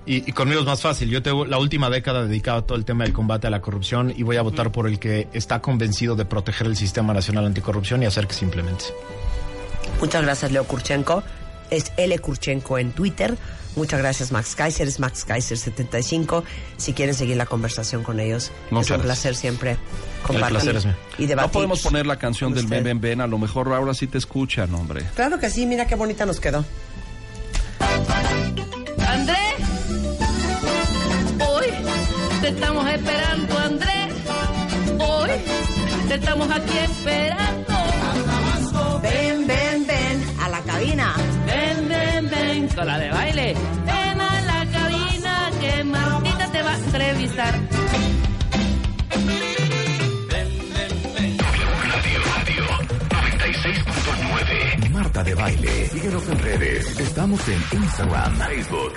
Y, 0.06 0.30
y 0.30 0.34
conmigo 0.34 0.62
es 0.62 0.66
más 0.66 0.82
fácil. 0.82 1.10
Yo 1.10 1.22
tengo 1.22 1.46
la 1.46 1.60
última 1.60 1.90
década 1.90 2.26
dedicada 2.26 2.60
a 2.60 2.62
todo 2.64 2.78
el 2.78 2.86
tema 2.86 3.04
del 3.04 3.14
combate 3.14 3.48
a 3.48 3.50
la 3.50 3.62
corrupción 3.62 4.14
y 4.16 4.24
voy 4.24 4.38
a 4.38 4.42
votar 4.42 4.72
por 4.72 4.88
el 4.88 5.00
que 5.00 5.28
está 5.34 5.62
convencido 5.62 6.16
de 6.16 6.26
proteger 6.26 6.68
el 6.68 6.76
Sistema 6.76 7.14
Nacional 7.14 7.46
Anticorrupción 7.46 8.04
y 8.04 8.08
hacer 8.08 8.28
que 8.28 8.34
se 8.34 8.46
implemente. 8.46 8.86
Muchas 10.00 10.24
gracias, 10.24 10.52
Leo 10.52 10.64
Kurchenko. 10.66 11.24
Es 11.72 11.92
L. 11.98 12.18
Kurchenko 12.20 12.78
en 12.78 12.92
Twitter. 12.92 13.36
Muchas 13.76 14.00
gracias, 14.00 14.32
Max 14.34 14.54
Kaiser. 14.56 14.88
Es 14.88 15.00
Max 15.00 15.26
Kaiser75. 15.26 16.44
Si 16.78 16.92
quieren 16.94 17.16
seguir 17.16 17.38
la 17.38 17.46
conversación 17.46 18.04
con 18.04 18.20
ellos, 18.20 18.52
Muchas 18.70 18.86
es 18.88 18.92
un 18.92 18.98
gracias. 18.98 19.02
placer 19.02 19.36
siempre 19.36 19.78
compartir 20.28 20.50
placer 20.58 20.76
es 20.76 20.86
mío. 20.86 20.96
y 21.18 21.26
debatir. 21.28 21.48
No 21.48 21.52
podemos 21.54 21.80
poner 21.82 22.06
la 22.06 22.18
canción 22.20 22.54
del. 22.54 22.68
Ben 22.68 22.84
Ben 22.84 23.00
Ben, 23.00 23.22
a 23.22 23.28
lo 23.28 23.38
mejor 23.38 23.74
ahora 23.74 23.94
sí 23.94 24.08
te 24.08 24.18
escuchan, 24.18 24.76
hombre. 24.76 25.06
Claro 25.16 25.40
que 25.40 25.50
sí, 25.50 25.66
mira 25.66 25.88
qué 25.88 25.96
bonita 25.96 26.26
nos 26.26 26.40
quedó. 26.42 26.66
Andrés, 29.08 29.38
hoy 31.48 31.66
te 32.42 32.48
estamos 32.50 32.88
esperando, 32.90 33.58
Andrés. 33.58 34.14
Hoy 35.00 35.30
te 36.10 36.16
estamos 36.16 36.52
aquí 36.52 36.78
esperando. 36.78 37.74
Ven, 39.02 39.48
ven, 39.48 39.88
ven 39.88 40.26
a 40.42 40.50
la 40.50 40.60
cabina. 40.62 41.16
Con 42.32 42.88
la 42.88 42.98
de 42.98 43.10
baile. 43.12 43.56
Ven 43.86 44.22
a 44.22 44.42
la 44.42 44.66
cabina 44.72 45.52
que 45.60 45.84
Martita 45.84 46.50
te 46.50 46.62
va 46.62 46.72
a 46.72 46.78
entrevistar. 46.78 47.60
Marta 54.92 55.24
de 55.24 55.36
Baile. 55.36 55.88
Síguenos 55.90 56.30
en 56.30 56.40
redes. 56.40 57.00
Estamos 57.00 57.42
en 57.50 57.80
Instagram, 57.80 58.36
Facebook, 58.38 58.94